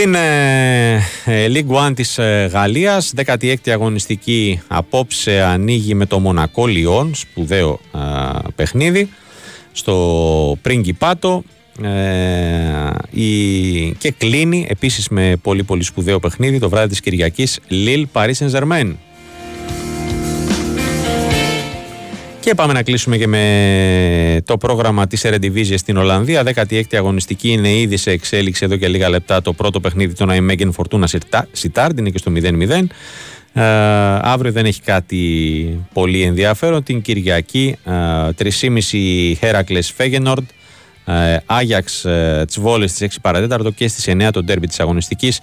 [0.00, 0.94] Στην ε,
[1.24, 7.80] ε, League One της ε, Γαλλίας, 16η αγωνιστική απόψε ανοίγει με το Μονακό Λιόν, σπουδαίο
[7.94, 7.98] ε,
[8.54, 9.10] παιχνίδι,
[9.72, 11.42] στο Πρίγκιπάτο
[11.82, 11.90] ε,
[13.10, 18.32] η, και κλείνει επίσης με πολύ πολύ σπουδαίο παιχνίδι το βράδυ της Κυριακής Lille Paris
[18.32, 18.50] Saint
[22.50, 26.42] Και πάμε να κλείσουμε και με το πρόγραμμα της Eredivisie στην Ολλανδία.
[26.54, 30.72] 16η αγωνιστική είναι ήδη σε εξέλιξη εδώ και λίγα λεπτά το πρώτο παιχνίδι των Αϊμέγγεν
[30.72, 31.08] Φορτούνα
[31.52, 32.86] Σιτάρντ, είναι και στο 0-0.
[33.52, 33.62] Ε,
[34.20, 35.18] αύριο δεν έχει κάτι
[35.92, 36.82] πολύ ενδιαφέρον.
[36.82, 37.92] Την Κυριακή ε,
[38.60, 38.80] 3,5
[39.38, 40.44] Χέρακλες Φέγενορντ,
[41.46, 45.40] Άγιαξ ε, Τσβόλες στις 6 παρατέταρτο και στις 9 το τέρμπι της αγωνιστικής.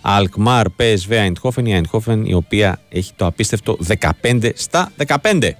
[0.00, 3.78] Αλκμάρ PSV Eindhoven, η Eindhoven η οποία έχει το απίστευτο
[4.22, 4.92] 15 στα
[5.22, 5.50] 15.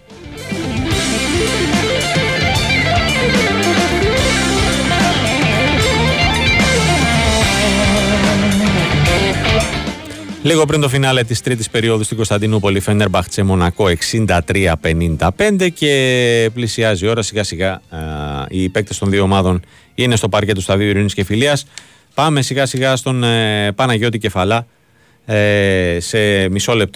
[10.43, 13.85] Λίγο πριν το φινάλε της τρίτης περίοδου στην Κωνσταντινούπολη Φενέρμπαχτσε Μονακό
[14.27, 17.23] 63-55 και πλησιάζει η ώρα.
[17.23, 17.99] Σιγά σιγά α,
[18.49, 19.61] οι παίκτες των δύο ομάδων
[19.95, 21.67] είναι στο πάρκε του Σταδίου Ειρήνης και Φιλίας.
[22.15, 24.67] Πάμε σιγά σιγά στον ε, Παναγιώτη Κεφαλά
[25.27, 26.87] ε, σε μισό λεπτό